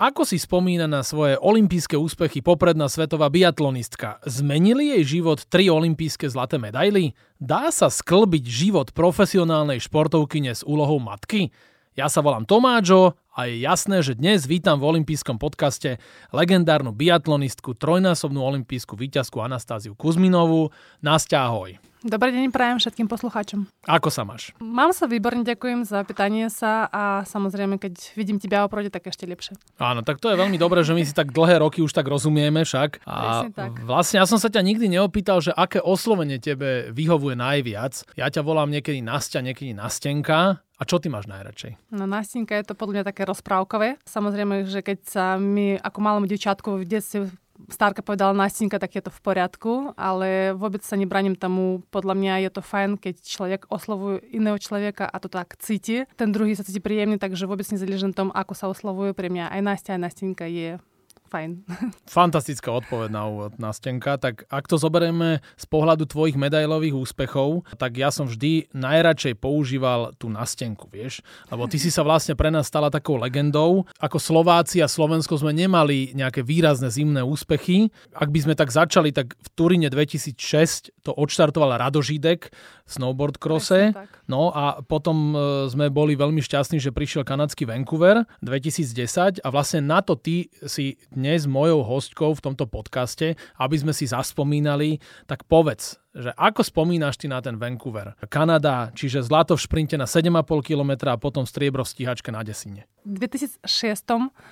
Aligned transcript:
Ako 0.00 0.24
si 0.24 0.40
spomína 0.40 0.88
na 0.88 1.04
svoje 1.04 1.36
olympijské 1.36 1.92
úspechy 1.92 2.40
popredná 2.40 2.88
svetová 2.88 3.28
biatlonistka? 3.28 4.16
Zmenili 4.24 4.96
jej 4.96 5.20
život 5.20 5.44
tri 5.44 5.68
olympijské 5.68 6.24
zlaté 6.24 6.56
medaily? 6.56 7.12
Dá 7.36 7.68
sa 7.68 7.92
sklbiť 7.92 8.44
život 8.48 8.88
profesionálnej 8.96 9.76
športovkyne 9.76 10.56
s 10.56 10.64
úlohou 10.64 11.04
matky? 11.04 11.52
Ja 11.92 12.08
sa 12.08 12.24
volám 12.24 12.48
Tomáčo 12.48 13.12
a 13.36 13.44
je 13.44 13.60
jasné, 13.60 14.00
že 14.00 14.16
dnes 14.16 14.48
vítam 14.48 14.80
v 14.80 14.88
olympijskom 14.88 15.36
podcaste 15.36 16.00
legendárnu 16.32 16.96
biatlonistku, 16.96 17.76
trojnásobnú 17.76 18.40
olympijskú 18.40 18.96
víťazku 18.96 19.44
Anastáziu 19.44 19.92
Kuzminovú. 19.92 20.72
Nastia, 21.04 21.44
ahoj. 21.44 21.76
Dobrý 22.00 22.32
deň 22.32 22.48
prajem 22.48 22.80
všetkým 22.80 23.12
poslucháčom. 23.12 23.68
Ako 23.84 24.08
sa 24.08 24.24
máš? 24.24 24.56
Mám 24.56 24.96
sa 24.96 25.04
výborne, 25.04 25.44
ďakujem 25.44 25.84
za 25.84 26.00
pýtanie 26.00 26.48
sa 26.48 26.88
a 26.88 27.28
samozrejme, 27.28 27.76
keď 27.76 28.16
vidím 28.16 28.40
teba 28.40 28.64
oproti, 28.64 28.88
tak 28.88 29.12
ešte 29.12 29.28
lepšie. 29.28 29.60
Áno, 29.76 30.00
tak 30.00 30.16
to 30.16 30.32
je 30.32 30.40
veľmi 30.40 30.56
dobré, 30.56 30.80
že 30.80 30.96
my 30.96 31.04
si 31.04 31.12
tak 31.12 31.28
dlhé 31.36 31.60
roky 31.60 31.84
už 31.84 31.92
tak 31.92 32.08
rozumieme 32.08 32.64
však. 32.64 33.04
A 33.04 33.52
tak. 33.52 33.84
vlastne 33.84 34.16
ja 34.16 34.24
som 34.24 34.40
sa 34.40 34.48
ťa 34.48 34.64
nikdy 34.64 34.88
neopýtal, 34.88 35.44
že 35.44 35.52
aké 35.52 35.76
oslovenie 35.76 36.40
tebe 36.40 36.88
vyhovuje 36.88 37.36
najviac. 37.36 38.16
Ja 38.16 38.32
ťa 38.32 38.48
volám 38.48 38.72
niekedy 38.72 39.04
Nastia, 39.04 39.44
niekedy 39.44 39.76
Nastenka. 39.76 40.64
A 40.80 40.82
čo 40.88 40.96
ty 40.96 41.12
máš 41.12 41.28
najradšej? 41.28 41.92
No 41.92 42.08
Nastinka 42.08 42.56
je 42.56 42.64
to 42.64 42.72
podľa 42.72 43.04
mňa 43.04 43.08
také 43.12 43.28
rozprávkové. 43.28 44.00
Samozrejme, 44.08 44.64
že 44.64 44.80
keď 44.80 44.98
sa 45.04 45.24
my 45.36 45.76
ako 45.76 45.98
malému 46.00 46.24
dievčatku 46.24 46.80
v 46.80 46.88
detstve 46.88 47.28
Stárka 47.70 48.02
povedala 48.02 48.36
Nastinka, 48.36 48.76
tak 48.76 48.98
je 48.98 49.02
to 49.02 49.14
v 49.14 49.20
poriadku, 49.22 49.72
ale 49.94 50.52
vôbec 50.52 50.82
sa 50.82 50.98
nebraním 50.98 51.38
tomu. 51.38 51.86
Podľa 51.94 52.14
mňa 52.18 52.34
je 52.44 52.50
to 52.50 52.62
fajn, 52.62 52.98
keď 52.98 53.14
človek 53.22 53.60
oslovuje 53.70 54.26
iného 54.34 54.58
človeka 54.58 55.06
a 55.06 55.16
to 55.22 55.30
tak 55.30 55.56
cíti. 55.62 56.04
Ten 56.18 56.34
druhý 56.34 56.58
sa 56.58 56.66
cíti 56.66 56.82
príjemne, 56.82 57.16
takže 57.16 57.46
vôbec 57.46 57.64
nezáleží 57.70 58.04
na 58.10 58.14
tom, 58.14 58.28
ako 58.34 58.52
sa 58.52 58.66
oslovuje. 58.68 59.14
Pre 59.14 59.30
mňa 59.30 59.54
aj 59.54 59.60
Nastia, 59.62 59.92
aj 59.96 60.02
Nastinka 60.02 60.44
je 60.50 60.82
fajn. 61.30 61.62
Fantastická 62.10 62.74
odpoveď 62.74 63.08
na 63.14 63.30
úvod, 63.30 63.54
Nastenka. 63.62 64.18
Tak 64.18 64.50
ak 64.50 64.66
to 64.66 64.74
zoberieme 64.76 65.38
z 65.54 65.64
pohľadu 65.70 66.10
tvojich 66.10 66.34
medailových 66.34 66.98
úspechov, 66.98 67.62
tak 67.78 67.94
ja 67.94 68.10
som 68.10 68.26
vždy 68.26 68.74
najradšej 68.74 69.38
používal 69.38 70.12
tú 70.18 70.26
Nastenku, 70.26 70.90
vieš? 70.90 71.22
Lebo 71.48 71.70
ty 71.70 71.78
si 71.78 71.94
sa 71.94 72.02
vlastne 72.02 72.34
pre 72.34 72.50
nás 72.50 72.66
stala 72.66 72.90
takou 72.90 73.14
legendou. 73.14 73.86
Ako 74.02 74.18
Slováci 74.18 74.82
a 74.82 74.90
Slovensko 74.90 75.38
sme 75.38 75.54
nemali 75.54 76.10
nejaké 76.18 76.42
výrazné 76.42 76.90
zimné 76.90 77.22
úspechy. 77.22 77.94
Ak 78.10 78.34
by 78.34 78.50
sme 78.50 78.54
tak 78.58 78.74
začali, 78.74 79.14
tak 79.14 79.38
v 79.38 79.48
Turíne 79.54 79.86
2006 79.86 80.90
to 81.06 81.14
odštartoval 81.14 81.78
Radožídek 81.78 82.50
v 82.50 82.90
snowboard 82.90 83.38
crosse. 83.38 83.94
No 84.26 84.50
a 84.50 84.82
potom 84.82 85.32
e, 85.32 85.36
sme 85.70 85.94
boli 85.94 86.18
veľmi 86.18 86.42
šťastní, 86.42 86.82
že 86.82 86.90
prišiel 86.90 87.22
kanadský 87.22 87.62
Vancouver 87.62 88.26
2010 88.42 89.38
a 89.40 89.48
vlastne 89.54 89.86
na 89.86 90.02
to 90.02 90.18
ty 90.18 90.50
si 90.66 90.98
dnes 91.20 91.44
mojou 91.44 91.84
hostkou 91.84 92.32
v 92.32 92.40
tomto 92.40 92.64
podcaste, 92.64 93.36
aby 93.60 93.76
sme 93.76 93.92
si 93.92 94.08
zaspomínali, 94.08 94.96
tak 95.28 95.44
povedz, 95.44 96.00
že 96.10 96.34
ako 96.34 96.66
spomínaš 96.66 97.14
ty 97.22 97.30
na 97.30 97.38
ten 97.38 97.54
Vancouver? 97.54 98.18
Kanada, 98.26 98.90
čiže 98.98 99.22
zlato 99.22 99.54
v 99.54 99.62
šprinte 99.62 99.94
na 99.94 100.10
7,5 100.10 100.42
km 100.66 100.92
a 101.06 101.20
potom 101.20 101.46
striebro 101.46 101.86
v 101.86 101.92
stíhačke 101.94 102.34
na 102.34 102.42
desine. 102.42 102.90
V 103.06 103.16
2006 103.16 103.64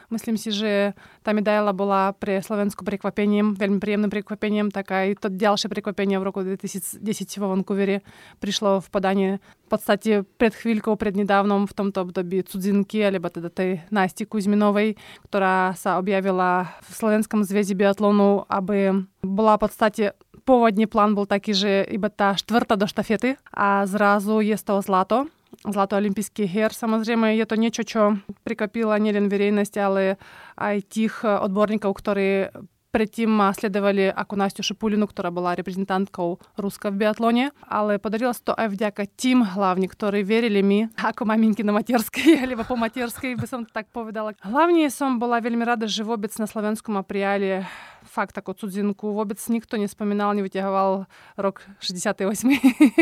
myslím 0.09 0.37
si, 0.41 0.55
že 0.55 0.97
tá 1.21 1.37
medaila 1.37 1.75
bola 1.77 2.17
pre 2.17 2.41
Slovensku 2.41 2.81
prekvapením, 2.87 3.59
veľmi 3.59 3.77
príjemným 3.77 4.09
prekvapením, 4.09 4.73
tak 4.73 4.89
aj 4.95 5.21
to 5.21 5.29
ďalšie 5.29 5.69
prekvapenie 5.69 6.17
v 6.17 6.25
roku 6.25 6.41
2010 6.41 7.03
vo 7.43 7.53
Vancouveri 7.53 8.01
prišlo 8.41 8.81
v 8.81 8.89
podanie 8.89 9.31
v 9.69 9.69
podstate 9.69 10.25
pred 10.41 10.57
chvíľkou, 10.57 10.97
pred 10.97 11.13
nedávnom 11.13 11.69
v 11.69 11.77
tomto 11.77 12.09
období 12.09 12.41
cudzinky, 12.41 13.05
alebo 13.05 13.29
teda 13.29 13.53
tej 13.53 13.85
Násti 13.93 14.25
Kuzminovej, 14.25 14.97
ktorá 15.29 15.77
sa 15.77 16.01
objavila 16.01 16.73
v 16.89 16.91
Slovenskom 16.97 17.45
zväze 17.45 17.77
biatlonu, 17.77 18.49
aby 18.49 19.05
bola 19.21 19.61
v 19.61 19.63
podstate 19.69 20.05
pôvodne 20.49 20.89
plán 20.89 21.13
bol 21.13 21.29
taký, 21.29 21.53
že 21.53 21.85
iba 21.93 22.09
tá 22.09 22.33
štvrtá 22.33 22.81
do 22.81 22.89
štafety 22.89 23.37
a 23.53 23.85
zrazu 23.85 24.41
je 24.41 24.57
z 24.57 24.65
toho 24.65 24.81
zlato. 24.81 25.29
Zlato 25.69 26.01
olympijských 26.01 26.49
hier. 26.49 26.73
Samozrejme, 26.73 27.37
je 27.37 27.45
to 27.45 27.61
niečo, 27.61 27.83
čo 27.85 28.01
prikvapila 28.49 28.97
nielen 28.97 29.29
verejnosť, 29.29 29.75
ale 29.77 30.17
aj 30.57 30.77
tých 30.89 31.21
odborníkov, 31.25 31.93
ktorí 31.93 32.49
Predtým 32.89 33.37
sledovali 33.53 34.09
ako 34.09 34.33
Nastiu 34.41 34.65
Šipulinu, 34.65 35.05
ktorá 35.05 35.29
bola 35.29 35.53
reprezentantkou 35.53 36.41
Ruska 36.57 36.89
v 36.89 37.05
biatlone, 37.05 37.53
ale 37.69 38.01
podarilo 38.01 38.33
sa 38.33 38.41
to 38.49 38.53
aj 38.57 38.73
vďaka 38.73 39.05
tým 39.13 39.45
hlavne, 39.45 39.85
ktorí 39.85 40.25
verili 40.25 40.65
mi 40.65 40.89
ako 40.97 41.29
maminky 41.29 41.61
na 41.61 41.77
materskej, 41.77 42.41
alebo 42.49 42.65
po 42.65 42.81
materskej 42.81 43.37
by 43.37 43.45
som 43.45 43.69
to 43.69 43.71
tak 43.77 43.93
povedala. 43.93 44.33
Hlavne 44.41 44.89
som 44.89 45.21
bola 45.21 45.37
veľmi 45.37 45.69
rada, 45.69 45.85
že 45.85 46.01
vôbec 46.01 46.33
na 46.41 46.49
slovenskom 46.49 46.97
apriáli 46.97 47.61
fakt 48.09 48.35
ako 48.35 48.57
cudzinku. 48.57 49.13
Vôbec 49.13 49.39
nikto 49.53 49.77
nespomínal, 49.77 50.33
nevyťahoval 50.35 51.07
rok 51.37 51.63
68. 51.85 52.25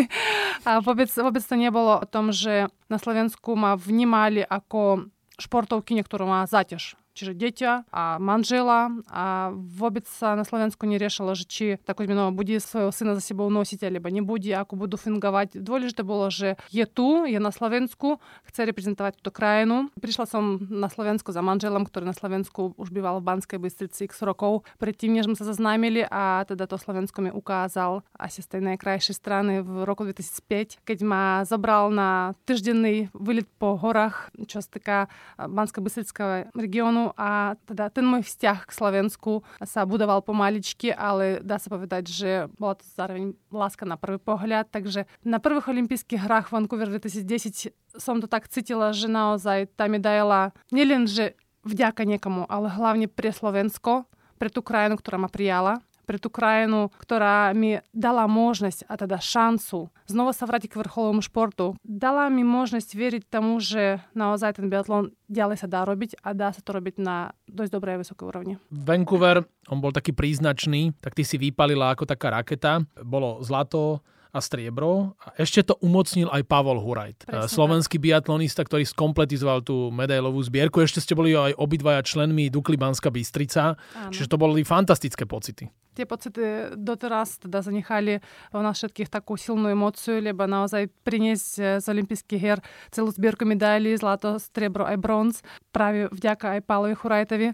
a 0.69 0.83
vôbec, 0.83 1.09
vôbec 1.09 1.43
to 1.47 1.55
nebolo 1.55 2.03
o 2.03 2.07
tom, 2.07 2.35
že 2.35 2.67
na 2.91 2.99
Slovensku 2.99 3.55
ma 3.55 3.79
vnímali 3.79 4.43
ako 4.43 5.09
športovkyne, 5.39 6.03
ktorá 6.03 6.27
má 6.27 6.41
zaťaž 6.45 6.99
čiže 7.17 7.33
deťa 7.33 7.89
a 7.89 8.21
manžela. 8.21 8.93
А 9.09 9.57
vôbec 9.57 10.05
sa 10.05 10.37
na 10.37 10.45
Slovensku 10.45 10.85
neriešilo, 10.85 11.33
že 11.33 11.49
či 11.49 11.65
tako 11.89 12.05
imenovano 12.05 12.37
bude 12.37 12.61
svojho 12.61 12.93
syna 12.93 13.17
za 13.17 13.25
sebou 13.25 13.49
nosiť, 13.49 13.89
alebo 13.89 14.13
nebude, 14.13 14.53
ako 14.53 14.77
budú 14.77 15.01
fungovať. 15.01 15.57
Dôležité 15.65 16.05
bolo, 16.05 16.29
že 16.29 16.61
je 16.69 16.85
tu, 16.85 17.25
je 17.25 17.41
na 17.41 17.49
Slovensku, 17.49 18.21
chce 18.45 18.69
reprezentovať 18.69 19.25
túto 19.25 19.33
krajinu. 19.33 19.89
Prišla 19.97 20.29
som 20.29 20.61
na 20.69 20.93
Slovensku 20.93 21.33
za 21.33 21.41
manželom, 21.41 21.89
ktorý 21.89 22.05
na 22.05 22.17
Slovensku 22.17 22.77
už 22.77 22.93
býval 22.93 23.25
v 23.25 23.27
Banskej 23.33 23.57
Bystrici 23.57 24.05
x 24.05 24.21
rokov. 24.21 24.67
Predtým, 24.77 25.17
než 25.17 25.31
sme 25.31 25.39
sa 25.39 25.49
zaznámili 25.49 26.05
a 26.05 26.45
teda 26.45 26.69
to 26.69 26.77
Slovensko 26.77 27.23
mi 27.23 27.31
ukázal 27.33 28.05
asi 28.19 28.43
z 28.43 28.59
tej 28.59 28.61
najkrajšej 28.75 29.15
strany 29.17 29.63
v 29.63 29.87
roku 29.87 30.05
2005, 30.05 30.83
keď 30.83 30.99
ma 31.07 31.25
zabral 31.47 31.89
na 31.95 32.35
týždenný 32.45 33.09
výlet 33.15 33.47
po 33.57 33.79
horách, 33.79 34.35
čo 34.51 34.59
sa 34.59 34.69
týka 34.69 34.97
Banskej 35.39 35.83
Bystrického 35.83 36.51
regiónu 36.53 37.06
a 37.15 37.55
teda 37.69 37.93
ten 37.93 38.03
môj 38.03 38.27
vzťah 38.27 38.67
k 38.67 38.73
Slovensku 38.75 39.47
sa 39.63 39.87
budoval 39.87 40.25
pomaličky, 40.27 40.91
ale 40.91 41.39
dá 41.45 41.61
sa 41.63 41.71
povedať, 41.71 42.11
že 42.11 42.31
bola 42.59 42.75
to 42.75 42.85
zároveň 42.99 43.39
láska 43.53 43.87
na 43.87 43.95
prvý 43.95 44.19
pohľad. 44.19 44.73
Takže 44.73 45.07
na 45.23 45.39
prvých 45.39 45.71
olympijských 45.71 46.25
hrách 46.27 46.51
Vancouver 46.51 46.91
2010 46.91 47.71
som 47.97 48.19
to 48.19 48.27
tak 48.27 48.51
cítila, 48.51 48.91
že 48.91 49.07
naozaj 49.07 49.71
tá 49.79 49.87
medaila 49.87 50.51
nielen, 50.75 51.07
že 51.07 51.39
vďaka 51.67 52.07
niekomu, 52.07 52.47
ale 52.47 52.71
hlavne 52.71 53.11
pre 53.11 53.35
Slovensko, 53.35 54.07
pre 54.39 54.53
tú 54.53 54.61
krajinu, 54.63 55.01
ktorá 55.01 55.19
ma 55.19 55.31
prijala 55.33 55.83
pre 56.07 56.23
tú 56.23 56.31
krajinu, 56.31 56.89
ktorá 57.03 57.51
mi 57.53 57.83
dala 57.91 58.31
možnosť 58.31 58.87
a 58.87 58.95
teda 58.95 59.19
šancu 59.19 59.91
znova 60.07 60.31
sa 60.31 60.47
vrátiť 60.47 60.73
k 60.73 60.81
vrcholovému 60.81 61.21
športu. 61.21 61.75
Dala 61.83 62.31
mi 62.31 62.47
možnosť 62.47 62.95
veriť 62.95 63.23
tomu, 63.27 63.59
že 63.59 63.99
naozaj 64.15 64.63
ten 64.63 64.71
biatlon 64.71 65.11
ďalej 65.27 65.67
sa 65.67 65.69
dá 65.69 65.83
robiť 65.83 66.23
a 66.23 66.33
dá 66.33 66.55
sa 66.55 66.63
to 66.63 66.71
robiť 66.71 67.03
na 67.03 67.35
dosť 67.51 67.71
dobrej 67.75 67.99
a 67.99 68.03
vysokej 68.07 68.25
úrovni. 68.25 68.55
Vancouver, 68.71 69.43
on 69.67 69.83
bol 69.83 69.91
taký 69.91 70.15
príznačný, 70.15 70.95
tak 71.03 71.19
ty 71.19 71.27
si 71.27 71.37
vypalila 71.37 71.93
ako 71.93 72.07
taká 72.07 72.31
raketa. 72.31 72.87
Bolo 73.03 73.43
zlato, 73.43 74.01
a 74.37 74.41
striebro. 74.45 75.17
A 75.17 75.33
ešte 75.41 75.65
to 75.65 75.81
umocnil 75.81 76.29
aj 76.29 76.45
Pavol 76.45 76.77
Hurajt, 76.77 77.25
Presne 77.25 77.49
slovenský 77.49 77.97
tak. 77.97 78.05
biatlonista, 78.05 78.61
ktorý 78.69 78.85
skompletizoval 78.85 79.65
tú 79.65 79.89
medailovú 79.89 80.37
zbierku. 80.45 80.85
Ešte 80.85 81.01
ste 81.01 81.17
boli 81.17 81.33
aj 81.33 81.57
obidvaja 81.57 82.05
členmi 82.05 82.53
Dukly 82.53 82.77
Banska 82.77 83.09
Bystrica, 83.09 83.81
Áno. 83.97 84.13
čiže 84.13 84.29
to 84.29 84.37
boli 84.37 84.61
fantastické 84.61 85.25
pocity. 85.25 85.73
Tie 85.97 86.05
pocity 86.05 86.77
doteraz 86.77 87.41
teda 87.41 87.65
zanechali 87.65 88.21
v 88.53 88.61
nás 88.61 88.77
všetkých 88.77 89.09
takú 89.09 89.41
silnú 89.41 89.73
emóciu, 89.73 90.21
lebo 90.21 90.45
naozaj 90.45 90.93
priniesť 91.01 91.81
z 91.81 91.87
olympijských 91.89 92.41
hier 92.41 92.61
celú 92.93 93.09
zbierku 93.09 93.49
medailí, 93.49 93.97
zlato, 93.97 94.37
striebro 94.37 94.85
aj 94.85 94.97
bronz, 95.01 95.35
práve 95.73 96.13
vďaka 96.13 96.61
aj 96.61 96.69
Pálovi 96.69 96.95
Hurajtovi, 97.01 97.49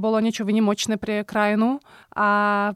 bolo 0.00 0.16
niečo 0.24 0.48
vynimočné 0.48 0.96
pre 0.96 1.28
krajinu 1.28 1.84
a 2.16 2.28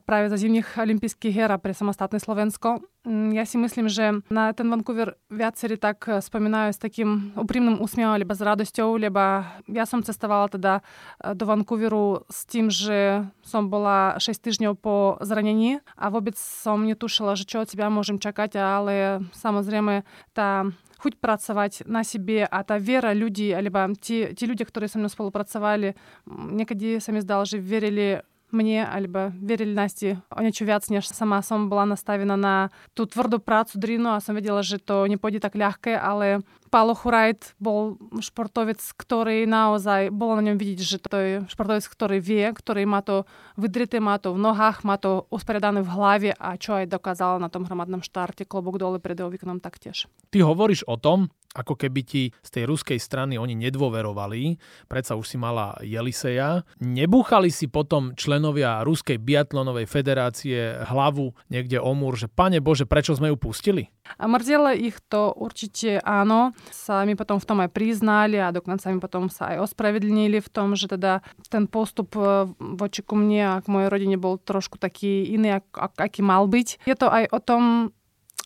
práve 0.04 0.28
za 0.28 0.36
zimných 0.36 0.76
olympijských 0.76 1.32
hier 1.32 1.48
a 1.48 1.56
pre 1.56 1.72
samostatné 1.72 2.20
Slovensko 2.20 2.84
Mm, 3.08 3.32
ja 3.32 3.48
si 3.48 3.56
myslím, 3.56 3.88
že 3.88 4.20
na 4.28 4.52
ten 4.52 4.68
Vancouver 4.68 5.16
viacerí 5.32 5.80
tak 5.80 6.04
eh, 6.10 6.20
spomínajú 6.20 6.76
s 6.76 6.80
takým 6.82 7.32
úprimným 7.40 7.80
úsmievom, 7.80 8.12
alebo 8.12 8.36
s 8.36 8.44
radosťou, 8.44 9.00
lebo 9.00 9.48
ja 9.64 9.84
som 9.88 10.04
cestovala 10.04 10.52
teda 10.52 10.84
eh, 10.84 11.32
do 11.32 11.48
Vancouveru 11.48 12.28
s 12.28 12.44
tým, 12.44 12.68
že 12.68 13.24
som 13.40 13.72
bola 13.72 14.20
6 14.20 14.28
týždňov 14.44 14.76
po 14.98 15.14
zranení 15.22 15.78
a 15.94 16.10
vôbec 16.10 16.34
som 16.34 16.82
netušila, 16.82 17.38
že 17.38 17.46
čo 17.46 17.62
od 17.62 17.70
teba 17.70 17.86
môžem 17.86 18.18
čakať, 18.18 18.58
ale 18.58 19.22
samozrejme 19.30 20.02
tá 20.34 20.66
хоть 20.98 21.14
працаваць 21.22 21.86
на 21.86 22.02
себе, 22.02 22.42
а 22.50 22.66
та 22.66 22.82
вера 22.82 23.14
людзей 23.14 23.54
альбо 23.54 23.94
ці 23.94 24.34
ці 24.34 24.44
людзі 24.50 24.66
которые 24.66 24.90
са 24.90 24.98
мной 24.98 25.14
спалупрацавалі 25.14 25.94
некалі 26.26 26.98
самі 26.98 27.22
здалжы 27.22 27.62
верылі 27.62 28.26
мне 28.50 28.82
альбо 28.82 29.30
верылі 29.38 29.78
насці 29.78 30.18
нечувяц 30.34 30.90
не 30.90 30.98
сама 31.02 31.42
сам 31.42 31.70
была 31.70 31.86
наставена 31.86 32.36
на 32.36 32.70
ту 32.94 33.06
тварду 33.06 33.38
працу 33.38 33.78
дріну 33.78 34.18
а 34.18 34.20
сам 34.20 34.34
ведзела 34.34 34.62
же 34.62 34.78
то 34.78 35.06
не 35.06 35.16
пойдзе 35.16 35.38
так 35.38 35.54
лягкая 35.54 36.02
але 36.02 36.42
Palo 36.68 36.92
Hurajt 36.92 37.56
bol 37.56 37.96
športovec, 38.20 38.78
ktorý 38.78 39.48
naozaj, 39.48 40.12
bolo 40.12 40.38
na 40.38 40.52
ňom 40.52 40.56
vidieť, 40.60 40.80
že 40.84 40.98
to 41.00 41.16
je 41.16 41.32
športovec, 41.48 41.84
ktorý 41.88 42.16
vie, 42.20 42.44
ktorý 42.52 42.84
má 42.84 43.00
to 43.00 43.24
vydrité, 43.56 43.98
má 43.98 44.20
to 44.20 44.36
v 44.36 44.40
nohách, 44.40 44.84
má 44.84 45.00
to 45.00 45.24
usporiadané 45.32 45.80
v 45.80 45.90
hlave 45.90 46.30
a 46.36 46.54
čo 46.60 46.78
aj 46.78 46.92
dokázala 46.92 47.40
na 47.40 47.48
tom 47.48 47.64
hromadnom 47.64 48.04
štarte, 48.04 48.44
klobok 48.44 48.76
dole 48.76 49.00
pred 49.00 49.16
jeho 49.16 49.32
výkonom 49.32 49.58
taktiež. 49.58 50.06
Ty 50.28 50.44
hovoríš 50.44 50.84
o 50.84 51.00
tom, 51.00 51.32
ako 51.56 51.74
keby 51.74 52.00
ti 52.04 52.22
z 52.44 52.50
tej 52.52 52.64
ruskej 52.68 53.00
strany 53.00 53.40
oni 53.40 53.56
nedôverovali, 53.56 54.60
predsa 54.86 55.16
už 55.16 55.26
si 55.26 55.36
mala 55.40 55.74
Jeliseja. 55.80 56.62
Nebúchali 56.78 57.48
si 57.48 57.66
potom 57.72 58.12
členovia 58.14 58.84
Ruskej 58.84 59.16
biatlonovej 59.16 59.88
federácie 59.88 60.76
hlavu 60.86 61.32
niekde 61.48 61.80
o 61.80 61.96
múr, 61.96 62.20
že 62.20 62.28
pane 62.28 62.60
Bože, 62.60 62.84
prečo 62.84 63.16
sme 63.16 63.32
ju 63.32 63.36
pustili? 63.40 63.88
A 64.20 64.28
mrzelo 64.28 64.72
ich 64.76 65.00
to 65.08 65.32
určite 65.36 66.00
áno. 66.04 66.52
Sa 66.70 67.04
mi 67.04 67.14
potom 67.18 67.38
v 67.38 67.46
tom 67.48 67.58
aj 67.60 67.70
priznali 67.70 68.40
a 68.40 68.54
dokonca 68.54 68.88
mi 68.90 68.98
potom 68.98 69.28
sa 69.28 69.54
aj 69.54 69.70
ospravedlnili 69.70 70.38
v 70.40 70.48
tom, 70.48 70.72
že 70.74 70.88
teda 70.88 71.20
ten 71.48 71.68
postup 71.68 72.16
e, 72.16 72.48
voči 72.58 73.04
ku 73.04 73.14
mne 73.18 73.58
a 73.58 73.60
k 73.60 73.70
mojej 73.70 73.88
rodine 73.92 74.16
bol 74.16 74.40
trošku 74.40 74.80
taký 74.80 75.28
iný, 75.28 75.60
aký 75.76 76.20
mal 76.24 76.48
byť. 76.48 76.88
Je 76.88 76.96
to 76.96 77.06
aj 77.08 77.24
o 77.30 77.38
tom, 77.42 77.62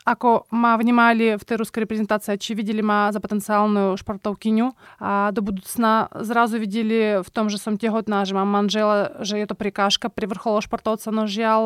ako 0.03 0.51
ma 0.51 0.75
vnímali 0.75 1.39
v 1.39 1.45
tej 1.47 1.63
ruskej 1.63 1.87
reprezentácii, 1.87 2.39
či 2.39 2.59
videli 2.59 2.83
ma 2.83 3.15
za 3.15 3.23
potenciálnu 3.23 3.95
športovkyňu 3.99 4.67
a 4.99 5.31
do 5.31 5.41
budúcna 5.47 6.11
zrazu 6.27 6.59
videli 6.59 7.23
v 7.23 7.31
tom, 7.31 7.47
že 7.47 7.63
som 7.63 7.79
tehotná, 7.79 8.27
že 8.27 8.35
mám 8.35 8.51
manžela, 8.51 9.15
že 9.23 9.39
je 9.39 9.47
to 9.47 9.55
prekážka 9.55 10.11
pri 10.11 10.27
vrcholu 10.27 10.59
športovca, 10.63 11.09
no 11.15 11.31
žiaľ 11.31 11.63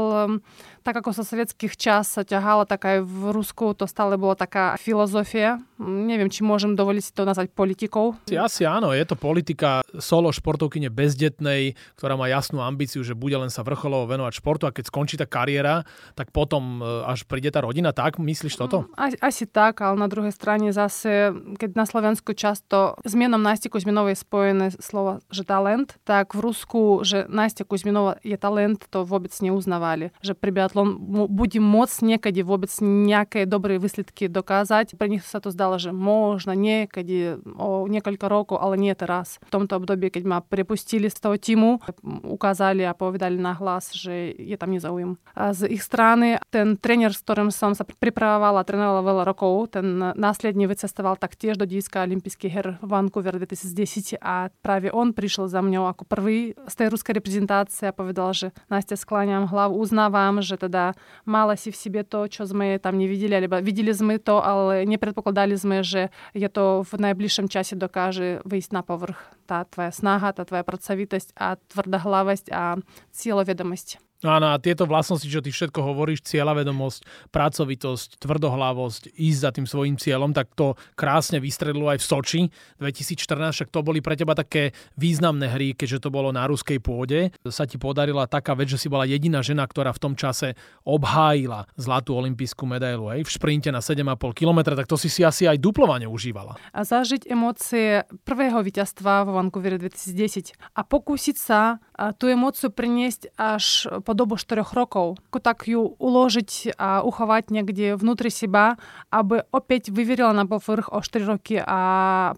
tak 0.87 1.03
ako 1.03 1.11
sa 1.11 1.27
sovietských 1.27 1.75
čas 1.75 2.15
sa 2.15 2.23
ťahala, 2.23 2.63
tak 2.63 2.87
aj 2.87 3.03
v 3.03 3.35
Rusku 3.35 3.75
to 3.75 3.91
stále 3.91 4.15
bola 4.15 4.39
taká 4.39 4.79
filozofia. 4.79 5.59
Neviem, 5.83 6.31
či 6.31 6.47
môžem 6.47 6.79
dovoliť 6.79 7.03
si 7.03 7.11
to 7.11 7.27
nazvať 7.27 7.51
politikou. 7.51 8.15
Asi 8.31 8.63
áno, 8.63 8.95
je 8.95 9.03
to 9.03 9.19
politika 9.19 9.83
solo 9.99 10.31
športovkyne 10.31 10.87
bezdetnej, 10.87 11.75
ktorá 11.99 12.15
má 12.15 12.31
jasnú 12.31 12.63
ambíciu, 12.63 13.03
že 13.03 13.19
bude 13.19 13.35
len 13.35 13.51
sa 13.51 13.67
vrcholovo 13.67 14.07
venovať 14.07 14.39
športu 14.39 14.71
a 14.71 14.75
keď 14.75 14.87
skončí 14.87 15.19
tá 15.19 15.27
kariéra, 15.27 15.83
tak 16.15 16.31
potom 16.31 16.79
e, 16.79 17.03
až 17.03 17.27
príde 17.27 17.51
tá 17.51 17.67
rodina. 17.67 17.91
Tak 17.91 18.23
myslíš 18.27 18.59
toto? 18.59 18.91
Asi, 18.99 19.15
asi 19.23 19.45
tak, 19.47 19.79
ale 19.79 19.95
na 19.95 20.11
druhej 20.11 20.35
strane 20.35 20.75
zase, 20.75 21.31
keď 21.57 21.71
na 21.79 21.87
Slovensku 21.87 22.35
často 22.35 22.99
s 23.07 23.15
menom 23.15 23.39
Nasty 23.39 23.71
Kuzminovej 23.71 24.19
spojené 24.19 24.75
slovo, 24.83 25.23
že 25.31 25.47
talent, 25.47 25.95
tak 26.03 26.35
v 26.35 26.43
Rusku, 26.43 27.07
že 27.07 27.31
Настя 27.31 27.63
Kuzminova 27.63 28.19
je 28.27 28.35
talent, 28.35 28.83
to 28.91 29.07
vôbec 29.07 29.31
neuznávali. 29.39 30.11
Že 30.25 30.35
pri 30.35 30.51
biatlon 30.51 30.99
bude 31.31 31.63
môcť 31.63 31.97
niekedy 32.03 32.43
vôbec 32.43 32.73
nejaké 32.83 33.47
dobré 33.47 33.79
výsledky 33.79 34.27
dokázať. 34.27 34.99
Pre 34.99 35.07
nich 35.07 35.23
sa 35.23 35.39
to 35.39 35.55
zdalo, 35.55 35.79
že 35.79 35.95
možno 35.95 36.57
niekedy 36.57 37.39
o 37.55 37.87
niekoľko 37.87 38.27
rokov, 38.27 38.57
ale 38.59 38.75
nie 38.81 38.93
teraz. 38.97 39.39
V 39.47 39.53
tomto 39.53 39.79
období, 39.79 40.11
keď 40.11 40.23
ma 40.27 40.39
prepustili 40.43 41.07
z 41.07 41.19
toho 41.21 41.37
týmu, 41.39 41.79
ukázali 42.27 42.83
a 42.83 42.97
povedali 42.97 43.39
na 43.39 43.55
hlas, 43.55 43.95
že 43.95 44.35
je 44.35 44.57
tam 44.57 44.73
nezáujem. 44.73 45.21
A 45.37 45.53
z 45.53 45.71
ich 45.71 45.85
strany 45.85 46.41
ten 46.51 46.81
tréner, 46.81 47.13
s 47.13 47.23
ktorým 47.23 47.53
som 47.53 47.77
sa 47.77 47.85
pripravovala, 48.17 48.65
trénovala 48.65 49.05
veľa 49.05 49.25
rokov, 49.29 49.77
ten 49.77 50.01
následne 50.17 50.65
vycestoval 50.65 51.21
taktiež 51.21 51.61
do 51.61 51.69
Dejska 51.69 52.01
olympijských 52.01 52.49
her 52.57 52.67
v 52.81 52.89
Vancouver 52.89 53.37
2010 53.37 54.17
a 54.25 54.49
práve 54.65 54.89
on 54.89 55.13
prišiel 55.13 55.53
za 55.53 55.61
mňou 55.61 55.85
ako 55.93 56.09
prvý 56.09 56.57
z 56.65 56.75
tej 56.81 56.97
ruskej 56.97 57.21
reprezentácie 57.21 57.93
a 57.93 57.93
povedal, 57.93 58.33
že 58.33 58.57
Настя, 58.73 58.97
skláňam 58.97 59.45
hlavu, 59.45 59.77
uznávam, 59.77 60.41
že 60.41 60.57
teda 60.57 60.97
mala 61.29 61.61
si 61.61 61.69
v 61.69 61.77
sebe 61.77 62.01
to, 62.09 62.25
čo 62.25 62.49
sme 62.49 62.81
tam 62.81 62.97
nevideli, 62.97 63.37
alebo 63.37 63.61
videli 63.61 63.93
sme 63.93 64.17
to, 64.17 64.41
ale 64.41 64.89
nepredpokladali 64.89 65.53
sme, 65.53 65.85
že 65.85 66.09
je 66.33 66.49
to 66.49 66.89
v 66.89 66.93
najbližšom 66.97 67.53
čase 67.53 67.77
dokáže 67.77 68.41
vyjsť 68.49 68.71
na 68.73 68.81
povrch. 68.81 69.21
Tá 69.45 69.69
tvoja 69.69 69.93
snaha, 69.93 70.33
tá 70.33 70.49
tvoja 70.49 70.65
pracovitosť 70.65 71.37
a 71.37 71.61
tvrdohlavosť 71.69 72.49
a 72.49 72.81
cieľovedomosť. 73.13 74.06
No 74.25 74.33
a 74.33 74.41
na 74.41 74.57
tieto 74.57 74.89
vlastnosti, 74.89 75.29
čo 75.29 75.45
ty 75.45 75.53
všetko 75.53 75.77
hovoríš, 75.77 76.25
cieľavedomosť, 76.25 77.31
pracovitosť, 77.31 78.17
tvrdohlavosť, 78.17 79.13
ísť 79.13 79.41
za 79.41 79.51
tým 79.53 79.67
svojim 79.69 80.01
cieľom, 80.01 80.33
tak 80.33 80.57
to 80.57 80.73
krásne 80.97 81.37
vystredlo 81.37 81.93
aj 81.93 82.01
v 82.01 82.05
Soči 82.05 82.41
2014, 82.81 83.53
však 83.53 83.69
to 83.69 83.85
boli 83.85 84.01
pre 84.01 84.17
teba 84.17 84.33
také 84.33 84.73
významné 84.97 85.53
hry, 85.53 85.77
keďže 85.77 86.09
to 86.09 86.11
bolo 86.11 86.33
na 86.33 86.49
ruskej 86.49 86.81
pôde. 86.81 87.29
Sa 87.45 87.69
ti 87.69 87.77
podarila 87.77 88.25
taká 88.25 88.57
vec, 88.57 88.73
že 88.73 88.81
si 88.81 88.89
bola 88.89 89.05
jediná 89.05 89.45
žena, 89.45 89.69
ktorá 89.69 89.93
v 89.93 90.01
tom 90.01 90.15
čase 90.17 90.57
obhájila 90.89 91.69
zlatú 91.77 92.17
olimpijskú 92.17 92.65
medailu 92.65 93.13
hej, 93.13 93.21
v 93.21 93.31
šprinte 93.31 93.69
na 93.69 93.85
7,5 93.85 94.33
km, 94.33 94.73
tak 94.73 94.89
to 94.89 94.97
si 94.97 95.13
si 95.13 95.29
asi 95.29 95.45
aj 95.45 95.61
duplovane 95.61 96.09
užívala. 96.09 96.57
A 96.73 96.81
zažiť 96.89 97.29
emócie 97.29 98.09
prvého 98.25 98.65
víťazstva 98.65 99.29
vo 99.29 99.37
Vancouvere 99.37 99.77
2010 99.77 100.57
a 100.73 100.81
pokúsiť 100.89 101.37
sa 101.37 101.85
tú 102.17 102.33
emóciu 102.33 102.73
priniesť 102.73 103.37
až 103.37 103.89
po 104.07 104.15
dobu 104.15 104.39
4 104.39 104.63
rokov. 104.71 105.19
Ako 105.35 105.43
tak 105.43 105.67
ju 105.67 105.99
uložiť 105.99 106.79
a 106.79 107.03
uchovať 107.03 107.51
niekde 107.51 107.99
vnútri 107.99 108.31
seba, 108.31 108.79
aby 109.11 109.43
opäť 109.51 109.91
vyverila 109.91 110.31
na 110.31 110.47
povrch 110.47 110.95
o 110.95 111.03
4 111.03 111.27
roky 111.27 111.59
a 111.59 111.81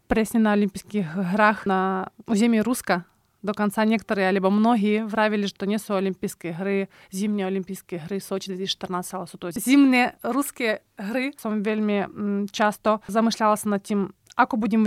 presne 0.09 0.41
na 0.41 0.57
olympijských 0.57 1.37
hrách 1.37 1.69
na 1.69 2.09
území 2.25 2.65
Ruska. 2.65 3.05
Dokonca 3.39 3.87
niektorí, 3.87 4.27
alebo 4.27 4.51
mnohí 4.51 5.07
vravili, 5.07 5.47
že 5.47 5.55
to 5.55 5.71
nie 5.71 5.79
sú 5.79 5.95
olympijské 5.95 6.59
hry, 6.59 6.91
zimné 7.15 7.47
olympijské 7.47 8.11
hry 8.11 8.19
Soči 8.19 8.51
2014, 8.51 9.15
ale 9.15 9.25
sú 9.31 9.37
to 9.39 9.55
zimné 9.55 10.19
ruské 10.27 10.83
hry. 10.99 11.31
Som 11.39 11.63
veľmi 11.63 12.11
často 12.51 12.99
zamýšľala 13.07 13.55
sa 13.55 13.67
nad 13.71 13.79
tým, 13.79 14.11
ako 14.35 14.59
budem 14.59 14.83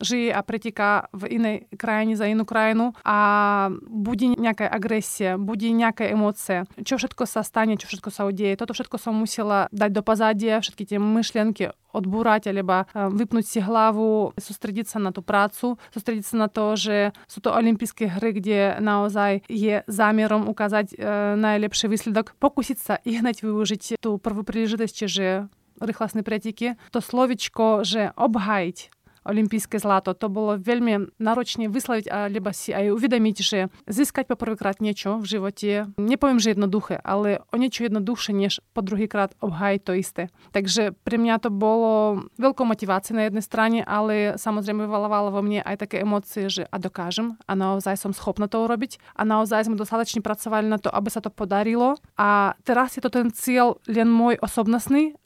žije 0.00 0.34
a 0.34 0.40
preteká 0.42 1.06
v 1.14 1.38
inej 1.38 1.56
krajine 1.78 2.18
za 2.18 2.26
inú 2.26 2.42
krajinu 2.42 2.94
a 3.06 3.18
bude 3.86 4.34
nejaká 4.34 4.66
agresia, 4.66 5.38
bude 5.38 5.70
nejaká 5.70 6.10
emócia. 6.10 6.66
Čo 6.82 6.98
všetko 6.98 7.22
sa 7.30 7.46
stane, 7.46 7.78
čo 7.78 7.86
všetko 7.86 8.10
sa 8.10 8.26
udeje. 8.26 8.58
Toto 8.58 8.74
všetko 8.74 8.96
som 8.98 9.14
musela 9.14 9.70
dať 9.70 9.90
do 9.94 10.02
pozadia, 10.02 10.58
všetky 10.58 10.82
tie 10.82 10.98
myšlienky 10.98 11.70
sa 14.90 14.98
na 14.98 15.14
tú 15.14 15.22
prácu, 15.22 15.78
sústrediť 15.94 16.24
sa 16.26 16.36
na 16.36 16.48
to, 16.50 16.74
že 16.74 17.14
sú 17.30 17.38
to 17.38 17.54
olympijské 17.54 18.10
hry, 18.18 18.34
kde 18.34 18.82
naozaj 18.82 19.46
je 19.46 19.86
zámerom 19.86 20.50
ukázať 20.50 20.92
e, 20.92 20.96
najlepší 21.38 21.86
výsledok, 21.86 22.34
pokúsiť 22.42 22.78
sa 22.78 22.94
i 23.06 23.22
hneď 23.22 23.46
využiť 23.46 24.02
tú 24.02 24.18
prvú 24.18 24.42
príležitosť, 24.42 24.96
že 25.06 25.46
rýchlostné 25.78 26.22
preteky. 26.22 26.78
To 26.94 27.00
slovičko, 27.02 27.82
že 27.82 28.14
obhajiť 28.14 29.03
olympijské 29.24 29.80
zlato. 29.80 30.12
To 30.14 30.28
bolo 30.28 30.60
veľmi 30.60 31.16
náročne 31.18 31.66
vysloviť, 31.68 32.06
alebo 32.08 32.52
si 32.52 32.70
aj 32.70 32.92
uvedomiť, 32.94 33.36
že 33.40 33.58
získať 33.88 34.28
po 34.30 34.36
prvýkrát 34.38 34.78
niečo 34.78 35.18
v 35.20 35.26
živote, 35.26 35.70
nepoviem, 35.96 36.38
že 36.38 36.54
jednoduché, 36.54 37.00
ale 37.00 37.40
o 37.50 37.56
niečo 37.56 37.88
jednoduchšie, 37.88 38.32
než 38.36 38.60
po 38.76 38.84
druhýkrát 38.84 39.34
obhájiť 39.40 39.80
to 39.82 39.92
isté. 39.96 40.22
Takže 40.52 40.94
pre 41.02 41.16
mňa 41.16 41.40
to 41.42 41.50
bolo 41.50 42.24
veľkou 42.38 42.64
motiváciou 42.68 43.16
na 43.18 43.26
jednej 43.26 43.44
strane, 43.44 43.80
ale 43.82 44.36
samozrejme 44.36 44.84
vyvolávalo 44.84 45.34
vo 45.34 45.42
mne 45.42 45.64
aj 45.64 45.88
také 45.88 46.04
emócie, 46.04 46.46
že 46.52 46.68
a 46.70 46.76
dokážem 46.76 47.36
a 47.48 47.52
naozaj 47.56 47.96
som 47.96 48.12
schopná 48.12 48.46
to 48.46 48.62
urobiť 48.64 49.00
a 49.16 49.22
naozaj 49.24 49.66
sme 49.66 49.80
dostatočne 49.80 50.20
pracovali 50.20 50.68
na 50.68 50.78
to, 50.78 50.92
aby 50.92 51.08
sa 51.08 51.24
to 51.24 51.32
podarilo. 51.32 51.96
A 52.20 52.54
teraz 52.62 52.94
je 52.94 53.02
to 53.02 53.10
ten 53.10 53.32
cieľ 53.32 53.80
len 53.88 54.08
môj 54.10 54.38
osobnostný, 54.40 55.16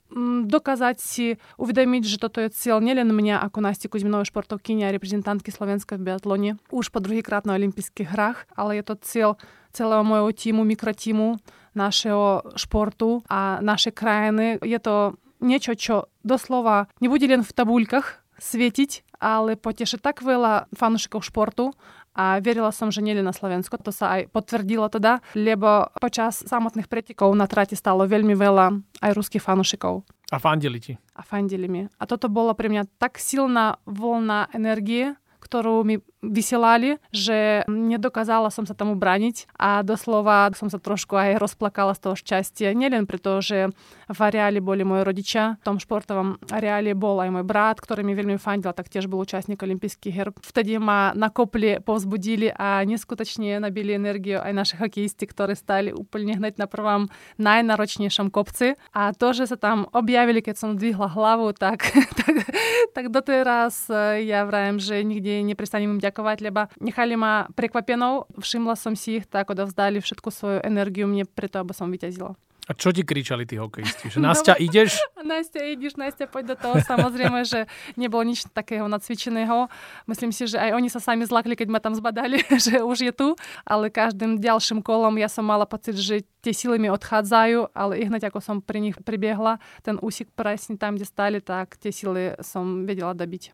dokázať 0.46 0.96
si 1.02 1.26
uvedomiť, 1.58 2.02
že 2.06 2.22
toto 2.22 2.38
je 2.38 2.54
cieľ 2.54 2.78
nielen 2.78 3.10
mňa 3.10 3.42
ako 3.50 3.58
Насти 3.64 3.90
Kuzminovej 3.90 4.30
športovkyne 4.30 4.86
a 4.86 4.94
reprezentantky 4.94 5.50
Slovenska 5.50 5.98
v 5.98 6.06
biatlone 6.12 6.50
už 6.70 6.94
po 6.94 7.02
druhýkrát 7.02 7.42
na 7.42 7.58
olympijských 7.58 8.14
hrách, 8.14 8.46
ale 8.54 8.78
je 8.78 8.84
to 8.86 8.94
cieľ 9.02 9.30
celého 9.74 10.06
môjho 10.06 10.30
týmu, 10.30 10.62
mikrotímu, 10.62 11.42
našeho 11.74 12.54
športu 12.54 13.26
a 13.26 13.58
našej 13.58 13.92
krajiny. 13.98 14.62
Je 14.62 14.78
to 14.78 15.18
niečo, 15.42 15.74
čo 15.74 16.06
doslova 16.22 16.86
nebude 17.02 17.26
len 17.26 17.42
v 17.42 17.50
tabuľkách 17.50 18.38
svietiť, 18.38 19.18
ale 19.18 19.58
poteší 19.58 19.98
tak 19.98 20.22
veľa 20.22 20.70
fanúšikov 20.74 21.26
športu 21.26 21.74
a 22.19 22.43
verila 22.43 22.75
som, 22.75 22.91
že 22.91 22.99
nielen 22.99 23.23
na 23.23 23.31
Slovensku. 23.31 23.79
To 23.79 23.95
sa 23.95 24.19
aj 24.19 24.35
potvrdilo 24.35 24.91
teda, 24.91 25.23
lebo 25.39 25.87
počas 26.03 26.43
samotných 26.43 26.91
pretekov 26.91 27.31
na 27.31 27.47
trati 27.47 27.79
stalo 27.79 28.03
veľmi 28.03 28.35
veľa 28.35 28.75
aj 28.99 29.11
ruských 29.15 29.39
fanúšikov. 29.39 30.03
A 30.29 30.37
fandili 30.37 30.83
ti. 30.83 30.99
A 31.15 31.23
fandili 31.23 31.71
mi. 31.71 31.87
A 31.87 32.03
toto 32.03 32.27
bolo 32.27 32.51
pre 32.51 32.67
mňa 32.67 32.99
tak 32.99 33.15
silná 33.23 33.79
voľná 33.87 34.51
energie, 34.51 35.15
ktorú 35.49 35.81
mi 35.81 35.97
vysielali, 36.21 37.01
že 37.09 37.65
nedokázala 37.65 38.53
som 38.53 38.69
sa 38.69 38.77
tomu 38.77 38.93
braniť 38.99 39.49
a 39.57 39.81
doslova 39.81 40.51
som 40.53 40.69
sa 40.69 40.77
trošku 40.77 41.17
aj 41.17 41.41
rozplakala 41.41 41.97
z 41.97 42.05
toho 42.05 42.15
šťastia. 42.19 42.77
Nielen 42.77 43.09
preto, 43.09 43.41
že 43.41 43.73
v 44.05 44.19
areáli 44.19 44.61
boli 44.61 44.85
moji 44.85 45.01
rodičia, 45.01 45.57
v 45.57 45.65
tom 45.65 45.77
športovom 45.81 46.37
areáli 46.53 46.93
bol 46.93 47.17
aj 47.23 47.33
môj 47.33 47.45
brat, 47.47 47.81
ktorý 47.81 48.05
mi 48.05 48.13
veľmi 48.13 48.37
fandil, 48.37 48.75
tak 48.75 48.91
tiež 48.91 49.09
bol 49.09 49.25
účastník 49.25 49.57
olympijských 49.57 50.13
her. 50.13 50.29
Vtedy 50.37 50.77
ma 50.77 51.15
nakopli, 51.15 51.81
povzbudili 51.81 52.51
a 52.53 52.83
neskutočne 52.83 53.63
nabili 53.63 53.95
energiu 53.95 54.43
aj 54.43 54.53
naši 54.53 54.75
hokejisti, 54.77 55.23
ktorí 55.25 55.55
stali 55.55 55.89
úplne 55.95 56.35
hneď 56.35 56.59
na 56.61 56.67
prvom 56.67 57.07
najnáročnejšom 57.39 58.29
kopci. 58.29 58.75
A 58.91 59.15
to, 59.15 59.31
že 59.31 59.49
sa 59.49 59.57
tam 59.57 59.87
objavili, 59.95 60.43
keď 60.43 60.55
som 60.59 60.69
dvihla 60.75 61.09
hlavu, 61.09 61.55
tak, 61.55 61.89
tak, 62.19 62.43
tak 62.95 63.13
doteraz 63.13 63.87
eh, 63.89 64.25
ja 64.27 64.43
vrajem, 64.43 64.77
že 64.81 65.01
nikdy 65.03 65.43
neprestanem 65.45 65.97
im 65.97 66.03
ďakovať, 66.03 66.37
lebo 66.43 66.67
nechali 66.79 67.15
ma 67.15 67.47
prekvapenou, 67.53 68.27
všimla 68.39 68.75
som 68.75 68.93
si 68.95 69.21
ich, 69.21 69.25
tak 69.27 69.49
odovzdali 69.49 70.01
všetku 70.01 70.29
svoju 70.31 70.59
energiu 70.63 71.05
mne 71.07 71.27
preto, 71.27 71.59
aby 71.61 71.73
som 71.75 71.91
vyťazila. 71.91 72.35
A 72.69 72.77
čo 72.77 72.93
ti 72.93 73.01
kričali 73.01 73.49
tí 73.49 73.57
hokejisti? 73.57 74.13
Že 74.13 74.17
Nastia, 74.29 74.53
no, 74.53 74.61
ideš? 74.61 75.01
Nastia, 75.33 75.65
ideš, 75.65 75.97
Nastia, 75.97 76.29
poď 76.29 76.53
do 76.53 76.55
toho. 76.61 76.75
Samozrejme, 76.85 77.41
že 77.41 77.65
nebolo 77.97 78.21
nič 78.21 78.45
takého 78.53 78.85
nacvičeného. 78.85 79.65
Myslím 80.05 80.29
si, 80.29 80.45
že 80.45 80.61
aj 80.61 80.77
oni 80.77 80.87
sa 80.93 81.01
sami 81.01 81.25
zlakli, 81.25 81.57
keď 81.57 81.67
ma 81.73 81.81
tam 81.81 81.97
zbadali, 81.97 82.45
že 82.69 82.85
už 82.85 83.09
je 83.09 83.13
tu. 83.13 83.33
Ale 83.65 83.89
každým 83.89 84.37
ďalším 84.37 84.85
kolom 84.85 85.17
ja 85.17 85.25
som 85.25 85.49
mala 85.49 85.65
pocit, 85.65 85.97
že 85.97 86.21
tie 86.45 86.53
sily 86.53 86.77
mi 86.77 86.93
odchádzajú, 86.93 87.73
ale 87.73 87.97
i 87.97 88.05
hneď 88.05 88.29
ako 88.29 88.39
som 88.39 88.61
pri 88.61 88.79
nich 88.79 88.95
pribiehla, 89.01 89.57
ten 89.81 89.97
úsik 89.99 90.29
presne 90.37 90.77
tam, 90.77 90.95
kde 90.95 91.09
stali, 91.09 91.37
tak 91.41 91.75
tie 91.81 91.89
sily 91.89 92.37
som 92.45 92.85
vedela 92.85 93.17
dobiť. 93.17 93.51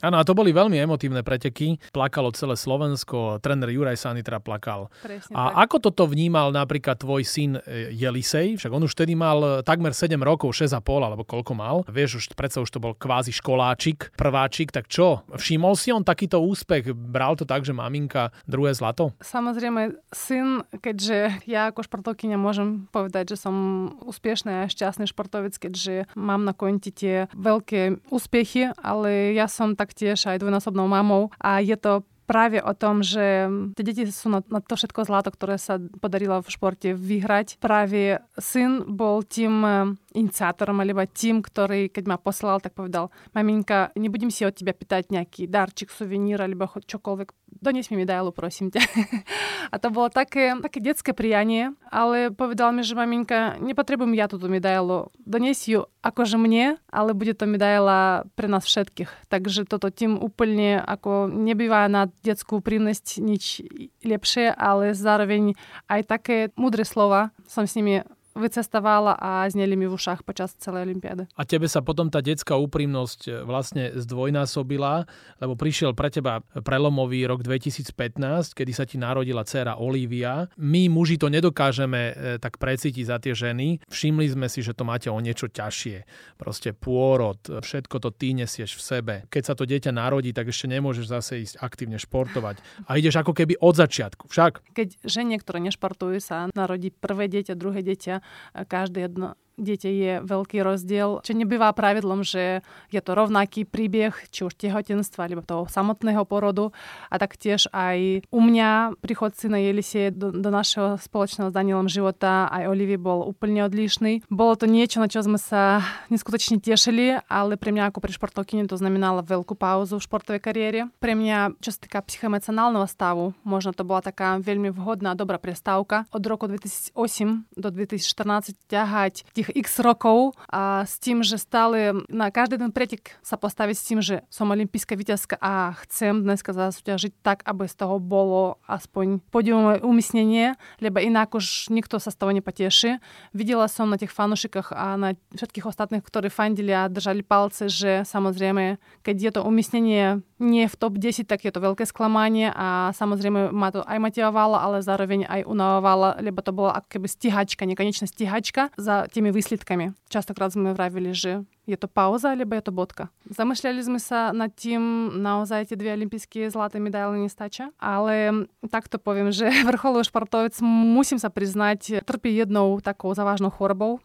Áno, 0.00 0.16
a 0.16 0.24
to 0.24 0.32
boli 0.32 0.56
veľmi 0.56 0.80
emotívne 0.80 1.20
preteky. 1.20 1.76
Plakalo 1.92 2.32
celé 2.32 2.56
Slovensko, 2.56 3.36
tréner 3.44 3.68
Juraj 3.68 4.00
Sanitra 4.00 4.40
plakal. 4.40 4.88
Presne 5.04 5.36
a 5.36 5.52
tak. 5.52 5.68
ako 5.68 5.76
toto 5.92 6.04
vnímal 6.08 6.48
napríklad 6.56 6.96
tvoj 6.96 7.20
syn 7.20 7.60
e, 7.60 7.92
Jelisej? 7.92 8.56
Však 8.56 8.72
on 8.72 8.88
už 8.88 8.96
vtedy 8.96 9.12
mal 9.12 9.38
e, 9.40 9.48
takmer 9.60 9.92
7 9.92 10.16
rokov, 10.24 10.56
6,5 10.56 10.80
alebo 11.04 11.22
koľko 11.28 11.52
mal. 11.52 11.76
Vieš, 11.84 12.10
už 12.16 12.24
predsa 12.32 12.64
už 12.64 12.72
to 12.72 12.80
bol 12.80 12.96
kvázi 12.96 13.36
školáčik, 13.36 14.16
prváčik, 14.16 14.72
tak 14.72 14.88
čo? 14.88 15.20
Všimol 15.36 15.76
si 15.76 15.92
on 15.92 16.00
takýto 16.00 16.40
úspech? 16.40 16.96
Bral 16.96 17.36
to 17.36 17.44
tak, 17.44 17.68
že 17.68 17.76
maminka 17.76 18.32
druhé 18.48 18.72
zlato? 18.72 19.12
Samozrejme, 19.20 20.00
syn, 20.08 20.64
keďže 20.80 21.44
ja 21.44 21.68
ako 21.68 21.84
športovkyňa 21.84 22.40
môžem 22.40 22.88
povedať, 22.88 23.36
že 23.36 23.44
som 23.44 23.54
úspešný 24.00 24.64
a 24.64 24.70
šťastný 24.70 25.04
športovec, 25.12 25.52
keďže 25.60 26.08
mám 26.16 26.48
na 26.48 26.56
konti 26.56 26.88
tie 26.88 27.28
veľké 27.36 28.08
úspechy, 28.08 28.72
ale 28.80 29.36
ja 29.36 29.44
som 29.44 29.76
tak 29.76 29.89
taktiež 29.90 30.22
aj 30.30 30.38
dvojnásobnou 30.38 30.86
mamou 30.86 31.34
a 31.42 31.58
je 31.58 31.74
to 31.74 32.06
práve 32.30 32.62
o 32.62 32.70
tom, 32.78 33.02
že 33.02 33.50
tie 33.74 33.82
deti 33.82 34.06
sú 34.06 34.30
na, 34.30 34.38
na 34.46 34.62
to 34.62 34.78
všetko 34.78 35.02
zlato, 35.02 35.34
ktoré 35.34 35.58
sa 35.58 35.82
podarilo 35.82 36.38
v 36.38 36.46
športe 36.46 36.94
vyhrať. 36.94 37.58
Práve 37.58 38.22
syn 38.38 38.86
bol 38.86 39.26
tým 39.26 39.66
iniciátorom, 40.14 40.82
alebo 40.82 41.06
tým, 41.06 41.42
ktorý, 41.42 41.88
keď 41.90 42.04
ma 42.06 42.18
poslal, 42.18 42.58
tak 42.58 42.74
povedal, 42.74 43.14
maminka, 43.30 43.94
nebudem 43.94 44.30
si 44.30 44.42
od 44.42 44.54
teba 44.54 44.74
pýtať 44.74 45.14
nejaký 45.14 45.46
darček, 45.46 45.94
suvenír, 45.94 46.42
alebo 46.42 46.66
čokoľvek, 46.66 47.28
dones 47.62 47.86
mi 47.90 48.02
medailu, 48.02 48.34
prosím 48.34 48.74
ťa. 48.74 48.82
A 49.72 49.78
to 49.78 49.94
bolo 49.94 50.10
také, 50.10 50.58
také 50.58 50.82
detské 50.82 51.14
prijanie, 51.14 51.78
ale 51.94 52.34
povedal 52.34 52.74
mi, 52.74 52.82
že 52.82 52.98
maminka, 52.98 53.54
nepotrebujem 53.62 54.18
ja 54.18 54.26
túto 54.26 54.50
medailu, 54.50 55.14
dones 55.22 55.62
ju 55.70 55.86
akože 56.02 56.40
mne, 56.40 56.80
ale 56.90 57.14
bude 57.14 57.38
to 57.38 57.46
medaila 57.46 58.26
pre 58.34 58.50
nás 58.50 58.66
všetkých. 58.66 59.30
Takže 59.30 59.68
toto 59.70 59.94
tým 59.94 60.18
úplne 60.18 60.82
ako 60.82 61.30
nebýva 61.30 61.86
na 61.86 62.10
detskú 62.26 62.58
príjemnosť 62.58 63.06
nič 63.22 63.62
lepšie, 64.02 64.50
ale 64.50 64.96
zároveň 64.96 65.54
aj 65.86 66.00
také 66.08 66.36
mudré 66.58 66.82
slova 66.82 67.30
som 67.46 67.62
s 67.62 67.78
nimi 67.78 68.02
vycestovala 68.38 69.18
a 69.18 69.44
zneli 69.50 69.74
mi 69.74 69.90
v 69.90 69.94
ušách 69.94 70.22
počas 70.22 70.54
celej 70.56 70.86
Olympiády. 70.86 71.26
A 71.34 71.42
tebe 71.42 71.66
sa 71.66 71.82
potom 71.82 72.08
tá 72.08 72.22
detská 72.22 72.54
úprimnosť 72.54 73.20
e, 73.26 73.30
vlastne 73.42 73.90
zdvojnásobila, 73.98 75.04
lebo 75.42 75.54
prišiel 75.58 75.92
pre 75.98 76.08
teba 76.14 76.44
prelomový 76.62 77.26
rok 77.26 77.42
2015, 77.42 78.54
kedy 78.54 78.72
sa 78.72 78.86
ti 78.86 78.96
narodila 78.96 79.42
dcéra 79.42 79.78
Olivia. 79.82 80.46
My 80.56 80.86
muži 80.86 81.18
to 81.18 81.26
nedokážeme 81.26 82.00
e, 82.10 82.12
tak 82.38 82.62
precítiť 82.62 83.04
za 83.04 83.18
tie 83.18 83.34
ženy. 83.34 83.82
Všimli 83.90 84.26
sme 84.30 84.46
si, 84.46 84.62
že 84.62 84.78
to 84.78 84.86
máte 84.86 85.10
o 85.10 85.18
niečo 85.18 85.50
ťažšie. 85.50 86.06
Proste 86.38 86.70
pôrod, 86.70 87.42
e, 87.50 87.58
všetko 87.58 87.96
to 87.98 88.10
ty 88.14 88.32
nesieš 88.32 88.78
v 88.78 88.82
sebe. 88.82 89.14
Keď 89.28 89.42
sa 89.42 89.54
to 89.58 89.66
dieťa 89.66 89.90
narodí, 89.90 90.30
tak 90.30 90.54
ešte 90.54 90.70
nemôžeš 90.70 91.06
zase 91.10 91.32
ísť 91.42 91.58
aktívne 91.58 91.98
športovať. 91.98 92.86
A 92.86 92.96
ideš 92.96 93.18
ako 93.18 93.34
keby 93.34 93.58
od 93.58 93.74
začiatku. 93.74 94.30
Však? 94.30 94.62
Keď 94.70 95.02
ženie, 95.02 95.36
ktoré 95.42 95.58
nešportujú, 95.66 96.22
sa 96.22 96.46
narodí 96.54 96.94
prvé 96.94 97.26
dieťa, 97.26 97.58
druhé 97.58 97.82
dieťa, 97.82 98.19
každé 98.68 99.00
jedno 99.00 99.34
dieťa 99.60 99.88
je 99.92 100.12
veľký 100.24 100.64
rozdiel, 100.64 101.20
čo 101.20 101.32
nebýva 101.36 101.70
pravidlom, 101.76 102.24
že 102.24 102.64
je 102.88 103.00
to 103.04 103.12
rovnaký 103.12 103.68
príbeh, 103.68 104.16
či 104.32 104.48
už 104.48 104.56
tehotenstva, 104.56 105.28
alebo 105.28 105.44
toho 105.44 105.68
samotného 105.68 106.24
porodu. 106.24 106.72
A 107.12 107.20
taktiež 107.20 107.68
aj 107.70 108.24
u 108.32 108.40
mňa 108.40 108.96
príchod 109.04 109.36
syna 109.36 109.60
Jelisie 109.60 110.10
do, 110.10 110.32
do 110.32 110.48
našeho 110.48 110.96
spoločného 110.96 111.52
s 111.52 111.56
Danielom 111.56 111.86
života 111.86 112.48
aj 112.48 112.72
Olivie 112.72 112.96
bol 112.96 113.22
úplne 113.28 113.68
odlišný. 113.68 114.24
Bolo 114.32 114.56
to 114.56 114.64
niečo, 114.64 114.98
na 114.98 115.06
čo 115.12 115.20
sme 115.20 115.36
sa 115.36 115.84
neskutočne 116.08 116.58
tešili, 116.58 117.20
ale 117.28 117.60
pre 117.60 117.70
mňa 117.70 117.92
ako 117.92 118.00
pre 118.00 118.14
športovkyňu 118.16 118.64
to 118.70 118.80
znamenalo 118.80 119.20
veľkú 119.20 119.54
pauzu 119.54 120.00
v 120.00 120.06
športovej 120.06 120.40
kariére. 120.40 120.80
Pre 121.02 121.12
mňa, 121.12 121.60
čo 121.60 121.74
sa 121.74 121.78
týka 121.84 122.00
psychoemocionálneho 122.00 122.88
stavu, 122.88 123.36
možno 123.44 123.76
to 123.76 123.84
bola 123.84 124.00
taká 124.00 124.40
veľmi 124.40 124.72
vhodná, 124.72 125.12
dobrá 125.12 125.36
prestávka. 125.36 126.08
Od 126.14 126.22
roku 126.24 126.48
2008 126.48 127.50
do 127.58 127.68
2014 127.68 128.56
ťahať 128.70 129.28
tých 129.34 129.49
x 129.54 129.82
rokov 129.82 130.34
a 130.50 130.86
s 130.86 130.98
tým, 130.98 131.22
že 131.22 131.36
stále 131.38 131.94
na 132.08 132.30
každý 132.30 132.58
ten 132.58 132.72
pretek 132.72 133.18
sa 133.20 133.36
postaviť 133.36 133.76
s 133.76 133.86
tým, 133.86 134.00
že 134.00 134.22
som 134.30 134.50
olimpijská 134.50 134.94
víťazka 134.94 135.36
a 135.38 135.76
chcem 135.86 136.22
dneska 136.22 136.52
zasúťažiť 136.52 137.12
tak, 137.22 137.42
aby 137.46 137.66
z 137.66 137.74
toho 137.74 137.96
bolo 137.98 138.58
aspoň 138.66 139.22
podiumové 139.30 139.82
umyslenie, 139.82 140.54
lebo 140.78 141.02
inak 141.02 141.34
už 141.34 141.70
nikto 141.70 141.98
sa 141.98 142.12
z 142.12 142.18
toho 142.18 142.30
nepoteší. 142.34 143.02
Videla 143.34 143.66
som 143.66 143.90
na 143.90 143.98
tých 143.98 144.14
fanušikách 144.14 144.74
a 144.74 144.94
na 144.98 145.18
všetkých 145.34 145.66
ostatných, 145.66 146.04
ktorí 146.04 146.28
fandili 146.28 146.74
a 146.74 146.90
držali 146.90 147.22
palce, 147.22 147.70
že 147.70 148.02
samozrejme, 148.06 148.78
keď 149.02 149.16
je 149.16 149.30
to 149.34 149.40
umyslenie 149.46 150.22
nie 150.40 150.64
v 150.64 150.74
top 150.74 150.96
10, 150.96 151.28
tak 151.28 151.44
je 151.44 151.52
to 151.52 151.60
veľké 151.60 151.84
sklamanie 151.84 152.48
a 152.48 152.90
samozrejme 152.96 153.52
ma 153.52 153.68
to 153.68 153.84
aj 153.84 154.00
motivovalo, 154.00 154.56
ale 154.56 154.80
zároveň 154.80 155.28
aj 155.28 155.44
unavovalo, 155.44 156.16
lebo 156.24 156.40
to 156.40 156.50
bola 156.56 156.80
ako 156.80 156.96
keby 156.96 157.06
stihačka, 157.12 157.68
nekonečná 157.68 158.08
stihačka 158.08 158.72
za 158.80 159.04
tými 159.12 159.29
výsledkami. 159.34 159.96
Častokrát 160.10 160.52
sme 160.54 160.74
vravili, 160.76 161.14
že 161.14 161.42
je 161.66 161.76
to 161.78 161.86
pauza, 161.86 162.34
alebo 162.34 162.58
je 162.58 162.64
to 162.66 162.72
bodka. 162.74 163.04
Zamýšľali 163.30 163.80
sme 163.80 164.00
sa 164.02 164.34
nad 164.34 164.50
tým, 164.50 165.14
naozaj 165.22 165.70
tie 165.70 165.78
dve 165.78 165.94
olympijské 165.94 166.50
zlaté 166.50 166.82
medaily 166.82 167.22
nestačia, 167.22 167.70
ale 167.78 168.46
takto 168.68 168.98
poviem, 168.98 169.30
že 169.30 169.46
vrcholový 169.70 170.06
športovec, 170.06 170.58
musím 170.64 171.22
sa 171.22 171.30
priznať, 171.30 172.02
trpí 172.02 172.34
jednou 172.34 172.82
takou 172.82 173.14
závažnou 173.14 173.54
chorobou, 173.54 174.02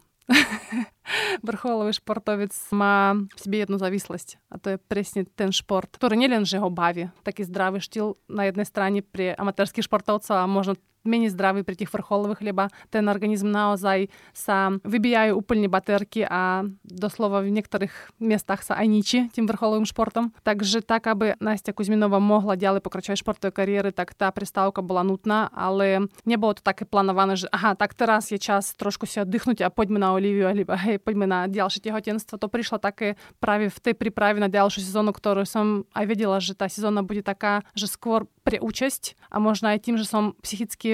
vrcholový 1.46 1.94
športovec 1.94 2.50
má 2.74 3.14
v 3.14 3.40
sebe 3.40 3.62
jednu 3.62 3.78
závislosť 3.78 4.42
a 4.50 4.58
to 4.58 4.68
je 4.76 4.78
presne 4.82 5.22
ten 5.38 5.54
šport, 5.54 5.90
ktorý 5.94 6.18
nielen, 6.18 6.50
že 6.50 6.58
ho 6.58 6.74
baví, 6.74 7.14
taký 7.22 7.46
zdravý 7.46 7.78
štýl 7.82 8.18
na 8.26 8.50
jednej 8.50 8.66
strane 8.66 9.00
pre 9.06 9.38
amatérských 9.38 9.86
športovcov 9.86 10.34
a 10.34 10.50
možno 10.50 10.74
menej 11.06 11.32
zdravý 11.32 11.62
pri 11.62 11.78
tých 11.80 11.94
vrcholových, 11.94 12.42
lebo 12.42 12.68
ten 12.90 13.06
organizm 13.06 13.54
naozaj 13.54 14.10
sa 14.34 14.74
vybíjajú 14.84 15.38
úplne 15.38 15.70
baterky 15.70 16.26
a 16.26 16.66
doslova 16.84 17.46
v 17.46 17.54
niektorých 17.56 18.20
miestach 18.20 18.66
sa 18.66 18.76
aj 18.76 18.88
ničí 18.90 19.20
tým 19.32 19.46
vrcholovým 19.46 19.88
športom. 19.88 20.34
Takže 20.42 20.82
tak, 20.82 21.08
aby 21.08 21.38
Nastia 21.40 21.72
Kuzminova 21.72 22.18
mohla 22.18 22.58
ďalej 22.58 22.82
pokračovať 22.82 23.22
športovej 23.22 23.56
kariéry, 23.56 23.90
tak 23.94 24.18
tá 24.18 24.30
prestávka 24.34 24.82
bola 24.82 25.06
nutná, 25.06 25.48
ale 25.54 26.10
nebolo 26.26 26.58
to 26.58 26.66
také 26.66 26.84
plánované, 26.84 27.38
že 27.38 27.48
aha, 27.54 27.78
tak 27.78 27.94
teraz 27.94 28.34
je 28.34 28.42
čas 28.42 28.74
trošku 28.74 29.06
si 29.06 29.22
oddychnúť 29.22 29.64
a 29.64 29.70
poďme 29.70 30.02
na 30.02 30.12
Oliviu, 30.12 30.50
alebo 30.50 30.74
hej, 30.76 30.98
poďme 31.00 31.30
na 31.30 31.40
ďalšie 31.46 31.86
tehotenstvo. 31.86 32.42
To 32.42 32.50
prišlo 32.50 32.82
také 32.82 33.16
práve 33.38 33.70
v 33.70 33.78
tej 33.78 33.94
príprave 33.94 34.42
na 34.42 34.50
ďalšiu 34.50 34.82
sezónu, 34.82 35.14
ktorú 35.14 35.46
som 35.46 35.86
aj 35.94 36.06
vedela, 36.10 36.42
že 36.42 36.58
tá 36.58 36.66
sezóna 36.66 37.06
bude 37.06 37.22
taká, 37.22 37.62
že 37.78 37.86
skôr 37.86 38.26
pre 38.46 38.62
účasť 38.62 39.18
a 39.34 39.42
možno 39.42 39.74
aj 39.74 39.82
tým, 39.82 39.96
že 39.98 40.06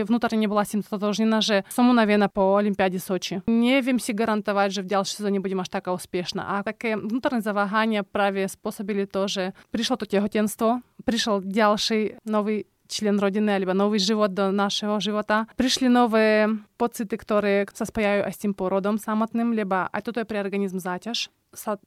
som 0.01 0.09
psychicky 0.09 0.17
vnútorne 0.17 0.39
nebola 0.41 0.65
s 0.65 0.73
tým 0.73 0.81
totožnená, 0.81 1.37
že 1.45 1.61
som 1.69 1.85
unavená 1.85 2.25
po 2.25 2.41
Olympiáde 2.57 2.97
Soči. 2.97 3.45
Neviem 3.45 4.01
si 4.01 4.17
garantovať, 4.17 4.81
že 4.81 4.81
v 4.81 4.91
ďalšej 4.97 5.15
sezóne 5.21 5.37
budem 5.37 5.61
až 5.61 5.69
taká 5.69 5.93
úspešná. 5.93 6.41
A 6.41 6.65
také 6.65 6.97
vnútorné 6.97 7.45
zaváhania 7.45 8.01
práve 8.01 8.41
spôsobili 8.49 9.05
to, 9.05 9.29
že 9.29 9.43
prišlo 9.69 10.01
to 10.01 10.05
tehotenstvo, 10.09 10.81
prišiel 11.05 11.45
ďalší 11.45 12.17
nový 12.25 12.65
člen 12.91 13.21
rodiny 13.21 13.61
alebo 13.61 13.71
nový 13.71 14.01
život 14.01 14.33
do 14.33 14.51
našeho 14.51 14.99
života. 14.99 15.47
Prišli 15.55 15.87
nové 15.87 16.49
pocity, 16.75 17.15
ktoré 17.15 17.63
sa 17.71 17.87
spájajú 17.87 18.27
aj 18.27 18.33
s 18.35 18.41
tým 18.43 18.53
porodom 18.57 18.99
samotným, 18.99 19.55
lebo 19.55 19.87
aj 19.87 20.01
toto 20.03 20.19
je 20.19 20.27
pre 20.27 20.43
organizm 20.43 20.81
záťaž 20.81 21.31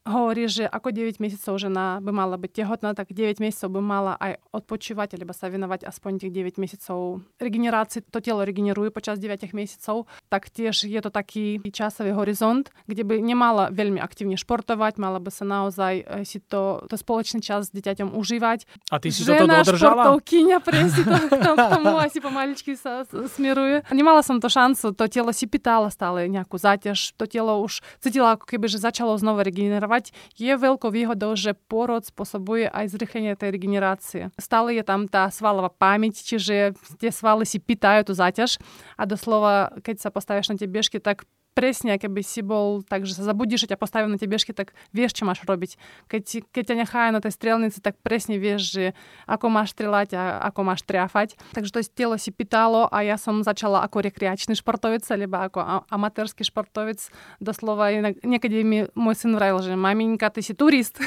hovorí, 0.04 0.44
že 0.47 0.68
ako 0.68 0.92
9 0.92 1.25
mesecov 1.25 1.56
žena 1.56 1.99
by 2.04 2.12
mala 2.12 2.37
byť 2.37 2.52
tehotná, 2.52 2.92
tak 2.92 3.16
9 3.16 3.40
mesecov 3.40 3.68
by 3.73 3.80
mala 3.80 4.12
aj 4.21 4.37
odpočívať, 4.52 5.16
alebo 5.16 5.33
sa 5.33 5.49
venovať 5.49 5.88
aspoň 5.88 6.21
tých 6.21 6.33
9 6.37 6.61
mesecov 6.61 7.25
regenerácii. 7.40 8.04
To 8.12 8.21
telo 8.21 8.44
regeneruje 8.44 8.92
počas 8.92 9.16
9 9.16 9.56
mesecov, 9.56 10.04
tak 10.28 10.52
tiež 10.52 10.85
je 10.85 11.00
to 11.00 11.09
taký 11.09 11.64
časový 11.73 12.12
horizont, 12.12 12.68
kde 12.85 13.09
by 13.09 13.25
nemala 13.25 13.73
veľmi 13.73 13.99
aktívne 14.04 14.37
športovať, 14.37 15.00
mala 15.00 15.16
by 15.16 15.33
sa 15.33 15.49
naozaj 15.49 15.94
eh, 16.04 16.25
si 16.28 16.44
to, 16.44 16.85
to 16.85 17.00
spoločný 17.00 17.40
čas 17.40 17.68
s 17.68 17.71
dieťaťom 17.73 18.12
užívať. 18.12 18.68
A 18.92 19.00
ty 19.00 19.09
si 19.09 19.25
Žena, 19.25 19.64
toto 19.64 19.73
dodržala? 19.73 20.02
športovkyňa, 20.04 20.59
presne 20.61 21.02
to, 21.40 21.52
k 21.56 21.64
tomu 21.73 21.97
asi 21.97 22.18
pomaličky 22.21 22.76
sa 22.76 23.09
smeruje. 23.09 23.80
Nemala 23.88 24.21
som 24.21 24.37
to 24.37 24.52
šancu, 24.52 24.92
to 24.92 25.04
telo 25.09 25.33
si 25.33 25.49
pýtalo 25.49 25.88
stále 25.88 26.28
nejakú 26.28 26.61
záťaž, 26.61 27.16
to 27.16 27.25
telo 27.25 27.64
už 27.64 27.80
cítila 28.04 28.37
ako 28.37 28.44
keby, 28.44 28.68
že 28.68 28.85
začalo 28.85 29.16
znova 29.16 29.47
regenerovať, 29.55 30.11
je 30.35 30.51
veľkou 30.51 30.91
výhodou, 30.91 31.39
že 31.39 31.55
porod 31.55 32.03
spôsobuje 32.03 32.67
aj 32.67 32.91
zrychlenie 32.91 33.39
tej 33.39 33.55
regenerácie. 33.55 34.23
Stále 34.35 34.75
je 34.75 34.83
tam 34.83 35.07
tá 35.07 35.31
svalová 35.31 35.71
pamäť, 35.71 36.27
čiže 36.27 36.75
tie 36.99 37.11
svaly 37.15 37.47
si 37.47 37.63
pýtajú 37.63 38.11
tú 38.11 38.19
záťaž 38.19 38.59
a 38.99 39.07
doslova, 39.07 39.71
keď 39.87 40.03
sa 40.03 40.11
postavíš 40.11 40.51
na 40.51 40.59
tie 40.59 40.67
bežky, 40.67 40.99
tak 40.99 41.23
presne, 41.55 41.97
keby 41.97 42.21
si 42.27 42.43
bol 42.43 42.83
tak, 42.83 43.07
že 43.07 43.15
sa 43.15 43.23
zabudíš 43.23 43.65
a 43.65 43.71
ťa 43.73 43.79
postavím 43.79 44.13
na 44.13 44.19
tie 44.19 44.27
bežky, 44.27 44.51
tak 44.51 44.75
vieš, 44.91 45.15
čo 45.15 45.25
máš 45.25 45.47
robiť. 45.47 45.79
Keď, 46.11 46.51
keď 46.51 46.63
ťa 46.75 46.77
nechajú 46.83 47.11
na 47.15 47.23
tej 47.23 47.33
strelnici, 47.33 47.79
tak 47.79 47.97
presne 48.03 48.37
vieš, 48.37 48.75
že 48.75 48.85
ako 49.31 49.47
máš 49.49 49.73
strelať 49.73 50.19
a 50.19 50.23
ako 50.51 50.61
máš 50.67 50.83
triafať. 50.83 51.39
Takže 51.55 51.71
to 51.71 51.81
telo 51.95 52.19
si 52.19 52.35
pýtalo 52.35 52.91
a 52.91 53.07
ja 53.07 53.15
som 53.15 53.47
začala 53.47 53.87
ako 53.87 54.03
rekreačný 54.03 54.59
športovec, 54.59 55.07
alebo 55.07 55.47
ako 55.47 55.59
amatérsky 55.89 56.43
športovec. 56.43 56.99
Doslova 57.39 57.95
niekedy 58.27 58.67
mi 58.67 58.79
môj 58.99 59.15
syn 59.15 59.39
vrajil, 59.39 59.63
že 59.63 59.79
maminka, 59.79 60.29
ty 60.35 60.43
si 60.43 60.59
turist. 60.59 60.99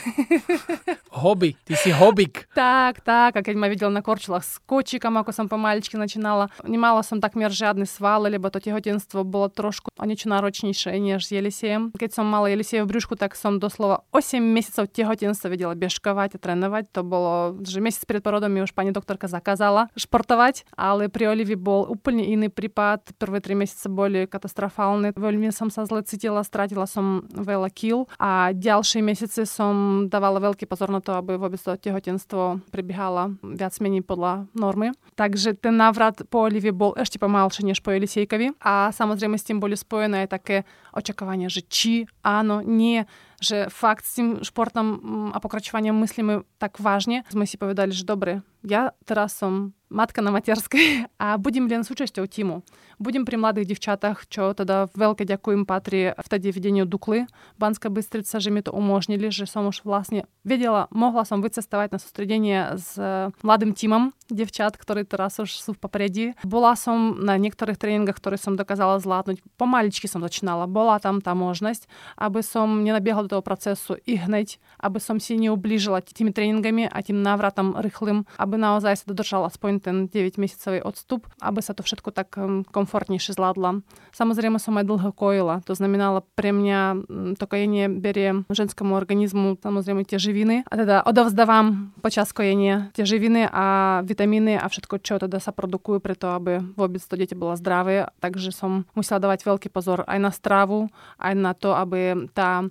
Hobby, 1.22 1.60
ty 1.68 1.76
si 1.76 1.92
hobik. 1.92 2.48
tak, 2.54 3.02
tak. 3.04 3.36
A 3.36 3.42
keď 3.42 3.56
ma 3.58 3.68
videl 3.68 3.90
na 3.90 4.06
korčulách 4.06 4.46
s 4.46 4.62
kočikom, 4.64 5.18
ako 5.18 5.34
som 5.34 5.46
pomaličky 5.50 5.98
začínala, 5.98 6.48
nemala 6.64 7.02
som 7.02 7.18
takmer 7.18 7.50
žiadne 7.50 7.90
svaly, 7.90 8.30
lebo 8.30 8.54
to 8.54 8.62
tehotenstvo 8.62 9.26
bolo 9.26 9.50
trošku 9.50 9.90
o 9.98 10.06
niečo 10.06 10.30
náročnejšie 10.38 11.02
než 11.02 11.26
s 11.26 11.34
Jelisiem. 11.34 11.90
Keď 11.98 12.22
som 12.22 12.30
mala 12.30 12.54
Jelisie 12.54 12.86
v 12.86 12.90
brúšku, 12.94 13.18
tak 13.18 13.34
som 13.34 13.58
doslova 13.58 14.06
8 14.14 14.38
mesiacov 14.38 14.86
tehotenstva 14.94 15.50
vedela 15.50 15.74
bežkovať 15.74 16.38
a 16.38 16.42
trénovať. 16.42 16.94
To 16.94 17.02
bolo, 17.02 17.58
že 17.66 17.82
mesiac 17.82 18.06
pred 18.06 18.22
porodom 18.22 18.54
mi 18.54 18.62
už 18.62 18.78
pani 18.78 18.94
doktorka 18.94 19.26
zakázala 19.26 19.90
športovať, 19.98 20.70
ale 20.78 21.10
pri 21.10 21.34
Olivi 21.34 21.58
bol 21.58 21.90
úplne 21.90 22.22
iný 22.22 22.54
prípad. 22.54 23.18
Prvé 23.18 23.42
3 23.42 23.58
mesiace 23.58 23.88
boli 23.90 24.30
katastrofálne. 24.30 25.18
Veľmi 25.18 25.50
som 25.50 25.74
sa 25.74 25.90
zle 25.90 26.06
cítila, 26.06 26.46
stratila 26.46 26.86
som 26.86 27.26
veľa 27.34 27.74
kil 27.74 28.06
a 28.22 28.54
ďalšie 28.54 29.02
mesiace 29.02 29.50
som 29.50 30.06
dávala 30.06 30.38
veľký 30.38 30.70
pozor 30.70 30.94
na 30.94 31.02
to, 31.02 31.18
aby 31.18 31.40
vôbec 31.40 31.58
to 31.58 31.74
tehotenstvo 31.74 32.62
prebiehala 32.70 33.34
viac 33.42 33.74
menej 33.82 34.06
podľa 34.06 34.46
normy. 34.54 34.94
Takže 35.18 35.58
ten 35.58 35.74
návrat 35.80 36.22
po 36.30 36.46
Olive 36.46 36.76
bol 36.76 36.94
ešte 36.94 37.18
pomalší 37.18 37.66
než 37.66 37.82
po 37.82 37.96
Elisejkovi 37.96 38.60
a 38.62 38.94
samozrejme 38.94 39.40
s 39.40 39.48
tým 39.48 39.58
boli 39.58 39.74
spojené 39.74 40.27
také 40.28 40.68
očakávania, 40.94 41.48
že 41.48 41.64
či 41.66 42.06
áno, 42.22 42.60
nie, 42.62 43.08
že 43.38 43.70
fakt 43.70 44.06
s 44.06 44.18
tým 44.18 44.42
športom 44.42 44.88
mm, 44.98 45.30
a 45.34 45.38
pokračovaním 45.38 45.98
myslíme 46.02 46.46
tak 46.58 46.82
vážne. 46.82 47.22
Sme 47.30 47.46
si 47.46 47.58
povedali, 47.58 47.94
že 47.94 48.08
dobre, 48.08 48.42
ja 48.66 48.92
teraz 49.06 49.38
som 49.38 49.78
matka 49.88 50.20
na 50.20 50.36
materskej 50.36 51.08
a 51.24 51.40
budem 51.40 51.68
len 51.72 51.84
súčasťou 51.88 52.28
týmu. 52.28 52.60
Budem 53.00 53.24
pri 53.24 53.40
mladých 53.40 53.78
devčatách, 53.78 54.28
čo 54.28 54.52
teda 54.52 54.92
veľké 54.92 55.24
ďakujem 55.24 55.64
patrí 55.64 56.12
vtedy 56.18 56.52
vedeniu 56.52 56.84
Dukly 56.84 57.30
Banská 57.56 57.88
Bystrica, 57.88 58.42
že 58.42 58.52
mi 58.52 58.60
to 58.60 58.76
umožnili, 58.76 59.32
že 59.32 59.48
som 59.48 59.70
už 59.70 59.88
vlastne 59.88 60.28
vedela, 60.44 60.92
mohla 60.92 61.24
som 61.24 61.40
vycestovať 61.40 61.96
na 61.96 62.00
sústredenie 62.02 62.60
s 62.76 63.00
mladým 63.46 63.72
týmom 63.72 64.12
devčat, 64.28 64.76
ktorí 64.76 65.08
teraz 65.08 65.40
už 65.40 65.56
sú 65.56 65.72
v 65.78 65.80
popredí. 65.80 66.26
Bola 66.44 66.76
som 66.76 67.16
na 67.24 67.40
niektorých 67.40 67.80
tréningoch, 67.80 68.20
ktoré 68.20 68.36
som 68.36 68.60
dokázala 68.60 69.00
zvládnuť. 69.00 69.40
Pomaličky 69.56 70.12
som 70.12 70.20
začínala. 70.20 70.68
Bola 70.68 71.00
tam 71.00 71.24
tá 71.24 71.32
možnosť, 71.32 71.88
aby 72.20 72.44
som 72.44 72.84
nenabiehla 72.84 73.27
do 73.28 73.38
toho 73.38 73.44
procesu 73.44 74.00
i 74.08 74.16
hneď, 74.16 74.58
aby 74.80 74.98
som 74.98 75.20
si 75.20 75.36
neublížila 75.36 76.02
tými 76.02 76.32
tréningami 76.32 76.88
a 76.88 76.98
tým 77.04 77.20
návratom 77.20 77.78
rýchlym, 77.78 78.24
aby 78.40 78.56
naozaj 78.56 79.04
sa 79.04 79.06
dodržal 79.06 79.46
aspoň 79.46 79.72
ten 79.84 79.96
9-mesecový 80.08 80.82
odstup, 80.82 81.28
aby 81.44 81.60
sa 81.60 81.76
to 81.76 81.84
všetko 81.84 82.10
tak 82.16 82.34
um, 82.40 82.64
komfortnejšie 82.64 83.36
zvládla. 83.36 83.84
Samozrejme 84.16 84.58
som 84.58 84.80
aj 84.80 84.88
dlho 84.88 85.12
kojila. 85.14 85.62
To 85.70 85.76
znamenalo 85.78 86.26
pre 86.34 86.56
mňa 86.56 87.06
to 87.38 87.46
kojenie 87.46 87.92
berie 87.92 88.48
ženskému 88.48 88.96
organizmu 88.96 89.60
samozrejme 89.60 90.08
tie 90.08 90.22
živiny. 90.22 90.64
A 90.70 90.74
teda 90.74 90.96
odovzdávam 91.04 91.92
počas 92.00 92.32
kojenia 92.32 92.90
tie 92.96 93.04
živiny 93.04 93.50
a 93.50 94.00
vitamíny 94.06 94.56
a 94.56 94.66
všetko, 94.66 95.02
čo 95.04 95.20
teda 95.20 95.42
sa 95.42 95.52
produkujú 95.52 96.00
preto, 96.00 96.32
aby 96.32 96.64
vôbec 96.78 97.02
to 97.04 97.20
dieťa 97.20 97.36
bolo 97.36 97.58
zdravé. 97.60 98.08
Takže 98.24 98.54
som 98.54 98.88
musela 98.94 99.20
dávať 99.20 99.44
veľký 99.44 99.68
pozor 99.74 100.08
aj 100.08 100.20
na 100.22 100.32
stravu, 100.32 100.88
aj 101.20 101.34
na 101.36 101.52
to, 101.58 101.74
aby 101.74 102.30
tá 102.32 102.66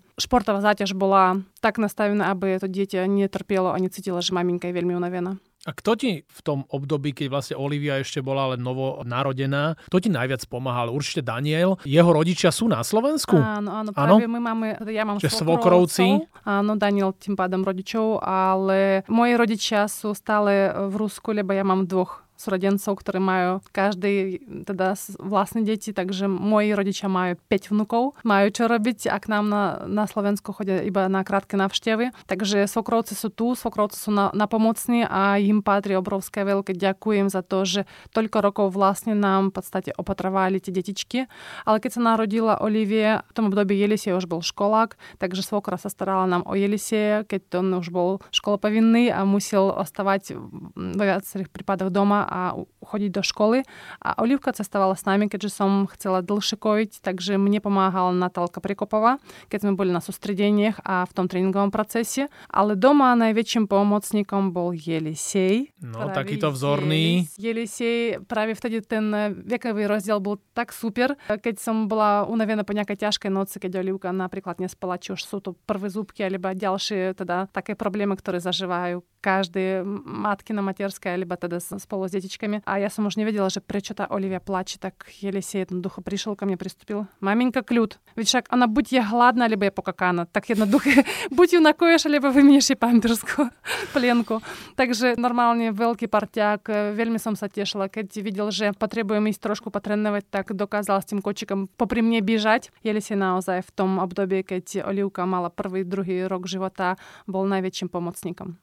športová 0.46 0.62
záťaž 0.62 0.94
bola 0.94 1.42
tak 1.58 1.82
nastavená, 1.82 2.30
aby 2.30 2.62
to 2.62 2.70
dieťa 2.70 3.10
netrpielo 3.10 3.74
a 3.74 3.82
necítilo, 3.82 4.22
že 4.22 4.30
maminka 4.30 4.70
je 4.70 4.78
veľmi 4.78 4.94
unavená. 4.94 5.42
A 5.66 5.74
kto 5.74 5.98
ti 5.98 6.22
v 6.22 6.40
tom 6.46 6.62
období, 6.70 7.10
keď 7.10 7.26
vlastne 7.26 7.58
Olivia 7.58 7.98
ešte 7.98 8.22
bola 8.22 8.54
len 8.54 8.62
novo 8.62 9.02
narodená, 9.02 9.74
kto 9.90 9.98
ti 9.98 10.06
najviac 10.06 10.46
pomáhal? 10.46 10.94
Určite 10.94 11.26
Daniel. 11.26 11.82
Jeho 11.82 12.06
rodičia 12.06 12.54
sú 12.54 12.70
na 12.70 12.86
Slovensku? 12.86 13.34
Áno, 13.34 13.74
áno, 13.74 13.90
práve 13.90 14.30
my 14.30 14.38
máme, 14.38 14.78
ja 14.86 15.02
mám 15.02 15.18
Čiže 15.18 15.42
svokrovci. 15.42 16.22
Áno, 16.46 16.78
Daniel 16.78 17.10
tým 17.18 17.34
pádom 17.34 17.66
rodičov, 17.66 18.22
ale 18.22 19.02
moji 19.10 19.34
rodičia 19.34 19.90
sú 19.90 20.14
stále 20.14 20.70
v 20.70 20.94
Rusku, 20.94 21.34
lebo 21.34 21.50
ja 21.50 21.66
mám 21.66 21.90
dvoch 21.90 22.22
súrodencov, 22.36 22.92
ktorí 23.00 23.18
majú 23.18 23.50
každý 23.72 24.44
teda 24.64 24.94
vlastné 25.18 25.64
deti, 25.64 25.90
takže 25.90 26.28
moji 26.28 26.76
rodičia 26.76 27.08
majú 27.08 27.40
5 27.48 27.72
vnukov, 27.72 28.16
majú 28.22 28.46
čo 28.52 28.68
robiť 28.68 29.08
a 29.10 29.16
k 29.16 29.26
nám 29.32 29.44
na, 29.48 29.64
na 29.88 30.04
Slovensku 30.04 30.52
chodia 30.52 30.84
iba 30.84 31.08
na 31.08 31.24
krátke 31.24 31.56
návštevy. 31.56 32.12
Takže 32.28 32.68
svokrovci 32.68 33.16
sú 33.16 33.32
tu, 33.32 33.56
svokrovci 33.56 33.96
sú 33.96 34.10
na, 34.12 34.28
na 34.36 34.44
pomocní 34.44 35.08
a 35.08 35.40
im 35.40 35.64
patrí 35.64 35.96
obrovské 35.96 36.44
veľké 36.44 36.76
ďakujem 36.76 37.32
za 37.32 37.40
to, 37.40 37.64
že 37.64 37.80
toľko 38.12 38.38
rokov 38.44 38.66
vlastne 38.76 39.16
nám 39.16 39.50
v 39.50 39.60
podstate 39.60 39.90
opatrovali 39.96 40.60
tie 40.60 40.72
detičky. 40.72 41.18
Ale 41.64 41.80
keď 41.80 41.98
sa 41.98 42.00
narodila 42.04 42.60
Olivie, 42.60 43.24
v 43.24 43.32
tom 43.32 43.48
období 43.48 43.74
Jelisie 43.74 44.12
už 44.12 44.28
bol 44.28 44.44
školák, 44.44 45.00
takže 45.16 45.40
svokra 45.40 45.80
sa 45.80 45.88
starala 45.88 46.28
nám 46.28 46.44
o 46.44 46.54
Jelisie, 46.54 47.24
keď 47.24 47.64
on 47.64 47.80
už 47.80 47.88
bol 47.88 48.20
školopovinný 48.30 49.08
a 49.08 49.24
musel 49.24 49.72
ostávať 49.72 50.36
vo 50.76 51.02
viacerých 51.02 51.48
prípadoch 51.48 51.88
doma 51.88 52.25
a 52.26 52.58
chodiť 52.82 53.10
do 53.14 53.22
školy. 53.22 53.62
A 54.02 54.18
Olivka 54.18 54.50
cestovala 54.50 54.98
s 54.98 55.06
nami, 55.06 55.30
keďže 55.30 55.62
som 55.62 55.86
chcela 55.86 56.26
dlhšie 56.26 56.58
kojiť, 56.58 57.06
takže 57.06 57.38
mne 57.38 57.62
pomáhala 57.62 58.10
Natálka 58.10 58.58
Prekopová, 58.58 59.22
keď 59.46 59.58
sme 59.62 59.72
boli 59.78 59.94
na 59.94 60.02
sústredeniach 60.02 60.82
a 60.82 61.06
v 61.06 61.12
tom 61.14 61.30
tréningovom 61.30 61.70
procese. 61.70 62.26
Ale 62.50 62.74
doma 62.74 63.14
najväčším 63.14 63.70
pomocníkom 63.70 64.50
bol 64.50 64.74
Jelisej. 64.74 65.70
No, 65.78 66.10
takýto 66.10 66.50
vzorný. 66.50 67.30
Jelisej, 67.38 68.26
práve 68.26 68.58
vtedy 68.58 68.82
ten 68.82 69.36
vekový 69.46 69.86
rozdiel 69.86 70.18
bol 70.18 70.42
tak 70.50 70.74
super. 70.74 71.14
Keď 71.30 71.62
som 71.62 71.86
bola 71.86 72.26
unavená 72.26 72.66
po 72.66 72.74
nejakej 72.74 73.06
ťažkej 73.06 73.30
noci, 73.30 73.62
keď 73.62 73.86
Olivka 73.86 74.10
napríklad 74.10 74.58
nespala, 74.58 74.98
či 74.98 75.14
už 75.14 75.22
sú 75.22 75.38
to 75.38 75.54
prvé 75.68 75.86
zúbky, 75.86 76.26
alebo 76.26 76.50
ďalšie 76.50 77.14
teda 77.14 77.46
také 77.54 77.78
problémy, 77.78 78.18
ktoré 78.18 78.42
zažívajú 78.42 79.04
každé 79.20 79.82
matky 80.06 80.54
na 80.54 80.62
materskej, 80.62 81.18
alebo 81.18 81.34
teda 81.34 81.58
spolu 81.58 82.06
s 82.06 82.15
detičkami. 82.15 82.63
A 82.63 82.79
ja 82.79 82.87
som 82.87 83.03
už 83.03 83.19
nevedela, 83.19 83.51
že 83.51 83.59
prečo 83.59 83.91
tá 83.91 84.07
Olivia 84.07 84.39
plače, 84.39 84.79
tak 84.79 85.03
Елисей 85.19 85.67
jednoducho 85.67 85.99
prišiel 85.99 86.39
ко 86.39 86.47
мне, 86.47 86.55
приступил. 86.55 87.11
Маменька 87.19 87.63
клют. 87.65 87.99
Ведь 88.15 88.31
však 88.31 88.47
она 88.47 88.71
buď 88.71 88.85
je 88.95 89.01
hladná, 89.03 89.51
lebo 89.51 89.67
je 89.67 89.73
pokakána. 89.73 90.23
Tak 90.29 90.55
jednoducho, 90.55 91.03
buď 91.35 91.47
ju 91.57 91.59
nakoješ, 91.59 92.07
alebo 92.07 92.31
vymenieš 92.31 92.71
jej 92.71 92.79
pampersku, 92.79 93.51
plenku. 93.91 94.39
Takže 94.79 95.19
normálne 95.19 95.75
veľký 95.75 96.07
parťák. 96.07 96.93
Veľmi 96.95 97.19
som 97.19 97.35
sa 97.35 97.51
tešila, 97.51 97.91
keď 97.91 98.07
videl, 98.21 98.47
že 98.53 98.71
potrebujem 98.77 99.27
ísť 99.33 99.41
trošku 99.41 99.67
potrénovať, 99.73 100.23
tak 100.29 100.45
dokázal 100.53 101.01
s 101.01 101.09
tým 101.09 101.19
kočikom 101.19 101.67
popri 101.73 102.05
mne 102.05 102.21
biežať. 102.21 102.69
Елисей 102.85 103.17
naozaj 103.17 103.65
v 103.65 103.71
tom 103.73 103.97
období, 103.97 104.45
keď 104.45 104.85
Olivka 104.85 105.25
mala 105.25 105.49
prvý, 105.49 105.81
druhý 105.81 106.29
rok 106.29 106.45
života, 106.45 107.01
bol 107.25 107.49
najväčším 107.49 107.89
pomocníkom. 107.89 108.61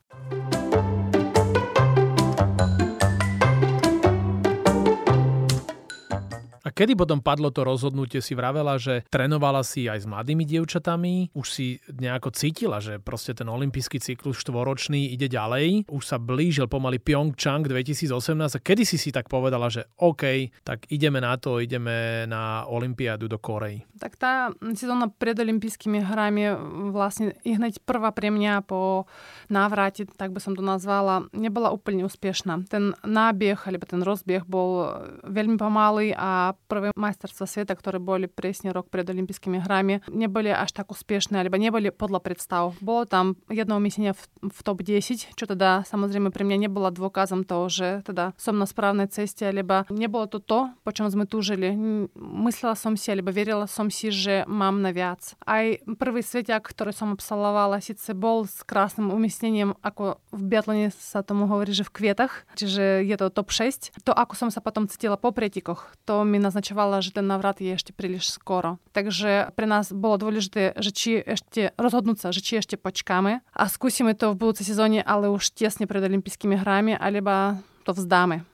kedy 6.73 6.97
potom 6.97 7.21
padlo 7.21 7.53
to 7.53 7.61
rozhodnutie? 7.61 8.19
Si 8.19 8.33
vravela, 8.33 8.81
že 8.81 9.05
trénovala 9.13 9.61
si 9.61 9.85
aj 9.85 10.03
s 10.03 10.09
mladými 10.09 10.43
dievčatami, 10.43 11.31
už 11.37 11.47
si 11.47 11.77
nejako 11.87 12.33
cítila, 12.33 12.81
že 12.81 12.97
proste 12.97 13.37
ten 13.37 13.45
olimpijský 13.47 14.01
cyklus 14.01 14.41
štvoročný 14.41 15.13
ide 15.13 15.29
ďalej, 15.29 15.85
už 15.87 16.03
sa 16.03 16.17
blížil 16.17 16.65
pomaly 16.65 16.97
Pyeongchang 16.97 17.69
2018 17.69 18.09
a 18.57 18.59
kedy 18.59 18.83
si 18.83 18.97
si 18.97 19.13
tak 19.13 19.29
povedala, 19.29 19.69
že 19.69 19.85
OK, 20.01 20.49
tak 20.65 20.89
ideme 20.89 21.21
na 21.21 21.37
to, 21.37 21.61
ideme 21.61 22.25
na 22.25 22.65
Olympiádu 22.65 23.29
do 23.29 23.37
Korei? 23.37 23.85
Tak 24.01 24.17
tá 24.17 24.49
sezóna 24.73 25.11
pred 25.11 25.37
olympijskými 25.37 26.01
hrami 26.01 26.49
vlastne 26.89 27.37
hneď 27.45 27.83
prvá 27.85 28.09
pre 28.15 28.33
mňa 28.33 28.65
po 28.65 29.05
návrate, 29.51 30.09
tak 30.09 30.33
by 30.33 30.39
som 30.41 30.57
to 30.57 30.63
nazvala, 30.63 31.27
nebola 31.35 31.69
úplne 31.69 32.07
úspešná. 32.07 32.65
Ten 32.71 32.95
nábieh, 33.05 33.59
alebo 33.59 33.85
ten 33.85 34.01
rozbieh 34.01 34.47
bol 34.47 34.89
veľmi 35.27 35.59
pomalý 35.59 36.15
a 36.15 36.55
prvé 36.73 36.89
majsterstva 36.97 37.45
sveta, 37.45 37.77
ktoré 37.77 38.01
boli 38.01 38.25
presne 38.25 38.73
rok 38.73 38.89
pred 38.89 39.05
olympijskými 39.05 39.61
hrami, 39.61 40.01
neboli 40.09 40.49
až 40.49 40.73
tak 40.73 40.89
úspešné, 40.89 41.37
alebo 41.37 41.61
neboli 41.61 41.93
podľa 41.93 42.25
predstav. 42.25 42.73
Bolo 42.81 43.05
tam 43.05 43.37
jedno 43.53 43.77
umiestnenie 43.77 44.17
v, 44.17 44.23
v 44.49 44.59
top 44.65 44.81
10, 44.81 45.37
čo 45.37 45.45
teda 45.45 45.85
samozrejme 45.85 46.33
pre 46.33 46.41
mňa 46.41 46.65
nebolo 46.65 46.89
dôkazom 46.89 47.45
toho, 47.45 47.69
že 47.69 48.01
teda 48.01 48.33
som 48.41 48.57
na 48.57 48.65
správnej 48.65 49.05
ceste, 49.13 49.45
alebo 49.45 49.85
nebolo 49.93 50.25
to 50.25 50.41
to, 50.41 50.73
po 50.81 50.89
čom 50.89 51.13
sme 51.13 51.29
túžili. 51.29 51.77
Myslela 52.17 52.73
som 52.73 52.97
si, 52.97 53.13
alebo 53.13 53.29
verila 53.29 53.69
som 53.69 53.93
si, 53.93 54.09
že 54.09 54.47
mám 54.49 54.81
na 54.81 54.89
viac. 54.89 55.37
Aj 55.45 55.77
prvý 56.01 56.25
svetiak, 56.25 56.65
ktorý 56.65 56.89
som 56.89 57.13
absolvovala, 57.13 57.83
síce 57.83 58.17
bol 58.17 58.49
s 58.49 58.65
krásnym 58.65 59.13
umiestnením, 59.13 59.77
ako 59.85 60.17
v 60.33 60.41
biatlone 60.41 60.89
sa 60.89 61.21
tomu 61.21 61.45
hovorí, 61.45 61.75
že 61.75 61.85
v 61.85 61.93
kvietach, 61.93 62.49
čiže 62.57 63.05
je 63.05 63.15
to 63.19 63.29
top 63.29 63.53
6. 63.53 63.93
To, 64.07 64.11
ako 64.15 64.33
som 64.33 64.49
sa 64.49 64.63
potom 64.63 64.89
cítila 64.89 65.19
po 65.19 65.29
pretikoch, 65.35 65.91
to 66.07 66.23
mi 66.23 66.39
naznačovalo, 66.63 67.03
že 67.03 67.11
ten 67.11 67.27
navrat 67.27 67.59
je 67.59 67.75
ešte 67.75 67.91
príliš 67.91 68.31
skoro. 68.31 68.79
Takže 68.95 69.51
pre 69.51 69.67
nás 69.67 69.91
bolo 69.91 70.15
dôležité, 70.15 70.71
že 70.79 70.95
či 70.95 71.19
ešte 71.19 71.75
rozhodnúť 71.75 72.23
sa, 72.23 72.31
že 72.31 72.39
či 72.39 72.63
ešte 72.63 72.79
počkáme 72.79 73.43
a 73.43 73.63
skúsime 73.67 74.15
to 74.15 74.31
v 74.31 74.39
budúcej 74.39 74.63
sezóne, 74.71 75.03
ale 75.03 75.27
už 75.27 75.51
tesne 75.51 75.83
pred 75.83 75.99
olympijskými 75.99 76.55
hrami, 76.55 76.95
alebo 76.95 77.59
to 77.83 77.91
vzdáme. 77.91 78.47